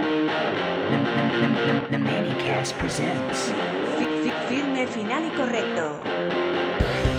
The 1.89 1.97
Manicast 1.97 2.73
presents 2.77 3.51
Firme, 4.51 4.85
final 4.85 5.25
y 5.25 5.29
correcto. 5.37 5.99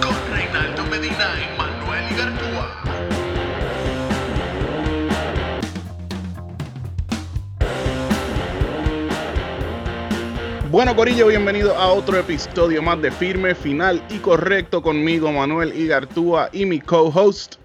Con 0.03 0.35
Reinaldo 0.35 0.85
Medina 0.85 1.31
y 1.41 1.57
Manuel 1.57 2.13
Igartúa. 2.13 2.83
Bueno, 10.71 10.95
Corillo, 10.95 11.29
bienvenido 11.29 11.75
a 11.75 11.93
otro 11.93 12.19
episodio 12.19 12.83
más 12.83 13.01
de 13.01 13.11
Firme, 13.11 13.55
Final 13.55 14.03
y 14.11 14.19
Correcto 14.19 14.83
conmigo, 14.83 15.33
Manuel 15.33 15.75
Igartúa 15.75 16.51
y 16.53 16.67
mi 16.67 16.81
co-host. 16.81 17.57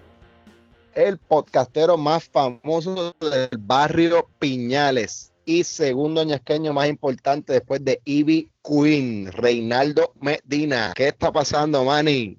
el 0.94 1.18
podcastero 1.18 1.98
más 1.98 2.24
famoso 2.24 3.14
del 3.20 3.50
barrio 3.58 4.26
Piñales 4.38 5.27
y 5.48 5.64
segundo 5.64 6.22
ñasqueño 6.22 6.74
más 6.74 6.90
importante 6.90 7.54
después 7.54 7.82
de 7.82 8.02
Ivy 8.04 8.50
Queen, 8.62 9.32
Reinaldo 9.32 10.12
Medina. 10.20 10.92
¿Qué 10.94 11.08
está 11.08 11.32
pasando, 11.32 11.86
Manny? 11.86 12.36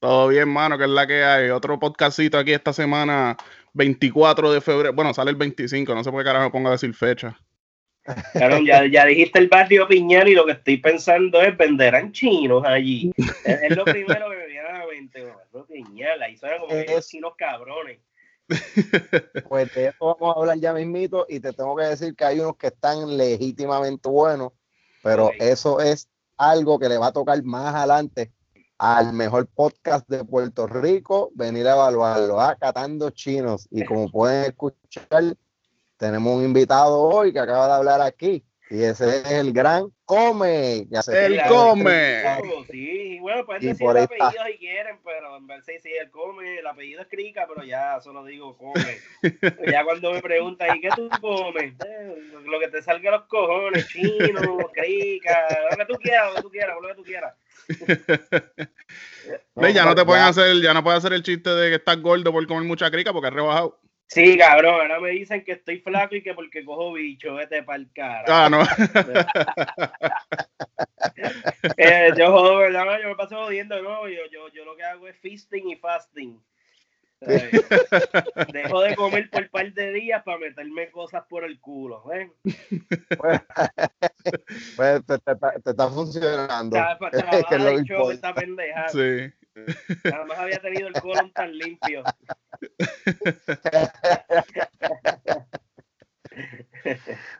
Todo 0.00 0.26
bien, 0.26 0.48
mano, 0.48 0.76
que 0.76 0.82
es 0.82 0.90
la 0.90 1.06
que 1.06 1.22
hay. 1.22 1.50
Otro 1.50 1.78
podcastito 1.78 2.36
aquí 2.36 2.52
esta 2.52 2.72
semana, 2.72 3.36
24 3.74 4.50
de 4.50 4.60
febrero. 4.60 4.92
Bueno, 4.92 5.14
sale 5.14 5.30
el 5.30 5.36
25, 5.36 5.94
no 5.94 6.02
sé 6.02 6.10
por 6.10 6.22
qué 6.22 6.24
carajo 6.24 6.46
me 6.46 6.50
pongo 6.50 6.70
a 6.70 6.72
decir 6.72 6.92
fecha. 6.92 7.38
Claro, 8.32 8.58
ya, 8.58 8.84
ya 8.84 9.06
dijiste 9.06 9.38
el 9.38 9.46
barrio 9.46 9.86
Piñal 9.86 10.26
y 10.26 10.34
lo 10.34 10.44
que 10.44 10.52
estoy 10.52 10.78
pensando 10.78 11.40
es 11.40 11.56
venderán 11.56 12.10
chinos 12.10 12.64
allí. 12.66 13.12
Es, 13.44 13.62
es 13.62 13.76
lo 13.76 13.84
primero 13.84 14.28
que 14.28 14.36
me 14.36 14.46
viene 14.46 14.68
a 14.68 14.78
la 14.80 14.86
mente, 14.86 15.22
barrio 15.22 15.66
Piñal. 15.66 16.20
Ahí 16.20 16.36
suenan 16.36 16.58
como 16.58 16.74
esos 16.74 17.08
chinos 17.08 17.34
cabrones. 17.38 18.00
Pues 19.48 19.72
de 19.74 19.86
eso 19.88 20.16
vamos 20.18 20.36
a 20.36 20.40
hablar 20.40 20.58
ya 20.58 20.72
mismito 20.72 21.26
y 21.28 21.40
te 21.40 21.52
tengo 21.52 21.76
que 21.76 21.84
decir 21.84 22.14
que 22.14 22.24
hay 22.24 22.40
unos 22.40 22.56
que 22.56 22.68
están 22.68 23.16
legítimamente 23.16 24.08
buenos, 24.08 24.52
pero 25.02 25.30
eso 25.38 25.80
es 25.80 26.08
algo 26.36 26.78
que 26.78 26.88
le 26.88 26.98
va 26.98 27.08
a 27.08 27.12
tocar 27.12 27.42
más 27.44 27.74
adelante 27.74 28.32
al 28.78 29.12
mejor 29.12 29.46
podcast 29.46 30.08
de 30.08 30.24
Puerto 30.24 30.66
Rico, 30.66 31.30
venir 31.34 31.68
a 31.68 31.74
evaluarlo, 31.74 32.40
a 32.40 32.56
Catando 32.56 33.10
Chinos. 33.10 33.68
Y 33.70 33.84
como 33.84 34.10
pueden 34.10 34.46
escuchar, 34.46 35.36
tenemos 35.98 36.34
un 36.34 36.44
invitado 36.44 36.98
hoy 36.98 37.30
que 37.30 37.40
acaba 37.40 37.66
de 37.66 37.72
hablar 37.74 38.00
aquí, 38.00 38.42
y 38.70 38.82
ese 38.82 39.18
es 39.18 39.30
el 39.32 39.52
gran 39.52 39.92
Come. 40.10 40.86
que 40.90 40.96
hace 40.98 41.26
El 41.26 41.32
tiempo 41.34 41.54
come. 41.54 42.22
Sí, 42.70 43.18
bueno, 43.20 43.46
pueden 43.46 43.62
Y 43.62 43.66
decir 43.68 43.86
por 43.86 43.96
el 43.96 44.02
está. 44.04 44.26
apellido 44.26 44.44
si 44.46 44.58
quieren, 44.58 44.98
pero 45.04 45.36
en 45.36 45.46
vez 45.46 45.64
de 45.66 45.80
sí, 45.80 45.90
el 46.00 46.10
come, 46.10 46.58
el 46.58 46.66
apellido 46.66 47.02
es 47.02 47.08
Crica, 47.08 47.46
pero 47.48 47.64
ya 47.66 48.00
solo 48.00 48.24
digo 48.24 48.56
come. 48.56 48.98
ya 49.72 49.84
cuando 49.84 50.12
me 50.12 50.20
preguntan, 50.20 50.76
¿y 50.76 50.80
qué 50.80 50.88
tú 50.96 51.08
comes? 51.20 51.74
Eh, 51.86 52.16
lo 52.44 52.58
que 52.58 52.68
te 52.68 52.82
salga 52.82 53.08
a 53.10 53.12
los 53.18 53.22
cojones, 53.28 53.86
chino, 53.88 54.58
Crica, 54.74 55.46
lo 55.70 55.76
que 55.76 55.84
tú 55.86 55.94
quieras, 56.00 56.28
lo 56.30 56.36
que 56.36 56.42
tú 56.42 56.50
quieras, 56.50 56.76
lo 56.80 56.88
que 56.88 56.94
tú 56.94 57.04
quieras. 57.04 57.34
Ya 59.74 59.84
no 59.84 59.94
te 59.94 60.04
pueden 60.04 60.24
ya- 60.24 60.28
hacer, 60.28 60.56
ya 60.60 60.74
no 60.74 60.82
puedes 60.82 60.98
hacer 60.98 61.12
el 61.12 61.22
chiste 61.22 61.50
de 61.50 61.68
que 61.68 61.76
estás 61.76 62.00
gordo 62.00 62.32
por 62.32 62.44
comer 62.46 62.64
mucha 62.64 62.90
crica 62.90 63.12
porque 63.12 63.28
has 63.28 63.34
rebajado. 63.34 63.78
Sí, 64.12 64.36
cabrón, 64.36 64.74
ahora 64.74 64.98
me 64.98 65.10
dicen 65.10 65.44
que 65.44 65.52
estoy 65.52 65.78
flaco 65.78 66.16
y 66.16 66.22
que 66.22 66.34
porque 66.34 66.64
cojo 66.64 66.92
bicho, 66.94 67.34
vete 67.34 67.62
pa'l 67.62 67.88
cara. 67.94 68.24
Ah, 68.26 68.48
no. 68.50 68.64
Eh, 71.76 72.10
yo 72.16 72.30
jodo, 72.32 72.58
¿verdad? 72.58 72.98
Yo 73.02 73.08
me 73.08 73.14
paso 73.16 73.36
jodiendo, 73.44 73.80
¿no? 73.82 74.08
Yo, 74.08 74.22
yo, 74.32 74.48
yo 74.48 74.64
lo 74.64 74.76
que 74.76 74.82
hago 74.82 75.08
es 75.08 75.16
feasting 75.18 75.70
y 75.70 75.76
fasting. 75.76 76.40
¿sabes? 77.20 77.50
Dejo 78.52 78.80
de 78.82 78.96
comer 78.96 79.28
por 79.30 79.42
un 79.42 79.48
par 79.48 79.72
de 79.72 79.92
días 79.92 80.22
para 80.22 80.38
meterme 80.38 80.90
cosas 80.90 81.24
por 81.28 81.44
el 81.44 81.60
culo. 81.60 82.02
¿ven? 82.04 82.32
Pues, 83.18 83.40
pues, 84.76 85.06
te, 85.06 85.18
te- 85.18 85.60
te 85.62 85.70
está 85.70 85.88
funcionando. 85.88 86.76
Tra- 86.76 86.98
Es 87.12 87.46
que 87.46 87.54
es 87.56 87.62
lo 87.62 87.78
importa. 87.78 88.14
esta 88.14 88.34
pendeja. 88.34 88.88
Sí. 88.88 89.32
Jamás 90.04 90.38
había 90.38 90.58
tenido 90.58 90.88
el 90.88 90.94
colon 90.94 91.32
tan 91.32 91.56
limpio. 91.56 92.02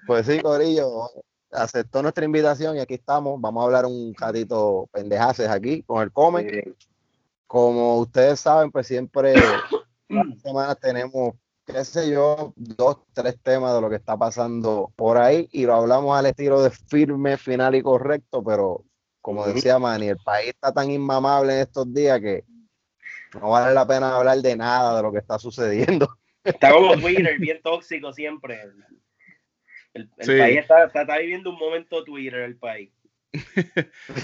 Pues 0.07 0.27
sí, 0.27 0.41
Corillo, 0.41 1.11
aceptó 1.51 2.03
nuestra 2.03 2.25
invitación 2.25 2.77
y 2.77 2.81
aquí 2.81 2.95
estamos. 2.95 3.41
Vamos 3.41 3.63
a 3.63 3.67
hablar 3.67 3.87
un 3.87 4.15
ratito 4.15 4.89
pendejaces 4.93 5.49
aquí 5.49 5.83
con 5.83 6.03
el 6.03 6.13
Come. 6.13 6.75
Como 7.47 7.99
ustedes 7.99 8.41
saben, 8.41 8.71
pues 8.71 8.87
siempre 8.87 9.35
cada 10.09 10.37
semana 10.37 10.75
tenemos, 10.75 11.35
qué 11.65 11.85
sé 11.85 12.11
yo, 12.11 12.53
dos, 12.57 12.99
tres 13.13 13.37
temas 13.43 13.75
de 13.75 13.81
lo 13.81 13.91
que 13.91 13.97
está 13.97 14.17
pasando 14.17 14.93
por 14.97 15.19
ahí 15.19 15.49
y 15.53 15.67
lo 15.67 15.75
hablamos 15.75 16.17
al 16.17 16.27
estilo 16.27 16.63
de 16.63 16.71
firme, 16.71 17.37
final 17.37 17.75
y 17.75 17.83
correcto, 17.83 18.43
pero 18.43 18.85
como 19.21 19.47
decía 19.47 19.79
Manny, 19.79 20.09
el 20.09 20.19
país 20.19 20.49
está 20.49 20.73
tan 20.73 20.91
inmamable 20.91 21.55
en 21.55 21.61
estos 21.61 21.93
días 21.93 22.21
que 22.21 22.45
no 23.41 23.51
vale 23.51 23.75
la 23.75 23.87
pena 23.87 24.17
hablar 24.17 24.39
de 24.39 24.57
nada 24.57 24.97
de 24.97 25.03
lo 25.03 25.13
que 25.13 25.19
está 25.19 25.39
sucediendo. 25.39 26.19
Está 26.43 26.73
como 26.73 26.97
Twitter, 26.97 27.39
bien 27.39 27.61
tóxico 27.63 28.13
siempre. 28.13 28.63
El, 29.95 30.09
el 30.17 30.25
Sí. 30.25 30.39
país 30.39 30.59
está, 30.59 30.85
está, 30.85 31.03
está 31.03 31.19
viviendo 31.19 31.51
un 31.51 31.59
momento 31.59 32.03
Twitter, 32.05 32.41
el 32.41 32.57
país. 32.57 32.91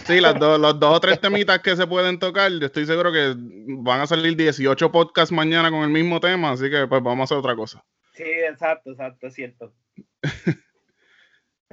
Sí, 0.06 0.20
las 0.20 0.38
dos, 0.38 0.58
los 0.58 0.81
dos 0.81 0.96
o 0.96 1.00
tres 1.00 1.20
temitas 1.20 1.60
que 1.60 1.76
se 1.76 1.87
pueden 1.87 2.19
tocar, 2.19 2.50
yo 2.50 2.66
estoy 2.66 2.87
seguro 2.87 3.12
que 3.12 3.34
van 3.37 4.00
a 4.00 4.06
salir 4.06 4.37
18 4.37 4.90
podcasts 4.90 5.31
mañana 5.31 5.70
con 5.70 5.82
el 5.82 5.90
mismo 5.90 6.19
tema, 6.19 6.50
así 6.50 6.69
que 6.70 6.87
pues 6.88 7.02
vamos 7.02 7.20
a 7.20 7.25
hacer 7.25 7.37
otra 7.38 7.54
cosa. 7.54 7.84
Sí, 8.14 8.25
exacto, 8.25 8.90
exacto, 8.90 9.26
es 9.28 9.34
cierto. 9.34 9.72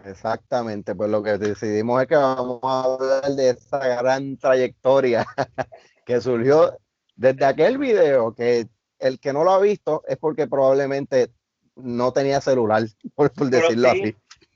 Exactamente, 0.06 0.96
pues 0.96 1.10
lo 1.10 1.24
que 1.24 1.38
decidimos 1.38 2.02
es 2.02 2.08
que 2.08 2.16
vamos 2.16 2.60
a 2.64 2.84
hablar 2.84 3.32
de 3.36 3.50
esa 3.52 3.80
gran 4.02 4.38
trayectoria 4.38 5.26
que 6.06 6.20
surgió 6.22 6.78
desde 7.16 7.46
aquel 7.46 7.78
video 7.78 8.34
que 8.34 8.68
el 9.00 9.20
que 9.20 9.34
no 9.34 9.44
lo 9.44 9.52
ha 9.52 9.60
visto 9.62 10.04
es 10.08 10.18
porque 10.18 10.48
probablemente 10.48 11.30
no 11.76 12.12
tenía 12.12 12.42
celular, 12.42 12.84
por, 13.16 13.32
decirlo 13.32 13.90
sí. 13.92 14.02
así. 14.02 14.16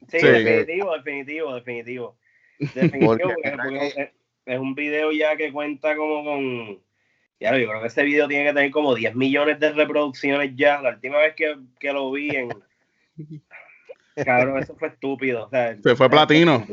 Sí, 0.09 0.19
Sí. 0.19 0.27
definitivo, 0.27 0.93
definitivo, 0.95 1.55
definitivo. 1.55 2.17
Definitivo, 2.59 3.33
Porque 3.63 3.87
es- 3.87 4.09
es 4.45 4.59
un 4.59 4.73
video 4.73 5.11
ya 5.11 5.35
que 5.35 5.51
cuenta 5.51 5.95
como 5.97 6.23
con. 6.23 6.81
Ya 7.39 7.55
yo 7.57 7.67
creo 7.67 7.81
que 7.81 7.87
ese 7.87 8.03
video 8.03 8.27
tiene 8.27 8.45
que 8.45 8.53
tener 8.53 8.71
como 8.71 8.95
10 8.95 9.13
millones 9.15 9.59
de 9.59 9.73
reproducciones 9.73 10.53
ya. 10.55 10.81
La 10.81 10.91
última 10.91 11.17
vez 11.17 11.35
que, 11.35 11.57
que 11.79 11.91
lo 11.91 12.09
vi 12.11 12.29
en. 12.29 12.49
Cabrón, 14.25 14.61
eso 14.61 14.75
fue 14.75 14.89
estúpido. 14.89 15.45
o 15.45 15.49
sea, 15.49 15.75
Se 15.83 15.95
fue 15.95 16.09
platino. 16.09 16.65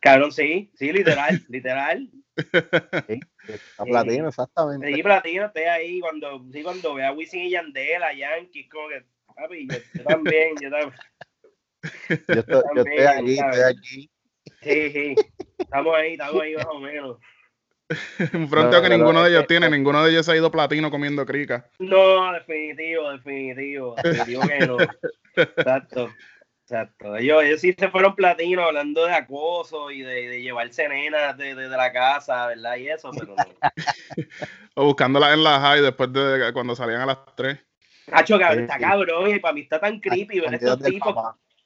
Cabrón, 0.00 0.32
sí, 0.32 0.70
sí, 0.74 0.92
literal, 0.92 1.42
literal. 1.48 2.08
Sí, 2.36 3.20
está 3.48 3.84
platino, 3.84 4.28
exactamente. 4.28 4.92
Sí, 4.92 5.02
platino, 5.02 5.46
estoy 5.46 5.62
ahí 5.64 6.00
cuando, 6.00 6.44
sí, 6.52 6.62
cuando 6.62 6.94
ve 6.94 7.04
a 7.04 7.12
Wisin 7.12 7.44
y 7.44 7.50
Yandel, 7.50 8.02
a 8.02 8.12
Yankees, 8.12 8.68
como 8.70 8.88
que, 8.88 9.04
papi, 9.34 9.68
yo, 9.68 9.78
yo 9.94 10.04
también, 10.04 10.54
yo 10.60 10.70
también. 10.70 10.92
Yo 12.28 12.40
estoy, 12.40 12.62
yo 12.74 12.82
estoy 12.82 12.98
aquí, 13.06 13.38
estoy 13.38 13.60
aquí. 13.62 14.10
Sí, 14.60 14.90
sí. 14.90 15.14
Estamos 15.56 15.94
ahí, 15.94 16.12
estamos 16.14 16.42
ahí 16.42 16.54
más 16.56 16.66
o 16.66 16.80
menos. 16.80 17.18
Un 18.32 18.48
fronteo 18.48 18.80
No, 18.80 18.82
que 18.82 18.96
ninguno 18.96 19.22
de 19.22 19.30
ellos 19.30 19.46
tiene, 19.46 19.70
ninguno 19.70 20.02
de 20.04 20.10
ellos 20.10 20.26
se 20.26 20.32
ha 20.32 20.36
ido 20.36 20.50
platino 20.50 20.90
comiendo 20.90 21.24
crica. 21.24 21.70
No, 21.78 22.32
definitivo, 22.32 23.10
definitivo. 23.12 23.94
Definitivo 24.02 24.42
que 24.48 24.66
no. 24.66 24.76
Exacto. 25.36 26.10
Exacto. 26.68 27.16
Ellos, 27.16 27.44
ellos 27.44 27.60
sí 27.60 27.72
se 27.78 27.88
fueron 27.90 28.16
platino 28.16 28.64
hablando 28.64 29.06
de 29.06 29.12
acoso 29.14 29.92
y 29.92 30.00
de, 30.02 30.28
de 30.28 30.42
llevarse 30.42 30.88
nenas 30.88 31.38
de, 31.38 31.54
de, 31.54 31.68
de 31.68 31.76
la 31.76 31.92
casa, 31.92 32.48
¿verdad? 32.48 32.76
Y 32.76 32.88
eso, 32.88 33.12
pero 33.12 33.36
no. 33.36 33.36
O 34.74 34.84
buscándolas 34.86 35.32
en 35.34 35.44
la 35.44 35.60
high 35.60 35.80
después 35.80 36.12
de 36.12 36.50
cuando 36.52 36.74
salían 36.74 37.02
a 37.02 37.06
las 37.06 37.18
3. 37.36 37.56
Hacho, 38.12 38.36
cabrón, 38.38 38.58
Sí, 38.58 38.62
está 38.64 38.74
sí. 38.74 38.80
cabrón 38.80 39.30
y 39.30 39.38
para 39.38 39.54
mí 39.54 39.60
está 39.60 39.78
tan 39.80 40.00
creepy 40.00 40.40
ver 40.40 40.54
estos 40.54 40.80
tipos. 40.80 41.14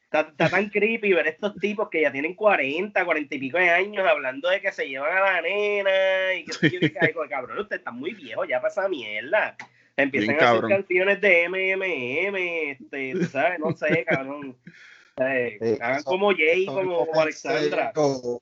Está, 0.05 0.21
está 0.21 0.49
tan 0.51 0.69
creepy 0.69 1.13
ver 1.15 1.27
estos 1.29 1.55
tipos 1.57 1.89
que 1.89 2.03
ya 2.03 2.13
tienen 2.13 2.35
40, 2.35 3.03
40 3.05 3.35
y 3.35 3.39
pico 3.39 3.57
de 3.59 3.71
años 3.71 4.07
hablando 4.07 4.51
de 4.51 4.61
que 4.61 4.71
se 4.71 4.87
llevan 4.87 5.17
a 5.17 5.21
la 5.33 5.41
nena 5.43 6.35
y 6.35 6.45
que 6.45 6.53
sé 6.53 6.71
yo, 6.71 6.79
que, 6.81 6.93
ay, 7.01 7.13
cabrón, 7.31 7.59
usted 7.59 7.77
está 7.77 7.91
muy 7.91 8.13
viejo 8.13 8.45
ya 8.45 8.61
para 8.61 8.71
esa 8.71 8.87
mierda. 8.89 9.57
Empiezan 9.97 10.37
Bien 10.37 10.41
a 10.45 10.51
hacer 10.51 10.61
cabrón. 10.61 10.71
canciones 10.71 11.21
de 11.21 11.49
MMM, 11.49 12.37
este, 12.71 13.27
sabes, 13.27 13.59
no 13.59 13.73
sé, 13.77 14.05
cabrón. 14.05 14.57
Sí, 15.61 15.79
hagan 15.81 15.97
eso- 16.01 16.05
como 16.11 16.31
Jay, 16.33 16.67
como, 16.67 17.07
Alexandra. 17.15 17.93
yo. 17.95 18.41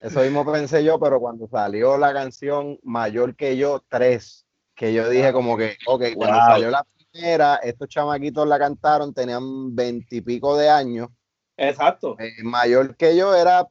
Eso 0.00 0.20
mismo 0.20 0.50
pensé 0.50 0.84
yo, 0.84 0.98
pero 0.98 1.18
cuando 1.20 1.48
salió 1.48 1.96
la 1.96 2.12
canción 2.12 2.78
Mayor 2.82 3.34
que 3.36 3.56
yo 3.56 3.82
3, 3.88 4.44
que 4.74 4.92
yo 4.92 5.08
dije 5.08 5.32
como 5.32 5.56
que, 5.56 5.76
ok, 5.86 6.02
cuando 6.14 6.36
Wow. 6.36 6.46
salió 6.46 6.70
la 6.70 6.84
primera, 7.10 7.56
estos 7.56 7.88
chamaquitos 7.88 8.46
la 8.46 8.58
cantaron, 8.58 9.14
tenían 9.14 9.74
veintipico 9.74 10.56
de 10.58 10.68
años. 10.68 11.08
Exacto. 11.56 12.16
Eh, 12.18 12.42
mayor 12.42 12.96
que 12.96 13.16
yo 13.16 13.34
era 13.34 13.66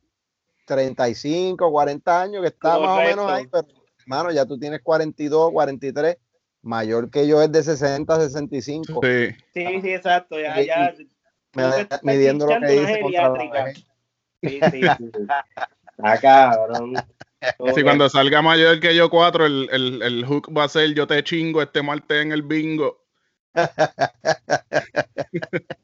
35, 0.65 1.69
40 1.71 2.21
años, 2.21 2.41
que 2.41 2.47
está 2.47 2.79
más 2.79 2.97
o 2.99 3.01
menos 3.01 3.29
ahí, 3.31 3.45
pero 3.47 3.67
hermano, 3.99 4.31
ya 4.31 4.45
tú 4.45 4.57
tienes 4.57 4.81
42, 4.81 5.51
43. 5.51 6.17
Mayor 6.61 7.09
que 7.11 7.27
yo 7.27 7.41
es 7.41 7.51
de 7.51 7.61
60, 7.61 8.17
65. 8.21 9.01
Sí. 9.03 9.27
Sí, 9.53 9.81
sí, 9.81 9.93
exacto. 9.93 10.39
Ya, 10.39 10.61
Y- 10.61 10.67
ya. 10.67 10.93
Midiendo 12.03 12.47
lo 12.47 12.59
que 12.59 12.67
dice 12.67 13.01
contra 13.01 13.29
la. 13.29 13.73
Sí, 13.73 13.85
sí, 14.41 14.59
sí. 14.71 14.81
Está 15.97 16.19
cabrón. 16.19 16.95
Sí, 17.75 17.83
cuando 17.83 18.09
salga 18.09 18.41
mayor 18.41 18.79
que 18.79 18.95
yo 18.95 19.09
4, 19.09 19.45
el, 19.45 19.69
el, 19.71 20.01
el 20.01 20.25
hook 20.25 20.49
va 20.57 20.63
a 20.63 20.69
ser 20.69 20.93
yo 20.93 21.05
te 21.05 21.21
chingo 21.23 21.61
este 21.61 21.83
martes 21.83 22.23
en 22.23 22.31
el 22.31 22.41
bingo. 22.41 23.03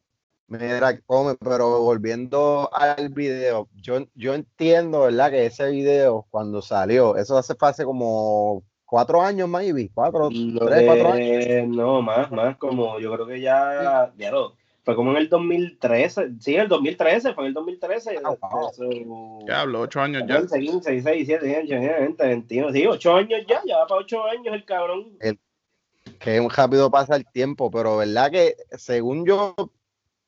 Mira, 0.48 1.00
come, 1.01 1.36
pero 1.36 1.81
volviendo 1.81 2.69
al 2.74 3.10
video, 3.10 3.69
yo, 3.75 4.07
yo 4.16 4.33
entiendo, 4.33 5.01
¿verdad? 5.01 5.30
Que 5.30 5.45
ese 5.45 5.69
video, 5.69 6.25
cuando 6.31 6.63
salió, 6.63 7.16
eso 7.18 7.38
hace, 7.38 7.54
fue 7.54 7.69
hace 7.69 7.86
como 7.86 8.63
cuatro 8.83 9.21
años, 9.21 9.48
maybe, 9.48 9.92
cuatro, 9.94 10.30
Lo 10.31 10.66
tres, 10.66 10.88
cuatro 10.88 11.12
años. 11.12 11.68
No, 11.68 12.01
más, 12.01 12.31
más, 12.31 12.57
como 12.57 13.00
yo 13.00 13.13
creo 13.13 13.27
que 13.27 13.42
ya, 13.42 14.12
ya 14.18 14.31
lo, 14.31 14.56
fue 14.90 14.96
como 14.96 15.12
en 15.12 15.18
el 15.18 15.30
2013, 15.30 16.32
sí, 16.40 16.56
el 16.56 16.68
2013, 16.68 17.36
fue 17.36 17.44
en 17.44 17.48
el 17.50 17.54
2013. 17.54 18.16
Ah, 18.24 18.34
wow. 18.42 18.72
Eso- 18.72 19.46
Diablo, 19.46 19.82
8 19.82 20.02
años 20.02 20.24
ya. 20.28 20.42
14, 20.42 20.60
15, 20.60 20.92
16, 20.94 21.28
17, 21.28 21.46
18, 21.46 22.00
20, 22.00 22.26
21, 22.26 22.72
sí, 22.72 22.88
8 22.88 23.16
años 23.16 23.42
ya, 23.48 23.62
ya 23.68 23.78
va 23.78 23.86
para 23.86 24.02
8 24.02 24.24
años 24.26 24.56
el 24.56 24.66
cabrón. 24.66 25.16
que 26.20 26.40
un 26.40 26.50
rápido 26.50 26.90
pasa 26.90 27.16
el 27.18 27.26
tiempo, 27.32 27.70
pero 27.70 27.98
verdad 27.98 28.32
que 28.32 28.56
según 28.80 29.28
yo, 29.28 29.54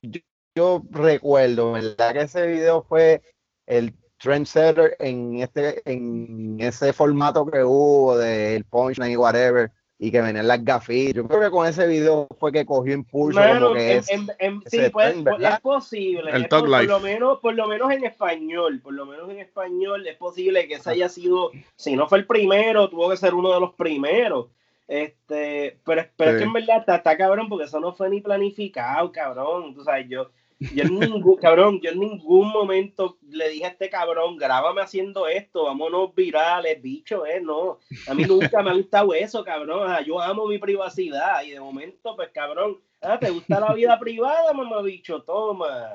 yo, 0.00 0.20
yo 0.54 0.82
recuerdo, 0.92 1.72
verdad 1.72 2.12
que 2.12 2.20
ese 2.20 2.46
video 2.46 2.84
fue 2.84 3.20
el 3.66 3.92
trendsetter 4.18 4.96
en 5.00 5.40
este, 5.40 5.82
en 5.90 6.56
ese 6.60 6.92
formato 6.92 7.44
que 7.46 7.64
hubo 7.64 8.16
del 8.16 8.62
punchline 8.64 9.10
y 9.10 9.16
whatever, 9.16 9.72
y 10.02 10.10
que 10.10 10.20
venían 10.20 10.48
las 10.48 10.64
gafitas. 10.64 11.14
Yo 11.14 11.28
creo 11.28 11.40
que 11.42 11.50
con 11.50 11.64
ese 11.64 11.86
video 11.86 12.26
fue 12.40 12.50
que 12.50 12.66
cogió 12.66 12.92
impulso 12.92 13.38
Mano, 13.38 13.66
como 13.68 13.74
que 13.76 13.92
en- 13.92 13.98
es. 14.00 14.10
en- 14.10 14.30
en- 14.40 14.62
sí, 14.66 14.80
pues, 14.92 15.12
trend, 15.12 15.28
pues, 15.28 15.48
es 15.48 15.60
posible. 15.60 16.30
El 16.32 16.42
es 16.42 16.48
Thug 16.48 16.66
por, 16.66 16.84
lo 16.86 16.98
menos, 16.98 17.38
por 17.38 17.54
lo 17.54 17.68
menos 17.68 17.92
en 17.92 18.04
español, 18.04 18.80
por 18.82 18.94
lo 18.94 19.06
menos 19.06 19.30
en 19.30 19.38
español 19.38 20.04
es 20.08 20.16
posible 20.16 20.66
que 20.66 20.74
ese 20.74 20.90
haya 20.90 21.08
sido, 21.08 21.52
si 21.76 21.94
no 21.94 22.08
fue 22.08 22.18
el 22.18 22.26
primero, 22.26 22.90
tuvo 22.90 23.10
que 23.10 23.16
ser 23.16 23.32
uno 23.32 23.54
de 23.54 23.60
los 23.60 23.74
primeros. 23.74 24.48
Este, 24.88 25.78
pero, 25.84 26.04
pero 26.16 26.32
es 26.32 26.36
que 26.38 26.42
en 26.42 26.52
verdad 26.52 26.78
está, 26.80 26.96
está 26.96 27.16
cabrón 27.16 27.48
porque 27.48 27.66
eso 27.66 27.78
no 27.78 27.92
fue 27.92 28.10
ni 28.10 28.20
planificado, 28.20 29.12
cabrón. 29.12 29.72
Tú 29.72 29.84
sabes, 29.84 30.08
yo, 30.08 30.30
yo 30.74 30.84
en 30.84 30.98
ningún, 30.98 31.36
cabrón, 31.36 31.80
yo 31.80 31.90
en 31.90 32.00
ningún 32.00 32.48
momento 32.48 33.18
le 33.28 33.48
dije 33.48 33.64
a 33.64 33.68
este 33.68 33.90
cabrón, 33.90 34.36
grábame 34.36 34.82
haciendo 34.82 35.26
esto, 35.26 35.64
vámonos 35.64 36.14
virales, 36.14 36.80
bicho, 36.80 37.26
eh, 37.26 37.40
no. 37.40 37.78
A 38.06 38.14
mí 38.14 38.24
nunca 38.24 38.62
me 38.62 38.70
ha 38.70 38.74
gustado 38.74 39.14
eso, 39.14 39.44
cabrón. 39.44 39.82
O 39.82 39.86
sea, 39.86 40.04
yo 40.04 40.20
amo 40.20 40.46
mi 40.46 40.58
privacidad 40.58 41.42
y 41.44 41.50
de 41.50 41.60
momento, 41.60 42.14
pues, 42.16 42.30
cabrón, 42.32 42.78
ah, 43.00 43.18
¿te 43.18 43.30
gusta 43.30 43.60
la 43.60 43.74
vida 43.74 43.98
privada, 43.98 44.52
mamá 44.52 44.82
bicho? 44.82 45.22
Toma. 45.22 45.94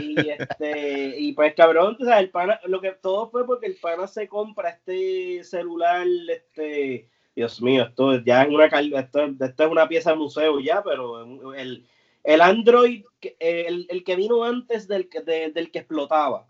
Y 0.00 0.28
este, 0.28 1.14
y 1.18 1.32
pues, 1.32 1.54
cabrón, 1.54 1.96
tú 1.96 2.04
sabes, 2.04 2.24
el 2.24 2.30
pana, 2.30 2.60
lo 2.64 2.80
que 2.80 2.92
todo 2.92 3.30
fue 3.30 3.46
porque 3.46 3.66
el 3.66 3.76
pana 3.76 4.06
se 4.06 4.28
compra 4.28 4.70
este 4.70 5.42
celular, 5.44 6.06
este, 6.28 7.08
Dios 7.34 7.60
mío, 7.62 7.84
esto 7.84 8.22
ya 8.24 8.42
es 8.42 8.48
una, 8.48 8.66
esto, 8.66 9.24
esto 9.40 9.64
es 9.64 9.70
una 9.70 9.88
pieza 9.88 10.10
de 10.10 10.16
museo 10.16 10.60
ya, 10.60 10.82
pero 10.82 11.22
el, 11.54 11.86
el 12.24 12.40
Android, 12.40 13.04
que- 13.20 13.36
el, 13.38 13.86
el 13.88 14.04
que 14.04 14.16
vino 14.16 14.44
antes 14.44 14.88
del, 14.88 15.08
que- 15.08 15.20
de- 15.20 15.50
del 15.50 15.70
que 15.70 15.80
explotaba. 15.80 16.46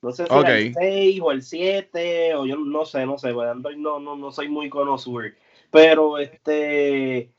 No 0.00 0.10
sé 0.10 0.26
si 0.26 0.34
era 0.34 0.58
el 0.58 0.68
Ok. 0.68 0.74
6 0.78 1.20
o 1.22 1.30
el 1.30 1.42
7, 1.42 2.34
o 2.34 2.44
yo 2.44 2.56
no 2.56 2.84
sé, 2.84 3.06
no 3.06 3.18
sé, 3.18 3.32
pues 3.32 3.48
Android 3.48 3.76
no, 3.76 4.00
no, 4.00 4.16
no 4.16 4.32
soy 4.32 4.48
muy 4.48 4.68
conocido. 4.68 5.20
Pero 5.70 6.18
este, 6.18 7.30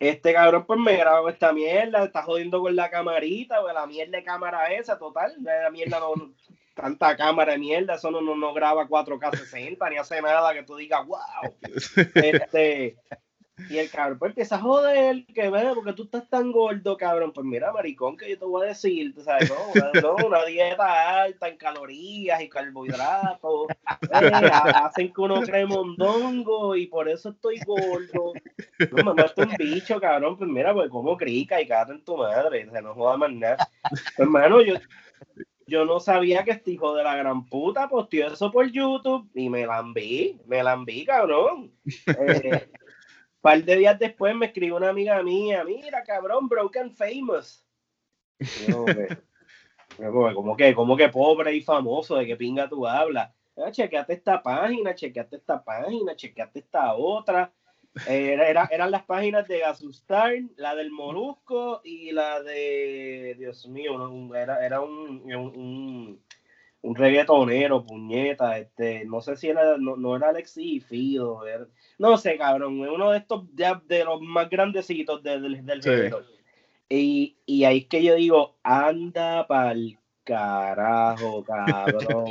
este 0.00 0.32
cabrón 0.32 0.66
pues 0.66 0.80
me 0.80 0.96
grabó 0.96 1.28
esta 1.28 1.52
mierda, 1.52 2.04
está 2.04 2.22
jodiendo 2.22 2.60
con 2.60 2.74
la 2.74 2.90
camarita, 2.90 3.62
o 3.62 3.72
la 3.72 3.86
mierda 3.86 4.18
de 4.18 4.24
cámara 4.24 4.72
esa, 4.74 4.98
total, 4.98 5.34
la 5.40 5.70
mierda 5.70 6.00
no, 6.00 6.34
tanta 6.74 7.16
cámara 7.16 7.52
de 7.52 7.58
mierda, 7.58 7.94
eso 7.94 8.10
no, 8.10 8.20
no, 8.20 8.34
no 8.34 8.52
graba 8.52 8.88
4K 8.88 9.36
60, 9.36 9.88
ni 9.88 9.96
hace 9.96 10.20
nada 10.20 10.52
que 10.52 10.64
tú 10.64 10.74
digas, 10.76 11.06
wow. 11.06 11.20
Este, 12.14 12.96
y 13.70 13.78
el 13.78 13.88
cabrón 13.88 14.18
pues 14.18 14.30
empieza 14.30 14.56
a 14.56 14.60
joder, 14.60 15.24
que 15.26 15.48
ve, 15.48 15.70
porque 15.74 15.92
tú 15.92 16.04
estás 16.04 16.28
tan 16.28 16.50
gordo, 16.50 16.96
cabrón. 16.96 17.32
Pues 17.32 17.46
mira, 17.46 17.72
maricón, 17.72 18.16
que 18.16 18.30
yo 18.30 18.38
te 18.38 18.44
voy 18.44 18.64
a 18.64 18.68
decir, 18.68 19.14
tú 19.14 19.22
sabes, 19.22 19.52
no, 20.02 20.16
una, 20.26 20.44
dieta 20.44 21.22
alta 21.22 21.48
en 21.48 21.56
calorías 21.56 22.42
y 22.42 22.48
carbohidratos, 22.48 23.68
eh, 23.70 24.30
hacen 24.74 25.12
que 25.12 25.20
uno 25.20 25.40
cree 25.42 25.66
mondongo 25.66 26.74
y 26.74 26.88
por 26.88 27.08
eso 27.08 27.30
estoy 27.30 27.60
gordo. 27.64 28.32
No, 28.90 29.04
mamá, 29.04 29.22
es 29.22 29.32
un 29.36 29.54
bicho, 29.56 30.00
cabrón. 30.00 30.36
Pues 30.36 30.50
mira, 30.50 30.74
pues 30.74 30.90
como 30.90 31.16
crica 31.16 31.60
y 31.60 31.66
cágate 31.66 31.92
en 31.92 32.04
tu 32.04 32.16
madre, 32.16 32.68
se 32.70 32.82
no 32.82 32.94
joda 32.94 33.16
más 33.16 33.32
nada. 33.32 33.68
Pues 33.88 34.18
hermano, 34.18 34.62
yo, 34.62 34.74
yo 35.66 35.84
no 35.84 36.00
sabía 36.00 36.42
que 36.42 36.50
este 36.50 36.72
hijo 36.72 36.94
de 36.94 37.04
la 37.04 37.14
gran 37.16 37.46
puta 37.46 37.88
posteó 37.88 38.32
eso 38.32 38.50
por 38.50 38.70
YouTube 38.70 39.30
y 39.32 39.48
me 39.48 39.64
la 39.64 39.78
enví, 39.78 40.40
me 40.46 40.62
la 40.62 40.72
enví, 40.72 41.04
cabrón. 41.04 41.70
Eh, 42.06 42.68
par 43.44 43.62
de 43.62 43.76
días 43.76 43.98
después 43.98 44.34
me 44.34 44.46
escribió 44.46 44.76
una 44.76 44.88
amiga 44.88 45.22
mía, 45.22 45.62
mira, 45.64 46.02
cabrón, 46.02 46.48
Broken 46.48 46.90
Famous. 46.94 47.62
Yo, 48.66 48.84
como 50.34 50.56
que- 50.56 50.74
que, 50.96 51.08
pobre 51.10 51.54
y 51.54 51.60
famoso, 51.60 52.16
de 52.16 52.26
qué 52.26 52.36
pinga 52.36 52.70
tú 52.70 52.86
hablas. 52.86 53.30
Ah, 53.54 53.70
esta 54.14 54.42
página, 54.42 54.94
chequeate 54.94 55.36
esta 55.36 55.62
página, 55.62 56.16
chequeate 56.16 56.60
esta 56.60 56.94
otra. 56.94 57.52
Era- 58.08 58.48
era- 58.48 58.68
eran 58.72 58.90
las 58.90 59.04
páginas 59.04 59.46
de 59.46 59.58
Gasustar, 59.58 60.32
la 60.56 60.74
del 60.74 60.90
Molusco 60.90 61.82
y 61.84 62.12
la 62.12 62.42
de, 62.42 63.36
Dios 63.38 63.68
mío, 63.68 64.34
era, 64.34 64.64
era 64.64 64.80
un- 64.80 66.18
un 66.84 66.94
reggaetonero, 66.94 67.82
puñeta, 67.86 68.58
este, 68.58 69.06
no 69.06 69.22
sé 69.22 69.36
si 69.36 69.48
era, 69.48 69.78
no, 69.78 69.96
no 69.96 70.16
era 70.16 70.28
Alexis 70.28 70.84
Fido, 70.84 71.46
era- 71.46 71.66
no 71.98 72.18
sé, 72.18 72.36
cabrón, 72.36 72.78
uno 72.78 73.10
de 73.10 73.18
estos 73.18 73.44
ya 73.54 73.80
de 73.86 74.04
los 74.04 74.20
más 74.20 74.50
grandecitos 74.50 75.22
de- 75.22 75.40
del, 75.40 75.64
del 75.64 75.82
Sí. 75.82 75.90
Y, 76.90 77.36
y 77.46 77.64
ahí 77.64 77.78
es 77.78 77.86
que 77.86 78.02
yo 78.02 78.14
digo, 78.14 78.58
anda 78.62 79.46
pa'l 79.46 79.98
carajo, 80.24 81.42
cabrón. 81.44 82.26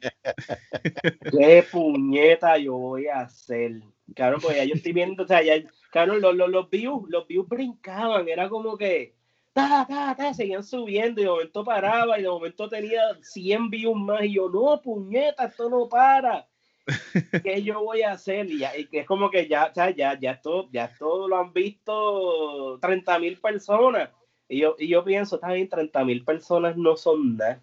¿Qué 1.30 1.64
puñeta 1.70 2.58
yo 2.58 2.76
voy 2.76 3.08
a 3.08 3.20
hacer? 3.22 3.80
Cabrón, 4.14 4.40
porque 4.40 4.58
ya 4.58 4.64
yo 4.64 4.74
estoy 4.74 4.92
viendo, 4.92 5.24
o 5.24 5.26
sea, 5.26 5.42
ya, 5.42 5.54
cabrón, 5.92 6.20
los, 6.20 6.34
los, 6.36 6.48
los 6.48 6.70
views, 6.70 7.08
los 7.08 7.26
views 7.26 7.48
brincaban, 7.48 8.28
era 8.28 8.48
como 8.48 8.76
que, 8.76 9.14
ta, 9.52 9.86
ta, 9.88 10.14
ta, 10.16 10.34
seguían 10.34 10.62
subiendo 10.62 11.20
y 11.20 11.24
de 11.24 11.30
momento 11.30 11.64
paraba 11.64 12.18
y 12.18 12.22
de 12.22 12.28
momento 12.28 12.68
tenía 12.68 13.00
100 13.22 13.70
views 13.70 13.96
más 13.96 14.22
y 14.24 14.34
yo, 14.34 14.48
no, 14.48 14.80
puñeta, 14.80 15.46
esto 15.46 15.68
no 15.68 15.88
para. 15.88 16.46
¿Qué 17.44 17.62
yo 17.62 17.82
voy 17.82 18.02
a 18.02 18.12
hacer? 18.12 18.50
Y, 18.50 18.58
ya, 18.58 18.76
y 18.76 18.88
es 18.90 19.06
como 19.06 19.30
que 19.30 19.48
ya, 19.48 19.72
sea, 19.72 19.90
ya, 19.90 20.18
ya 20.18 20.32
esto, 20.32 20.68
ya 20.72 20.86
esto 20.86 21.28
lo 21.28 21.38
han 21.38 21.52
visto 21.52 22.78
30 22.80 23.18
mil 23.18 23.38
personas. 23.38 24.10
Y 24.48 24.60
yo, 24.60 24.74
y 24.78 24.88
yo 24.88 25.04
pienso, 25.04 25.36
está 25.36 25.52
bien, 25.52 25.68
30 25.68 26.04
mil 26.04 26.24
personas 26.24 26.76
no 26.76 26.96
son 26.96 27.36
nada. 27.36 27.62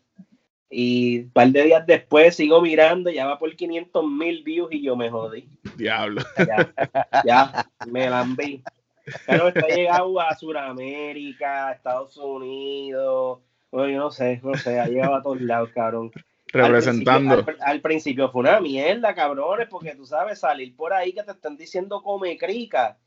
Y 0.69 1.19
un 1.19 1.31
par 1.31 1.47
de 1.49 1.63
días 1.63 1.85
después 1.87 2.35
sigo 2.35 2.61
mirando, 2.61 3.09
ya 3.09 3.25
va 3.25 3.39
por 3.39 3.55
500 3.55 4.05
mil 4.05 4.43
views 4.43 4.69
y 4.71 4.81
yo 4.81 4.95
me 4.95 5.09
jodí. 5.09 5.47
Diablo. 5.77 6.21
Ya, 6.37 6.73
ya 7.25 7.65
me 7.85 8.09
la 8.09 8.23
vi. 8.37 8.61
Pero 9.25 9.47
está 9.47 9.67
llegado 9.67 10.19
a 10.19 10.35
Sudamérica, 10.35 11.71
Estados 11.71 12.17
Unidos, 12.17 13.39
bueno, 13.71 13.89
yo 13.89 13.99
no 13.99 14.11
sé, 14.11 14.39
no 14.43 14.53
sé, 14.55 14.79
ha 14.79 14.87
llegado 14.87 15.15
a 15.15 15.21
todos 15.21 15.41
lados, 15.41 15.69
cabrón. 15.73 16.11
Representando. 16.47 17.33
Al 17.35 17.43
principio, 17.43 17.65
al- 17.65 17.71
al 17.71 17.81
principio 17.81 18.31
fue 18.31 18.39
una 18.41 18.61
mierda, 18.61 19.13
cabrones, 19.13 19.67
porque 19.69 19.95
tú 19.95 20.05
sabes, 20.05 20.39
salir 20.39 20.75
por 20.75 20.93
ahí 20.93 21.11
que 21.13 21.23
te 21.23 21.31
están 21.31 21.57
diciendo 21.57 22.01
come 22.01 22.37
crica. 22.37 22.97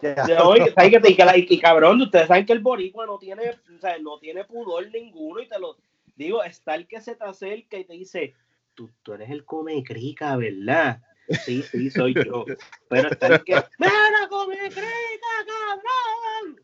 ¿sabes 0.00 1.00
qué? 1.00 1.10
y, 1.10 1.14
que 1.16 1.24
la- 1.24 1.36
y- 1.38 1.46
y 1.48 1.58
cabrón, 1.60 2.02
ustedes 2.02 2.26
saben 2.26 2.44
que 2.44 2.52
el 2.52 2.60
boricua 2.60 3.06
no 3.06 3.18
tiene, 3.18 3.50
o 3.50 3.78
sea, 3.80 3.98
no 3.98 4.18
tiene 4.18 4.44
pudor 4.44 4.90
ninguno 4.92 5.40
y 5.40 5.48
te 5.48 5.58
lo 5.60 5.76
digo, 6.16 6.42
está 6.42 6.74
el 6.74 6.86
que 6.88 7.00
se 7.00 7.14
te 7.14 7.24
acerca 7.24 7.78
y 7.78 7.84
te 7.84 7.92
dice, 7.94 8.34
tú, 8.74 8.90
tú 9.02 9.12
eres 9.14 9.30
el 9.30 9.44
come 9.44 9.82
crica, 9.84 10.36
¿verdad? 10.36 11.00
Sí, 11.44 11.62
sí, 11.62 11.90
soy 11.90 12.14
yo. 12.14 12.44
Pero 12.88 13.08
está 13.08 13.26
el 13.28 13.44
que, 13.44 13.54
¡Mira, 13.78 14.28
come 14.28 14.56
crica, 14.68 15.32
cabrón! 15.46 16.60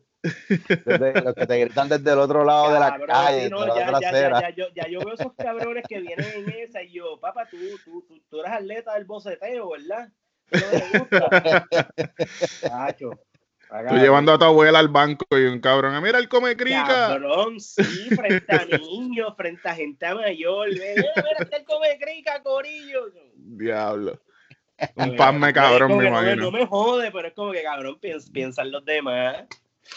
Desde- 0.85 1.21
los 1.21 1.33
que 1.33 1.47
te 1.47 1.59
gritan 1.59 1.87
desde 1.89 2.11
el 2.11 2.19
otro 2.19 2.43
lado 2.43 2.73
de 2.73 2.79
la 2.79 2.99
calle, 3.07 3.43
sí, 3.45 3.49
no, 3.49 3.61
de 3.61 3.67
la 3.67 3.75
ya, 3.75 3.83
otra 3.87 3.99
ya, 4.01 4.09
acera. 4.09 4.41
ya, 4.41 4.49
ya, 4.49 4.55
yo, 4.55 4.65
ya 4.75 4.87
yo 4.89 4.99
veo 4.99 5.13
esos 5.13 5.33
cabrones 5.33 5.85
que 5.87 6.01
vienen 6.01 6.25
en 6.35 6.49
esa 6.49 6.83
y 6.83 6.91
yo, 6.91 7.19
papá, 7.19 7.47
tú, 7.49 7.57
tú, 7.85 8.03
tú, 8.07 8.21
tú 8.29 8.39
eres 8.41 8.51
atleta 8.51 8.93
del 8.95 9.05
boceteo, 9.05 9.69
¿verdad? 9.71 10.09
No 10.51 10.59
te 10.59 10.97
gusta. 10.99 11.65
Tacho, 12.61 13.11
Tú 13.87 13.95
llevando 13.97 14.33
a 14.33 14.39
tu 14.39 14.45
abuela 14.45 14.79
al 14.79 14.87
banco 14.87 15.25
y 15.37 15.45
un 15.45 15.59
cabrón, 15.61 15.93
"Ah, 15.93 16.01
mira 16.01 16.17
el 16.17 16.27
come 16.27 16.57
crica. 16.57 16.85
Cabrón, 16.87 17.59
sí, 17.59 18.09
frente 18.15 18.51
a 18.51 18.65
niños, 18.65 19.33
frente 19.37 19.69
a 19.69 19.75
gente 19.75 20.11
mayor. 20.15 20.69
Mira, 20.69 20.83
mira, 20.95 21.37
este 21.39 21.57
el 21.57 21.65
come 21.65 21.97
crica, 21.99 22.41
corillo. 22.41 23.11
Diablo. 23.35 24.19
Un 24.95 25.15
pasme 25.15 25.53
cabrón, 25.53 25.97
me 25.97 26.07
imagino. 26.07 26.43
No 26.43 26.51
me 26.51 26.65
jode, 26.65 27.11
pero 27.11 27.27
es 27.27 27.33
como 27.33 27.51
que 27.51 27.63
cabrón, 27.63 27.97
piensa, 27.99 28.29
piensan 28.31 28.71
los 28.71 28.83
demás. 28.85 29.45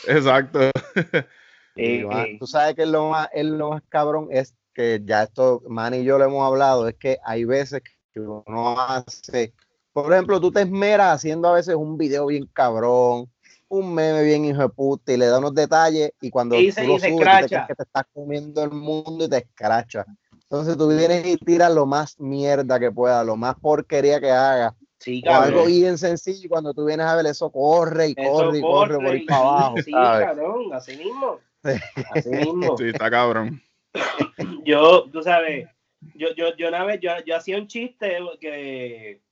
Exacto. 0.07 0.71
Eh, 1.75 2.07
eh, 2.11 2.37
Tú 2.39 2.47
sabes 2.47 2.75
que 2.75 2.83
es 2.83 2.89
lo 2.89 3.09
más, 3.09 3.31
es 3.33 3.47
lo 3.47 3.71
más 3.71 3.83
cabrón, 3.89 4.29
es 4.31 4.55
que 4.75 5.01
ya 5.07 5.23
esto, 5.23 5.63
Manny 5.67 5.99
y 6.01 6.05
yo 6.05 6.19
lo 6.19 6.25
hemos 6.25 6.47
hablado, 6.47 6.87
es 6.87 6.97
que 6.97 7.17
hay 7.25 7.45
veces 7.47 7.81
que 8.13 8.21
uno 8.21 8.79
hace, 8.79 9.55
por 9.95 10.13
ejemplo, 10.13 10.39
tú 10.39 10.53
te 10.53 10.61
esmeras 10.61 11.15
haciendo 11.15 11.49
a 11.49 11.55
veces 11.55 11.75
un 11.75 11.97
video 11.97 12.27
bien 12.27 12.47
cabrón, 12.53 13.33
un 13.69 13.95
meme 13.95 14.23
bien 14.23 14.45
hijo 14.45 14.61
de 14.61 14.69
puta, 14.69 15.15
y 15.15 15.17
le 15.17 15.25
da 15.27 15.39
unos 15.39 15.55
detalles, 15.55 16.13
y 16.21 16.29
cuando 16.29 16.57
Y 16.61 16.67
tú 16.67 16.73
se- 16.73 16.87
lo 16.87 16.97
y 16.97 16.99
subes, 16.99 17.11
tú 17.11 17.19
te 17.21 17.47
crees 17.49 17.67
que 17.69 17.75
te 17.75 17.83
estás 17.85 18.05
comiendo 18.13 18.63
el 18.65 18.71
mundo 18.73 19.25
y 19.25 19.29
te 19.31 19.39
escracha. 19.39 20.05
Entonces 20.53 20.77
tú 20.77 20.87
vienes 20.87 21.27
y 21.27 21.39
tiras 21.39 21.75
lo 21.75 21.87
más 21.87 22.21
mierda 22.21 22.79
que 22.79 22.93
pueda, 22.93 23.25
lo 23.25 23.37
más 23.37 23.55
porquería 23.55 24.21
que 24.21 24.31
hagas, 24.31 24.75
sí, 24.99 25.23
o 25.27 25.31
algo 25.31 25.61
cabrón. 25.61 25.67
bien 25.69 25.97
sencillo, 25.97 26.45
y 26.45 26.49
cuando 26.49 26.75
tú 26.75 26.85
vienes 26.85 27.07
a 27.07 27.17
ver 27.17 27.25
eso, 27.25 27.51
corre 27.51 28.09
y 28.09 28.15
Eso 28.15 28.31
corre 28.31 28.59
y 28.59 28.61
corre 28.61 28.97
por 28.97 29.07
ahí 29.07 29.25
para 29.25 29.41
abajo, 29.41 29.77
Sí, 29.83 29.93
cabrón, 29.93 30.75
así 30.75 30.99
mismo. 30.99 31.39
Sí. 31.65 31.71
Así 32.11 32.29
mismo. 32.29 32.77
Sí, 32.77 32.89
está 32.89 33.11
cabrón. 33.11 33.63
Yo, 34.67 35.09
tú 35.11 35.23
sabes, 35.23 35.71
yo, 36.17 36.35
yo, 36.35 36.55
yo 36.57 36.69
una 36.69 36.85
vez, 36.85 37.01
yo, 37.01 37.13
yo 37.25 37.35
hacía 37.35 37.57
un 37.57 37.67
chiste 37.67 38.19
que, 38.39 39.23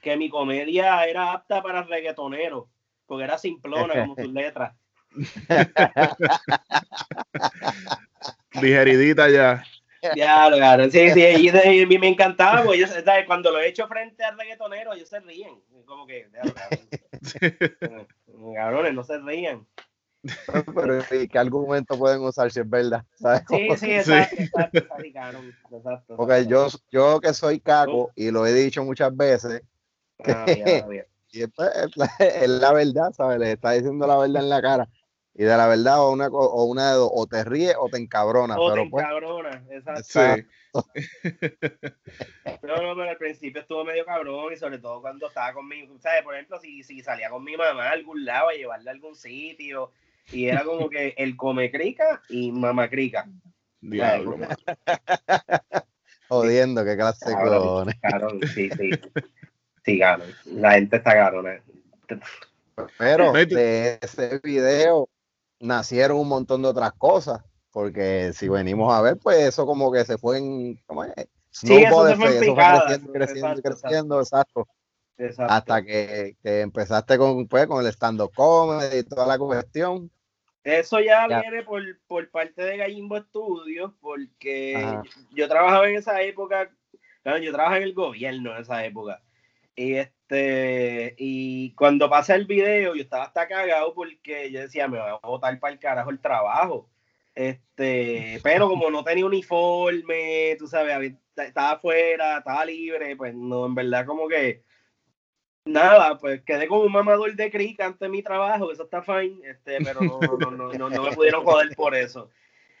que 0.00 0.16
mi 0.16 0.30
comedia 0.30 1.04
era 1.04 1.32
apta 1.32 1.64
para 1.64 1.82
reggaetoneros, 1.82 2.66
porque 3.06 3.24
era 3.24 3.38
simplona 3.38 4.02
como 4.02 4.14
sus 4.14 4.32
letras. 4.32 4.72
Digeridita 8.60 9.28
ya. 9.30 9.64
Ya, 10.14 10.48
lo 10.48 10.58
cabrón. 10.58 10.90
Sí, 10.90 11.10
sí, 11.10 11.20
y, 11.38 11.50
de- 11.50 11.98
me 11.98 12.08
encantaba, 12.08 12.62
porque 12.62 12.78
ellos, 12.78 12.90
¿sabes? 13.04 13.26
cuando 13.26 13.50
lo 13.50 13.58
he 13.58 13.68
hecho 13.68 13.86
frente 13.88 14.24
al 14.24 14.38
reggaetonero, 14.38 14.92
ellos 14.92 15.08
se 15.08 15.20
ríen. 15.20 15.60
Como 15.86 16.06
que, 16.06 16.28
ya, 16.32 16.44
lo 16.44 16.54
cabrón. 16.54 18.08
cabrones, 18.54 18.94
no 18.94 19.04
se 19.04 19.18
rían. 19.18 19.66
pero 20.74 20.98
¿y 21.12 21.28
qué 21.28 21.38
argumento 21.38 21.96
pueden 21.98 22.20
usar 22.22 22.50
si 22.50 22.60
es 22.60 22.68
verdad? 22.68 23.04
¿Sabes? 23.14 23.42
Sí, 23.48 23.68
sí, 23.76 23.90
exacto, 23.92 24.42
exacto, 24.42 24.78
exacto, 24.78 25.04
cabrón, 25.14 25.56
exacto. 25.70 26.16
Porque 26.16 26.46
yo, 26.46 26.66
yo 26.90 27.20
que 27.20 27.32
soy 27.32 27.60
caco 27.60 28.10
y 28.14 28.30
lo 28.30 28.46
he 28.46 28.52
dicho 28.52 28.82
muchas 28.82 29.16
veces, 29.16 29.62
Ah, 30.24 30.46
ya, 30.48 30.64
ya. 30.66 31.06
y 31.30 31.42
es, 31.42 31.48
es 31.48 31.96
la, 31.96 32.10
es 32.18 32.48
la 32.48 32.72
verdad, 32.72 33.12
¿sabes? 33.12 33.38
Le 33.38 33.52
está 33.52 33.72
diciendo 33.72 34.06
la 34.06 34.16
verdad 34.16 34.42
en 34.42 34.48
la 34.48 34.62
cara. 34.62 34.88
Y 35.38 35.44
de 35.44 35.56
la 35.56 35.68
verdad, 35.68 36.00
o 36.00 36.10
una, 36.10 36.26
o 36.26 36.64
una 36.64 36.90
de 36.90 36.96
dos, 36.96 37.10
o 37.14 37.24
te 37.28 37.44
ríes 37.44 37.76
o 37.78 37.88
te 37.88 37.96
encabronas. 37.96 38.58
O 38.58 38.72
te 38.72 38.80
pero 38.80 38.90
pues, 38.90 39.04
encabrona, 39.04 39.64
exacto. 39.70 40.02
Sí. 40.04 40.44
No, 42.62 42.82
no, 42.82 42.94
pero 42.94 43.10
al 43.10 43.16
principio 43.16 43.62
estuvo 43.62 43.84
medio 43.84 44.04
cabrón 44.04 44.52
y 44.52 44.56
sobre 44.56 44.78
todo 44.78 45.00
cuando 45.00 45.28
estaba 45.28 45.52
conmigo, 45.52 45.96
¿sabes? 46.00 46.22
Por 46.22 46.34
ejemplo, 46.34 46.58
si, 46.58 46.82
si 46.82 47.00
salía 47.00 47.30
con 47.30 47.44
mi 47.44 47.56
mamá 47.56 47.88
a 47.88 47.92
algún 47.92 48.24
lado 48.24 48.48
a 48.48 48.52
llevarla 48.52 48.90
a 48.90 48.94
algún 48.94 49.14
sitio 49.14 49.92
y 50.32 50.46
era 50.46 50.64
como 50.64 50.90
que 50.90 51.14
el 51.16 51.36
come 51.36 51.70
crica 51.70 52.20
y 52.28 52.50
mamá 52.50 52.90
crica. 52.90 53.26
Diablo. 53.80 54.38
jodiendo, 56.28 56.84
qué 56.84 56.96
clase 56.96 57.30
de 57.30 57.34
Cabrón, 57.36 57.94
cabrón, 58.02 58.40
sí, 58.54 58.70
sí. 58.70 58.90
Sí, 59.84 59.98
cabrón. 60.00 60.28
La 60.46 60.72
gente 60.72 60.96
está 60.96 61.14
cabrona. 61.14 61.62
Pero 62.98 63.32
de 63.32 63.98
ese 64.02 64.40
video 64.42 65.08
nacieron 65.60 66.18
un 66.18 66.28
montón 66.28 66.62
de 66.62 66.68
otras 66.68 66.92
cosas. 66.92 67.42
Porque 67.70 68.32
si 68.32 68.48
venimos 68.48 68.92
a 68.92 69.02
ver, 69.02 69.18
pues 69.18 69.38
eso 69.38 69.66
como 69.66 69.92
que 69.92 70.04
se 70.04 70.18
fue 70.18 70.38
en. 70.38 70.80
¿cómo 70.86 71.04
es? 71.04 71.12
Sí, 71.50 71.82
eso 71.82 72.06
se 72.06 72.16
fue 72.16 72.28
eso 72.30 72.40
picada, 72.40 72.80
creciendo, 72.86 73.12
creciendo, 73.12 73.48
exacto, 73.48 73.62
creciendo, 73.62 74.20
exacto. 74.20 74.68
Exacto. 75.18 75.52
Hasta 75.52 75.82
que, 75.82 76.36
que 76.42 76.60
empezaste 76.60 77.18
con, 77.18 77.48
pues, 77.48 77.66
con 77.66 77.84
el 77.84 77.92
stand-up 77.92 78.30
comedy 78.34 78.98
y 78.98 79.02
toda 79.02 79.26
la 79.26 79.36
cuestión. 79.36 80.10
Eso 80.62 81.00
ya, 81.00 81.26
Ya. 81.28 81.40
viene 81.40 81.62
por, 81.64 81.82
por 82.06 82.30
parte 82.30 82.62
de 82.62 82.76
Gallimbo 82.76 83.18
Studios, 83.18 83.92
porque 84.00 85.00
yo 85.32 85.48
trabajaba 85.48 85.88
en 85.88 85.96
esa 85.96 86.20
época, 86.22 86.70
claro, 87.22 87.38
yo 87.38 87.52
trabajaba 87.52 87.78
en 87.78 87.84
el 87.84 87.94
gobierno 87.94 88.54
en 88.54 88.62
esa 88.62 88.84
época. 88.84 89.20
Y 89.78 89.94
este, 89.94 91.14
y 91.18 91.72
cuando 91.74 92.10
pasa 92.10 92.34
el 92.34 92.46
video, 92.46 92.96
yo 92.96 93.02
estaba 93.02 93.22
hasta 93.22 93.46
cagado 93.46 93.94
porque 93.94 94.50
yo 94.50 94.58
decía, 94.60 94.88
me 94.88 94.98
va 94.98 95.20
a 95.22 95.26
botar 95.28 95.56
para 95.60 95.72
el 95.72 95.78
carajo 95.78 96.10
el 96.10 96.18
trabajo. 96.18 96.90
Este, 97.32 98.40
pero 98.42 98.68
como 98.68 98.90
no 98.90 99.04
tenía 99.04 99.24
uniforme, 99.24 100.56
tú 100.58 100.66
sabes, 100.66 100.92
había- 100.92 101.16
estaba 101.36 101.70
afuera, 101.72 102.38
estaba 102.38 102.64
libre, 102.64 103.14
pues 103.14 103.32
no, 103.32 103.66
en 103.66 103.76
verdad 103.76 104.04
como 104.04 104.26
que 104.26 104.64
nada, 105.64 106.18
pues 106.18 106.42
quedé 106.42 106.66
como 106.66 106.82
un 106.82 106.90
mamador 106.90 107.36
de 107.36 107.48
crick 107.48 107.80
antes 107.80 108.00
de 108.00 108.08
mi 108.08 108.20
trabajo, 108.20 108.72
eso 108.72 108.82
está 108.82 109.00
fine, 109.00 109.48
este, 109.48 109.80
pero 109.84 110.02
no, 110.02 110.20
no, 110.38 110.50
no, 110.50 110.72
no, 110.72 110.90
no 110.90 111.02
me 111.04 111.12
pudieron 111.12 111.44
joder 111.44 111.76
por 111.76 111.94
eso. 111.94 112.30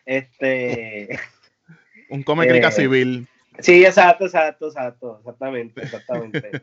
Este, 0.04 1.16
Un 2.08 2.24
come 2.24 2.48
crica 2.48 2.70
Eh, 2.70 2.72
civil. 2.72 3.28
sí, 3.60 3.84
exacto, 3.84 4.24
exacto, 4.24 4.66
exacto, 4.66 5.18
exactamente, 5.20 5.80
exactamente. 5.80 6.62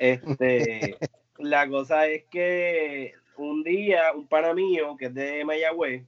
Este, 0.00 0.96
la 1.38 1.68
cosa 1.68 2.06
es 2.06 2.24
que 2.30 3.12
un 3.36 3.62
día 3.62 4.12
un 4.14 4.26
pana 4.26 4.54
mío 4.54 4.96
que 4.96 5.06
es 5.06 5.14
de 5.14 5.44
Mayagüez 5.44 6.06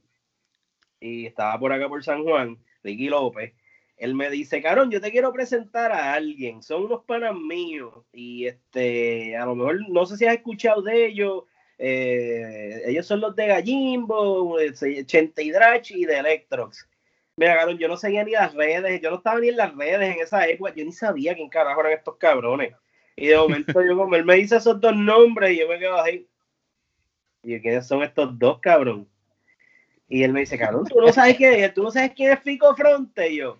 y 0.99 1.27
estaba 1.27 1.59
por 1.59 1.71
acá 1.71 1.87
por 1.87 2.03
San 2.03 2.23
Juan, 2.23 2.57
Ricky 2.83 3.07
López, 3.07 3.53
él 3.97 4.15
me 4.15 4.31
dice, 4.31 4.63
Carón, 4.63 4.89
yo 4.89 4.99
te 4.99 5.11
quiero 5.11 5.31
presentar 5.31 5.91
a 5.91 6.13
alguien, 6.13 6.63
son 6.63 6.85
unos 6.85 7.03
panas 7.03 7.35
míos 7.35 7.93
y 8.11 8.47
este, 8.47 9.37
a 9.37 9.45
lo 9.45 9.53
mejor 9.53 9.87
no 9.87 10.07
sé 10.07 10.17
si 10.17 10.25
has 10.25 10.37
escuchado 10.37 10.81
de 10.81 11.05
ellos, 11.05 11.43
eh, 11.77 12.81
ellos 12.87 13.05
son 13.05 13.21
los 13.21 13.35
de 13.35 13.45
Gallimbo, 13.45 14.59
eh, 14.59 14.73
Chente 15.05 15.43
y 15.43 15.51
de 15.51 16.17
Electrox. 16.17 16.89
Mira, 17.35 17.57
cabrón, 17.57 17.77
yo 17.77 17.87
no 17.87 17.97
seguía 17.97 18.23
ni 18.23 18.31
las 18.31 18.55
redes, 18.55 18.99
yo 19.01 19.11
no 19.11 19.17
estaba 19.17 19.39
ni 19.39 19.49
en 19.49 19.57
las 19.57 19.75
redes 19.75 20.15
en 20.15 20.19
esa 20.19 20.47
época, 20.47 20.73
yo 20.75 20.83
ni 20.83 20.91
sabía 20.91 21.35
quién 21.35 21.49
carajo 21.49 21.81
eran 21.81 21.93
estos 21.93 22.17
cabrones. 22.17 22.73
Y 23.15 23.27
de 23.27 23.37
momento 23.37 23.81
yo 23.81 23.97
como 23.97 24.15
él 24.15 24.25
me 24.25 24.35
dice 24.35 24.57
esos 24.57 24.79
dos 24.81 24.95
nombres 24.95 25.51
y 25.51 25.59
yo 25.59 25.67
me 25.67 25.79
quedo 25.79 26.01
ahí. 26.01 26.27
Y 27.43 27.59
¿quiénes 27.59 27.87
son 27.87 28.01
estos 28.03 28.37
dos, 28.39 28.59
cabrón? 28.59 29.07
Y 30.07 30.23
él 30.23 30.31
me 30.31 30.41
dice, 30.41 30.57
cabrón, 30.57 30.85
tú 30.85 30.99
no 31.01 31.11
sabes 31.11 31.35
quién 31.37 31.53
es, 31.53 31.73
tú 31.73 31.83
no 31.83 31.91
sabes 31.91 32.11
quién 32.15 32.31
es 32.31 32.39
Fico 32.39 32.75
Fronte. 32.75 33.31
Y 33.31 33.37
yo, 33.37 33.59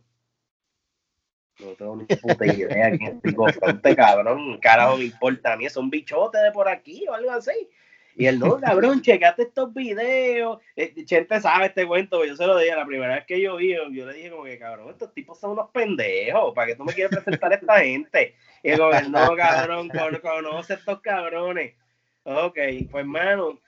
no 1.59 1.71
tengo 1.71 1.95
ni 1.95 2.05
puta 2.05 2.45
idea 2.45 2.91
quién 2.97 3.17
es 3.17 3.21
Fico 3.21 3.47
Fronte, 3.51 3.95
cabrón. 3.95 4.59
Carajo, 4.59 4.97
me 4.97 5.05
importa 5.05 5.53
a 5.53 5.57
mí, 5.57 5.65
es 5.65 5.77
un 5.77 5.89
bichote 5.89 6.37
de 6.37 6.51
por 6.51 6.67
aquí 6.67 7.05
o 7.07 7.13
algo 7.13 7.31
así. 7.31 7.69
Y 8.15 8.27
él, 8.27 8.37
no, 8.39 8.59
cabrón, 8.59 9.01
checate 9.01 9.43
estos 9.43 9.73
videos. 9.73 10.59
Eh, 10.75 10.93
Chente 11.05 11.41
sabe 11.41 11.67
este 11.67 11.87
cuento, 11.87 12.23
yo 12.23 12.35
se 12.35 12.45
lo 12.45 12.57
dije 12.57 12.75
la 12.75 12.85
primera 12.85 13.15
vez 13.15 13.25
que 13.25 13.41
yo 13.41 13.55
vi, 13.55 13.73
yo 13.73 14.05
le 14.05 14.13
dije 14.13 14.29
como 14.29 14.43
que, 14.43 14.59
cabrón, 14.59 14.89
estos 14.89 15.13
tipos 15.13 15.39
son 15.39 15.51
unos 15.51 15.71
pendejos, 15.71 16.53
¿para 16.53 16.67
qué 16.67 16.75
tú 16.75 16.83
me 16.83 16.93
quieres 16.93 17.11
presentar 17.11 17.51
a 17.51 17.55
esta 17.55 17.79
gente? 17.79 18.35
Y 18.75 18.77
como, 18.77 18.91
no, 19.09 19.35
cabrón, 19.35 19.89
con- 19.89 20.19
conoce 20.19 20.75
estos 20.75 21.01
cabrones. 21.01 21.75
Ok, 22.23 22.57
pues, 22.89 23.05
mano, 23.05 23.59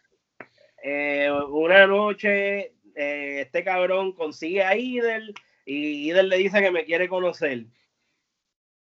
eh, 0.81 1.29
una 1.49 1.85
noche 1.85 2.73
eh, 2.95 3.41
este 3.41 3.63
cabrón 3.63 4.13
consigue 4.13 4.63
a 4.63 4.77
Idel 4.77 5.33
y 5.65 6.09
Idel 6.09 6.29
le 6.29 6.37
dice 6.37 6.61
que 6.61 6.71
me 6.71 6.85
quiere 6.85 7.09
conocer. 7.09 7.65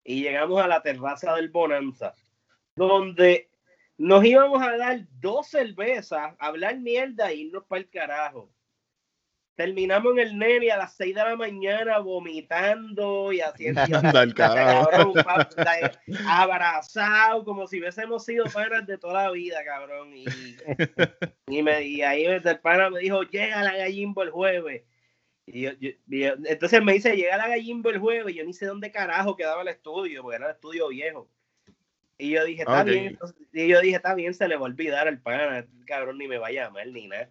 Y 0.03 0.23
llegamos 0.23 0.59
a 0.61 0.67
la 0.67 0.81
terraza 0.81 1.35
del 1.35 1.49
Bonanza, 1.49 2.15
donde 2.75 3.49
nos 3.97 4.25
íbamos 4.25 4.63
a 4.63 4.75
dar 4.77 5.01
dos 5.19 5.47
cervezas, 5.47 6.33
hablar 6.39 6.77
mierda 6.79 7.29
e 7.29 7.35
irnos 7.35 7.65
para 7.65 7.81
el 7.81 7.89
carajo. 7.89 8.51
Terminamos 9.55 10.13
en 10.13 10.19
el 10.19 10.37
nene 10.39 10.71
a 10.71 10.77
las 10.77 10.95
6 10.95 11.13
de 11.13 11.23
la 11.23 11.35
mañana 11.35 11.99
vomitando 11.99 13.31
y 13.33 13.41
haciendo 13.41 13.81
la- 15.57 15.99
abrazado 16.27 17.43
como 17.43 17.67
si 17.67 17.79
hubiésemos 17.79 18.23
sido 18.25 18.45
panas 18.45 18.87
de 18.87 18.97
toda 18.97 19.23
la 19.23 19.31
vida, 19.31 19.63
cabrón. 19.65 20.13
Y, 20.15 20.25
y, 21.47 21.61
me, 21.63 21.83
y 21.83 22.01
ahí 22.01 22.25
el 22.25 22.41
pana 22.59 22.89
me 22.89 22.99
dijo, 22.99 23.23
llega 23.23 23.61
la 23.63 23.75
gallimbo 23.75 24.23
el 24.23 24.31
jueves. 24.31 24.83
Y 25.45 25.61
yo- 25.61 25.73
yo- 25.79 25.89
y 26.09 26.19
yo- 26.21 26.33
entonces 26.45 26.81
me 26.83 26.93
dice, 26.93 27.15
llega 27.15 27.37
la 27.37 27.49
gallimbo 27.49 27.89
el 27.89 27.99
jueves. 27.99 28.33
Y 28.33 28.37
yo 28.37 28.45
ni 28.45 28.53
sé 28.53 28.65
dónde 28.65 28.91
carajo 28.91 29.35
quedaba 29.35 29.61
el 29.61 29.67
estudio, 29.67 30.21
porque 30.23 30.37
era 30.37 30.45
el 30.47 30.53
estudio 30.55 30.87
viejo. 30.87 31.29
Y 32.17 32.29
yo 32.31 32.45
dije, 32.45 32.61
está 32.61 32.83
bien. 32.83 33.05
entonces- 33.13 33.37
y 33.51 33.67
yo 33.67 33.81
dije, 33.81 33.95
está 33.97 34.13
bien, 34.15 34.33
se 34.33 34.47
le 34.47 34.55
va 34.55 34.61
a 34.61 34.69
olvidar 34.69 35.07
al 35.07 35.19
pana, 35.21 35.57
el 35.59 35.67
cabrón 35.85 36.17
ni 36.19 36.27
me 36.27 36.37
va 36.37 36.47
a 36.47 36.51
llamar 36.51 36.87
ni 36.87 37.07
nada. 37.07 37.29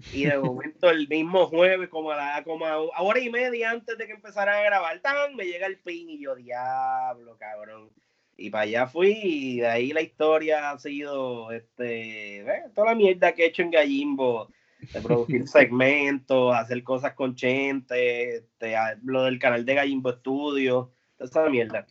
Y 0.12 0.24
de 0.24 0.38
momento 0.38 0.90
el 0.90 1.08
mismo 1.08 1.46
jueves, 1.46 1.88
como 1.88 2.10
a 2.10 2.16
la 2.16 2.44
como 2.44 2.66
a 2.66 3.02
hora 3.02 3.20
y 3.20 3.30
media 3.30 3.70
antes 3.70 3.96
de 3.98 4.06
que 4.06 4.12
empezaran 4.12 4.56
a 4.56 4.62
grabar, 4.62 5.00
tan 5.00 5.34
me 5.36 5.44
llega 5.44 5.66
el 5.66 5.78
pin 5.78 6.08
y 6.10 6.20
yo, 6.20 6.34
diablo, 6.34 7.36
cabrón. 7.38 7.90
Y 8.36 8.48
para 8.50 8.64
allá 8.64 8.86
fui 8.86 9.18
y 9.22 9.60
de 9.60 9.66
ahí 9.66 9.92
la 9.92 10.00
historia 10.00 10.70
ha 10.70 10.78
sido 10.78 11.52
este, 11.52 12.40
eh, 12.40 12.64
toda 12.74 12.88
la 12.88 12.94
mierda 12.94 13.32
que 13.32 13.44
he 13.44 13.48
hecho 13.48 13.62
en 13.62 13.70
Gallimbo, 13.70 14.48
de 14.92 15.00
producir 15.02 15.46
segmentos, 15.48 16.54
hacer 16.54 16.82
cosas 16.82 17.12
con 17.12 17.34
Chente, 17.34 18.36
este, 18.36 18.74
lo 19.04 19.24
del 19.24 19.38
canal 19.38 19.66
de 19.66 19.74
Gallimbo 19.74 20.12
Studio, 20.12 20.90
toda 21.18 21.28
esa 21.28 21.50
mierda. 21.50 21.86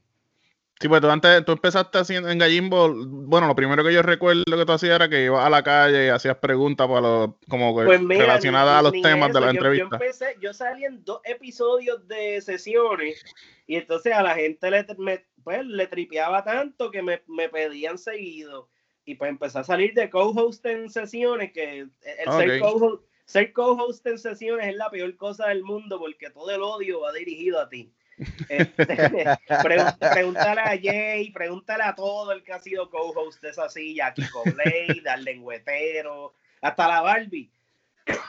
Sí, 0.81 0.87
pues 0.87 1.01
tú 1.01 1.09
antes, 1.09 1.43
tú 1.43 1.51
empezaste 1.51 1.97
haciendo 1.97 2.29
en 2.29 2.37
Gallimbo, 2.37 2.93
bueno, 3.05 3.47
lo 3.47 3.55
primero 3.55 3.83
que 3.83 3.93
yo 3.93 4.01
recuerdo 4.01 4.43
que 4.45 4.65
tú 4.65 4.71
hacías 4.71 4.95
era 4.95 5.09
que 5.09 5.25
ibas 5.25 5.45
a 5.45 5.49
la 5.49 5.61
calle 5.61 6.05
y 6.05 6.09
hacías 6.09 6.37
preguntas 6.37 6.87
para 6.87 7.01
los, 7.01 7.29
como 7.49 7.73
Pues 7.73 7.99
mira, 8.01 8.21
relacionadas 8.21 8.75
ni- 8.75 8.79
a 8.79 8.81
los 8.83 9.01
temas 9.01 9.33
de 9.33 9.39
la 9.41 9.47
yo- 9.47 9.51
entrevista. 9.51 9.87
Yo, 9.89 9.95
empecé, 9.95 10.35
yo 10.41 10.53
salí 10.53 10.85
en 10.85 11.03
dos 11.03 11.19
episodios 11.25 12.07
de 12.07 12.39
sesiones 12.39 13.25
y 13.67 13.75
entonces 13.75 14.13
a 14.13 14.23
la 14.23 14.35
gente 14.35 14.71
le, 14.71 14.85
me- 14.97 15.25
pues, 15.43 15.65
le 15.65 15.85
tripeaba 15.87 16.45
tanto 16.45 16.91
que 16.91 17.01
me, 17.01 17.21
me 17.27 17.49
pedían 17.49 17.97
seguido. 17.97 18.69
Y 19.03 19.15
pues 19.15 19.29
empecé 19.31 19.59
a 19.59 19.63
salir 19.65 19.93
de 19.95 20.09
co-host 20.09 20.65
en 20.65 20.89
sesiones, 20.89 21.51
que 21.51 21.79
el 21.79 21.91
ser 22.37 22.51
Ok. 22.51 22.59
co-host 22.61 23.03
ser 23.25 23.53
co-host 23.53 24.07
en 24.07 24.17
sesiones 24.17 24.67
es 24.67 24.75
la 24.75 24.89
peor 24.89 25.15
cosa 25.17 25.47
del 25.49 25.61
mundo 25.63 25.99
porque 25.99 26.29
todo 26.31 26.49
el 26.51 26.61
odio 26.63 27.01
va 27.01 27.11
dirigido 27.11 27.59
a 27.59 27.67
ti. 27.69 27.91
Este, 28.49 29.25
pregúntale 29.63 30.61
a 30.61 30.77
Jay, 30.81 31.31
pregúntale 31.31 31.83
a 31.83 31.95
todo 31.95 32.31
el 32.31 32.43
que 32.43 32.53
ha 32.53 32.59
sido 32.59 32.89
co-host 32.89 33.41
de 33.41 33.49
esa 33.49 33.69
silla, 33.69 34.07
a 34.07 34.13
Kiko 34.13 34.43
Blade, 34.43 35.03
al 35.09 35.23
lengüetero, 35.23 36.33
hasta 36.61 36.87
la 36.87 37.01
Barbie. 37.01 37.51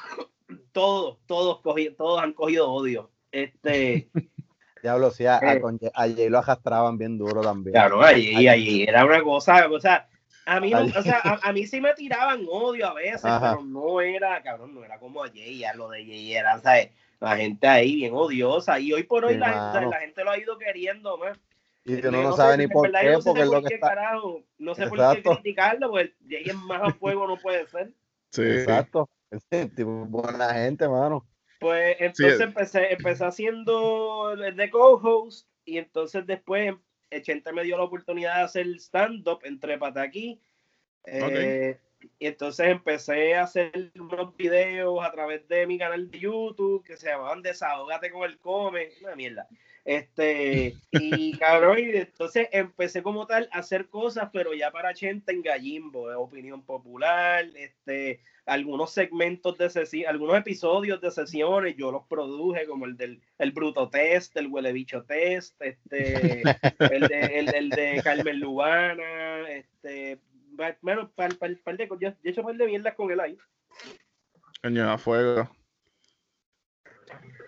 Todos, 0.72 1.18
todos, 1.26 1.60
todos 1.96 2.22
han 2.22 2.32
cogido 2.32 2.70
odio. 2.70 3.10
Este, 3.32 4.08
Diablo, 4.82 5.10
sí, 5.10 5.26
a, 5.26 5.38
a, 5.38 5.54
Eh. 5.54 5.60
con 5.60 5.78
Ye- 5.78 5.90
a 5.94 6.02
Jay 6.08 6.28
lo 6.28 6.38
arrastraban 6.38 6.96
bien 6.96 7.18
duro 7.18 7.40
también. 7.40 7.72
claro, 7.72 8.02
allí, 8.02 8.46
allí 8.48 8.82
era 8.84 9.04
una 9.04 9.22
cosa, 9.22 9.68
o 9.68 9.78
sea, 9.80 10.08
a 10.46 10.58
mí, 10.60 10.70
no- 10.70 10.80
o 10.84 11.02
sea, 11.02 11.20
a, 11.22 11.40
a 11.48 11.52
mí 11.52 11.66
sí 11.66 11.80
me 11.80 11.92
tiraban 11.94 12.46
odio 12.50 12.86
a 12.88 12.94
veces, 12.94 13.24
Ajá. 13.24 13.52
pero 13.56 13.64
no 13.66 14.00
era, 14.00 14.42
cabrón, 14.42 14.74
no 14.74 14.84
era 14.84 14.98
como 14.98 15.22
a 15.24 15.28
Jay, 15.28 15.58
ya 15.58 15.74
lo 15.74 15.88
de 15.90 16.04
Jay 16.04 16.34
era, 16.34 16.58
¿sabes? 16.60 16.90
La 17.20 17.36
gente 17.36 17.66
ahí 17.66 17.96
bien 17.96 18.14
odiosa, 18.14 18.80
y 18.80 18.92
hoy 18.92 19.02
por 19.04 19.24
hoy 19.24 19.34
Sí, 19.34 19.38
la, 19.40 19.72
gente, 19.72 19.86
la 19.90 20.00
gente 20.00 20.24
lo 20.24 20.30
ha 20.30 20.38
ido 20.38 20.58
queriendo 20.58 21.18
más. 21.18 21.38
Y 21.84 22.00
Yo 22.00 22.08
uno 22.08 22.22
no 22.22 22.30
sé, 22.32 22.36
sabe 22.38 22.56
ni 22.58 22.66
por 22.66 22.90
qué, 22.90 23.10
no 23.10 23.20
sé 23.20 23.30
porque 23.30 23.42
es 23.42 23.48
por 23.48 23.54
lo 23.56 23.62
que 23.62 23.68
qué 23.68 23.74
está. 23.74 23.88
carajo, 23.88 24.42
no 24.58 24.74
sé 24.74 24.86
por 24.86 24.98
Exacto. 24.98 25.30
qué 25.30 25.36
criticarlo, 25.36 25.90
porque 25.90 26.14
es 26.28 26.54
más 26.54 26.82
a 26.82 26.92
fuego, 26.92 27.26
no 27.26 27.36
puede 27.36 27.66
ser. 27.68 27.92
Sí. 28.30 28.42
Exacto. 28.42 29.08
Ese 29.30 29.66
tipo 29.68 29.90
buena 30.06 30.52
gente, 30.54 30.88
mano. 30.88 31.26
Pues 31.60 31.96
entonces 32.00 32.40
eh. 32.40 32.44
empecé, 32.44 32.92
empecé 32.92 33.24
haciendo 33.24 34.32
el 34.32 34.56
de 34.56 34.70
co-host 34.70 35.46
y 35.64 35.78
entonces 35.78 36.26
después 36.26 36.74
Chente 37.22 37.52
me 37.52 37.64
dio 37.64 37.76
la 37.76 37.84
oportunidad 37.84 38.36
de 38.36 38.42
hacer 38.42 38.66
stand-up 38.78 39.40
entre 39.44 39.78
Pataquí. 39.78 40.40
Eh, 41.04 41.78
Y 42.18 42.26
entonces 42.26 42.68
empecé 42.68 43.34
a 43.34 43.44
hacer 43.44 43.92
unos 43.98 44.36
videos 44.36 45.02
a 45.04 45.10
través 45.10 45.46
de 45.48 45.66
mi 45.66 45.78
canal 45.78 46.10
de 46.10 46.18
YouTube 46.18 46.84
que 46.84 46.96
se 46.96 47.08
llamaban 47.08 47.42
Desahógate 47.42 48.10
con 48.10 48.28
el 48.28 48.38
Come, 48.38 48.90
una 49.02 49.16
mierda. 49.16 49.48
Este, 49.84 50.76
y 50.92 51.32
cabrón, 51.38 51.78
y 51.78 51.96
entonces 51.96 52.48
empecé 52.52 53.02
como 53.02 53.26
tal 53.26 53.48
a 53.52 53.58
hacer 53.58 53.88
cosas, 53.88 54.30
pero 54.32 54.54
ya 54.54 54.70
para 54.70 54.94
Chente 54.94 55.32
en 55.32 55.42
Gallimbo, 55.42 56.08
de 56.08 56.16
opinión 56.16 56.62
popular, 56.62 57.46
este, 57.56 58.20
algunos 58.46 58.92
segmentos 58.92 59.56
de 59.58 59.70
sesiones, 59.70 60.08
algunos 60.08 60.36
episodios 60.36 61.00
de 61.00 61.10
sesiones, 61.10 61.76
yo 61.76 61.90
los 61.90 62.06
produje, 62.06 62.66
como 62.66 62.84
el 62.84 62.96
del 62.96 63.20
el 63.38 63.52
Bruto 63.52 63.88
Test, 63.88 64.36
el 64.36 64.48
Huele 64.48 64.72
Bicho 64.72 65.02
Test, 65.04 65.60
este, 65.62 66.42
el, 66.78 67.08
de, 67.08 67.20
el, 67.38 67.54
el 67.54 67.70
de 67.70 68.00
Carmen 68.04 68.38
Lubana, 68.40 69.48
este, 69.50 70.18
bueno, 70.80 71.10
par, 71.12 71.36
par, 71.36 71.50
par 71.64 71.76
de 71.76 71.88
yo 72.00 72.08
he 72.22 72.30
hecho 72.30 72.40
un 72.40 72.46
par 72.48 72.56
de 72.56 72.66
mierdas 72.66 72.94
con 72.94 73.10
él 73.10 73.20
ahí. 73.20 73.38
Coño, 74.62 74.90
a 74.90 74.98
fuego. 74.98 75.50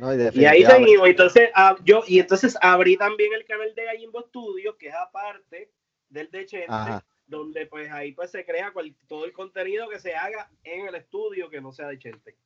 No, 0.01 0.15
y, 0.15 0.41
Y 0.41 0.45
ahí 0.45 0.65
seguimos, 0.65 1.09
entonces, 1.09 1.51
ah, 1.55 1.77
yo, 1.85 2.03
y 2.09 2.19
entonces 2.19 2.57
abrí 2.61 2.97
también 2.97 3.33
el 3.35 3.45
canal 3.45 3.73
de 3.75 3.85
Gallimbo 3.85 4.23
Studios, 4.23 4.77
que 4.77 4.89
es 4.89 4.95
aparte 4.95 5.71
del 6.09 6.31
de 6.31 6.47
Chente, 6.47 6.67
Ajá. 6.69 7.05
donde 7.27 7.67
pues 7.67 7.91
ahí 7.91 8.13
pues 8.13 8.31
se 8.31 8.45
crea 8.45 8.73
cual- 8.73 8.97
todo 9.07 9.25
el 9.25 9.33
contenido 9.33 9.89
que 9.89 10.01
se 10.01 10.15
haga 10.15 10.51
en 10.65 10.87
el 10.89 10.95
estudio 10.97 11.49
que 11.49 11.61
no 11.61 11.73
sea 11.73 11.89
de 11.89 11.99
Chente. 11.99 12.37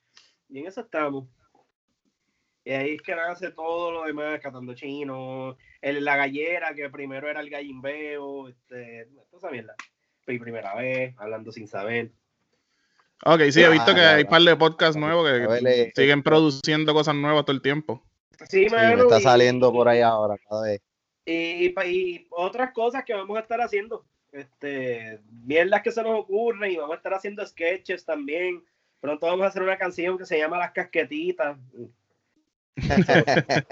Y 0.48 0.58
en 0.58 0.66
eso 0.66 0.82
estamos. 0.82 1.26
Y 2.64 2.72
ahí 2.72 2.94
es 2.96 3.02
que 3.02 3.12
hace 3.12 3.52
todo 3.52 3.92
lo 3.92 4.04
demás, 4.04 4.40
catando 4.40 4.74
chino, 4.74 5.56
el, 5.80 6.04
la 6.04 6.16
gallera, 6.16 6.74
que 6.74 6.90
primero 6.90 7.28
era 7.28 7.40
el 7.40 7.48
gallimbeo, 7.48 8.48
este, 8.48 9.08
toda 9.30 9.38
esa 9.38 9.50
mierda. 9.50 9.74
Mi 10.26 10.38
primera 10.38 10.74
vez, 10.74 11.14
hablando 11.18 11.52
sin 11.52 11.68
saber. 11.68 12.10
Ok, 13.24 13.42
sí, 13.50 13.62
he 13.62 13.68
visto 13.70 13.92
Ah, 13.92 13.94
que 13.94 14.00
hay 14.00 14.22
un 14.24 14.28
par 14.28 14.42
de 14.42 14.56
podcasts 14.56 14.96
nuevos 14.96 15.24
que 15.26 15.46
ver, 15.46 15.66
eh, 15.66 15.92
siguen 15.94 16.22
produciendo 16.22 16.92
cosas 16.92 17.14
nuevas 17.14 17.44
todo 17.44 17.54
el 17.56 17.62
tiempo. 17.62 18.02
Sí, 18.50 18.64
Sí, 18.64 18.74
me 18.74 18.76
mano, 18.76 19.02
está 19.02 19.18
y- 19.18 19.22
saliendo 19.22 19.72
por 19.72 19.88
ahí 19.88 20.00
ahora 20.02 20.36
cada 20.48 20.62
vez. 20.64 20.80
Y, 21.24 21.72
y 21.88 22.26
otras 22.30 22.72
cosas 22.72 23.04
que 23.04 23.14
vamos 23.14 23.36
a 23.36 23.40
estar 23.40 23.60
haciendo. 23.60 24.04
Este, 24.32 25.20
mierdas 25.44 25.82
que 25.82 25.90
se 25.90 26.02
nos 26.02 26.18
ocurren 26.20 26.70
y 26.70 26.76
vamos 26.76 26.94
a 26.94 26.96
estar 26.98 27.14
haciendo 27.14 27.44
sketches 27.46 28.04
también. 28.04 28.62
Pronto 29.00 29.26
vamos 29.26 29.44
a 29.44 29.48
hacer 29.48 29.62
una 29.62 29.78
canción 29.78 30.18
que 30.18 30.26
se 30.26 30.38
llama 30.38 30.58
Las 30.58 30.72
Casquetitas. 30.72 31.56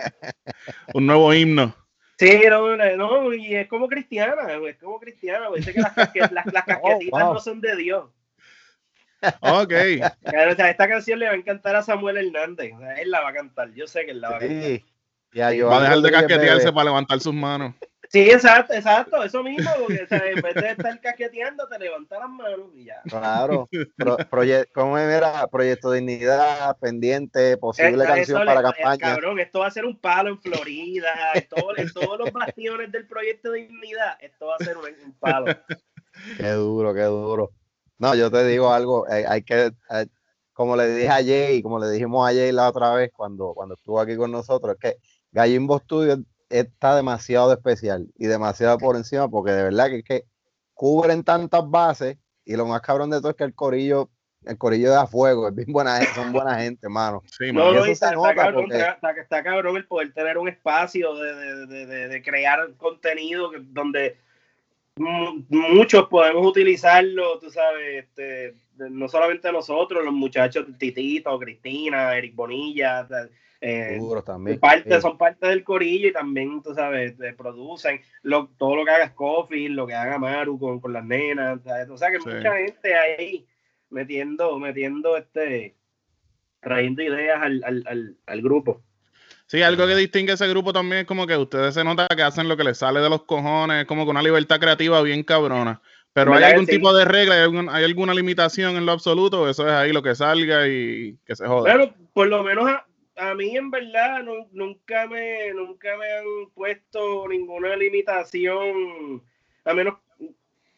Un 0.95 1.07
nuevo 1.07 1.33
himno. 1.35 1.75
Sí, 2.18 2.40
no, 2.48 2.77
no, 2.96 3.35
y 3.35 3.57
es 3.57 3.66
como 3.68 3.88
cristiana, 3.88 4.42
es 4.68 4.77
como 4.79 5.00
cristiana. 5.00 5.48
Dice 5.55 5.72
que 5.72 5.81
las, 5.81 5.92
casque- 5.96 6.31
las- 6.31 6.53
las 6.53 6.64
casquetitas 6.64 7.22
wow. 7.24 7.35
no 7.35 7.40
son 7.40 7.61
de 7.61 7.77
Dios. 7.77 8.11
Ok. 9.40 9.72
Claro, 10.22 10.53
o 10.53 10.55
sea, 10.55 10.70
esta 10.70 10.87
canción 10.87 11.18
le 11.18 11.27
va 11.27 11.33
a 11.33 11.37
encantar 11.37 11.74
a 11.77 11.83
Samuel 11.83 12.18
Hernández. 12.18 12.72
O 12.74 12.79
sea, 12.79 12.94
él 12.94 13.11
la 13.11 13.20
va 13.22 13.31
a 13.31 13.35
cantar. 13.35 13.72
Yo 13.72 13.87
sé 13.87 14.05
que 14.05 14.11
él 14.12 14.20
la 14.20 14.31
va 14.31 14.37
a 14.37 14.40
cantar. 14.40 14.62
Sí. 14.62 14.85
Y 15.33 15.40
a 15.40 15.46
Va 15.66 15.79
a 15.79 15.83
dejar 15.83 15.98
de 15.98 16.11
casquetearse 16.12 16.72
para 16.72 16.85
levantar 16.85 17.20
sus 17.20 17.35
manos. 17.35 17.74
Sí, 18.14 18.31
exacto, 18.31 18.72
exacto, 18.74 19.24
eso 19.24 19.42
mismo, 19.42 19.68
porque 19.81 20.05
o 20.05 20.07
sea, 20.07 20.24
en 20.31 20.40
vez 20.40 20.55
de 20.55 20.70
estar 20.70 21.00
casqueteando, 21.00 21.66
te 21.66 21.81
levantas 21.81 22.20
las 22.20 22.29
manos 22.31 22.68
y 22.77 22.85
ya. 22.85 23.03
Claro, 23.09 23.68
pro, 23.96 24.16
proye- 24.31 24.68
¿cómo 24.72 24.96
era? 24.98 25.48
Proyecto 25.48 25.90
Dignidad, 25.90 26.77
pendiente, 26.79 27.57
posible 27.57 28.05
canción 28.05 28.44
para 28.46 28.61
le- 28.62 28.72
campaña. 28.72 28.98
Cabrón, 29.14 29.40
esto 29.40 29.59
va 29.59 29.66
a 29.66 29.70
ser 29.72 29.85
un 29.85 29.98
palo 29.98 30.31
en 30.31 30.40
Florida, 30.40 31.11
en, 31.35 31.48
todo- 31.48 31.77
en 31.77 31.92
todos 31.92 32.16
los 32.20 32.33
bastiones 32.33 32.92
del 32.92 33.05
proyecto 33.09 33.50
de 33.50 33.62
dignidad, 33.62 34.16
esto 34.20 34.46
va 34.46 34.55
a 34.61 34.64
ser 34.64 34.77
un, 34.77 34.85
un 34.85 35.12
palo. 35.18 35.46
Qué 36.37 36.50
duro, 36.50 36.94
qué 36.94 37.03
duro. 37.03 37.50
No, 37.98 38.14
yo 38.14 38.31
te 38.31 38.46
digo 38.46 38.72
algo, 38.72 39.07
hay 39.09 39.42
que, 39.42 39.72
como 40.53 40.77
le 40.77 40.87
dije 40.94 41.09
a 41.09 41.14
Jay, 41.16 41.61
como 41.62 41.81
le 41.81 41.90
dijimos 41.90 42.29
a 42.29 42.33
Jay 42.33 42.53
la 42.53 42.68
otra 42.68 42.94
vez 42.94 43.11
cuando, 43.12 43.55
cuando 43.55 43.74
estuvo 43.74 43.98
aquí 44.00 44.14
con 44.16 44.31
nosotros, 44.31 44.77
es 44.77 44.81
que 44.92 44.98
Gallimbo 45.33 45.81
Studios 45.81 46.20
está 46.61 46.95
demasiado 46.97 47.53
especial 47.53 48.07
y 48.17 48.27
demasiado 48.27 48.79
por 48.79 48.97
encima, 48.97 49.29
porque 49.29 49.53
de 49.53 49.62
verdad 49.64 49.88
que 49.88 49.97
es 49.99 50.05
que 50.05 50.25
cubren 50.75 51.23
tantas 51.25 51.69
bases 51.69 52.17
y 52.45 52.57
lo 52.57 52.67
más 52.67 52.81
cabrón 52.83 53.11
de 53.11 53.19
todo 53.19 53.31
es 53.31 53.37
que 53.37 53.45
el 53.45 53.55
corillo, 53.55 54.11
el 54.45 54.59
corillo 54.59 54.90
da 54.90 55.07
fuego, 55.07 55.49
es 55.49 55.55
bien 55.55 55.73
buena 55.73 55.97
gente, 55.99 56.14
son 56.14 56.33
buena 56.33 56.57
gente, 56.59 56.81
hermano. 56.87 57.23
Sí, 57.38 57.51
No, 57.53 57.67
mano. 57.73 57.85
está, 57.87 58.11
cabrón, 58.12 58.67
porque- 58.69 58.77
está, 58.79 59.11
está 59.12 59.43
cabrón 59.43 59.77
el 59.77 59.87
poder 59.87 60.12
tener 60.12 60.37
un 60.38 60.49
espacio 60.49 61.14
de, 61.14 61.35
de- 61.35 61.67
de- 61.67 61.87
de- 61.87 62.09
de 62.09 62.23
crear 62.23 62.73
contenido 62.77 63.51
que- 63.51 63.59
donde 63.61 64.19
mu- 64.97 65.43
muchos 65.49 66.07
podemos 66.09 66.47
utilizarlo, 66.47 67.38
tú 67.38 67.51
sabes, 67.51 68.05
este, 68.05 68.55
no 68.77 69.09
solamente 69.09 69.51
nosotros, 69.51 70.05
los 70.05 70.12
muchachos 70.14 70.67
Titito, 70.79 71.38
Cristina, 71.38 72.17
Eric 72.17 72.35
Bonilla, 72.35 73.03
o 73.03 73.09
sea, 73.09 73.29
eh, 73.66 74.22
también. 74.24 74.61
parte, 74.61 74.94
sí. 74.94 75.00
son 75.00 75.16
parte 75.16 75.46
del 75.46 75.64
corillo 75.64 76.09
y 76.09 76.12
también, 76.12 76.62
tú 76.62 76.74
sabes, 76.74 77.16
te 77.16 77.33
producen 77.33 78.00
lo- 78.22 78.48
todo 78.59 78.77
lo 78.77 78.85
que 78.85 78.90
haga 78.90 79.09
Scofield, 79.09 79.74
lo 79.74 79.87
que 79.87 79.94
haga 79.94 80.18
Maru 80.18 80.59
con, 80.59 80.81
con 80.81 80.92
las 80.92 81.05
nenas, 81.05 81.61
¿sabes? 81.64 81.88
o 81.88 81.96
sea 81.96 82.11
que 82.11 82.20
Sí. 82.20 82.29
mucha 82.29 82.57
gente 82.57 82.94
ahí 82.94 83.46
metiendo, 83.90 84.59
metiendo 84.59 85.16
este, 85.16 85.74
trayendo 86.61 87.03
ideas 87.03 87.40
al, 87.42 87.62
al, 87.64 87.85
al, 87.87 88.16
al 88.27 88.42
grupo. 88.42 88.83
Sí, 89.46 89.62
algo 89.62 89.87
que 89.87 89.94
distingue 89.94 90.33
ese 90.33 90.48
grupo 90.48 90.72
también 90.72 91.03
es 91.03 91.07
como 91.07 91.27
que 91.27 91.37
ustedes 91.37 91.74
se 91.74 91.85
nota 91.85 92.07
que 92.09 92.22
hacen 92.22 92.48
lo 92.48 92.57
que 92.57 92.64
les 92.64 92.79
sale 92.79 93.00
de 93.00 93.11
los 93.11 93.24
cojones, 93.24 93.83
es 93.83 93.87
como 93.87 94.05
que 94.05 94.11
una 94.11 94.22
libertad 94.22 94.59
creativa 94.59 95.00
bien 95.03 95.22
cabrona. 95.22 95.81
Pero 96.12 96.31
hay 96.33 96.37
¿Verdad 96.37 96.48
que 96.48 96.53
algún 96.55 96.66
sí? 96.66 96.72
tipo 96.77 96.92
de 96.94 97.05
regla, 97.05 97.35
hay, 97.35 97.40
algún- 97.42 97.68
hay 97.68 97.85
alguna 97.85 98.14
limitación 98.14 98.77
en 98.77 98.87
lo 98.87 98.92
absoluto, 98.92 99.48
eso 99.48 99.66
es 99.66 99.72
ahí 99.72 99.92
lo 99.92 100.03
que 100.03 100.14
salga 100.14 100.66
y 100.68 101.16
que 101.27 101.35
se 101.37 101.46
joda. 101.46 101.74
Bueno, 101.77 101.92
por 102.12 102.29
lo 102.29 102.42
menos 102.42 102.70
a, 103.16 103.35
mí 103.35 103.57
en 103.57 103.70
verdad 103.70 104.22
nu- 104.22 104.48
nunca 104.53 105.07
me 105.07 105.53
nunca 105.53 105.96
me 105.96 106.12
han 106.12 106.50
puesto 106.55 107.29
ninguna 107.29 107.77
limitación, 107.77 109.22
a 109.64 109.74
menos 109.74 109.94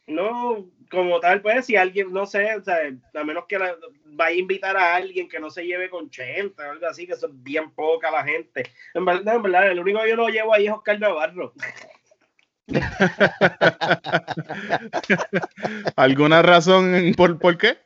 no 0.07 0.66
como 0.90 1.18
tal, 1.18 1.42
pues 1.42 1.66
si 1.66 1.75
alguien, 1.77 2.12
no 2.12 2.27
sé, 2.27 2.55
o 2.55 2.62
sea, 2.62 2.79
a 3.14 3.25
menos 3.25 3.44
que 3.49 3.59
la- 3.59 3.77
vaya 4.05 4.37
a 4.37 4.38
invitar 4.38 4.77
a 4.77 4.94
alguien 4.94 5.29
que 5.29 5.40
no 5.40 5.51
se 5.51 5.64
lleve 5.66 5.90
con 5.90 6.11
Chenta 6.11 6.68
o 6.68 6.72
algo 6.72 6.87
así, 6.87 7.07
que 7.07 7.14
es 7.14 7.27
bien 7.42 7.70
poca 7.72 8.11
la 8.11 8.22
gente. 8.25 8.64
En 8.94 9.05
verdad, 9.05 9.37
en 9.37 9.42
verdad, 9.42 9.70
el 9.70 9.81
único 9.81 10.01
que 10.03 10.11
yo 10.11 10.16
lo 10.16 10.29
llevo 10.29 10.55
ahí 10.55 10.66
es 10.66 10.72
Oscar 10.72 11.01
Navarro. 11.01 11.53
¿Alguna 15.96 16.42
razón 16.42 17.14
por, 17.16 17.38
por 17.38 17.59
qué? 17.59 17.79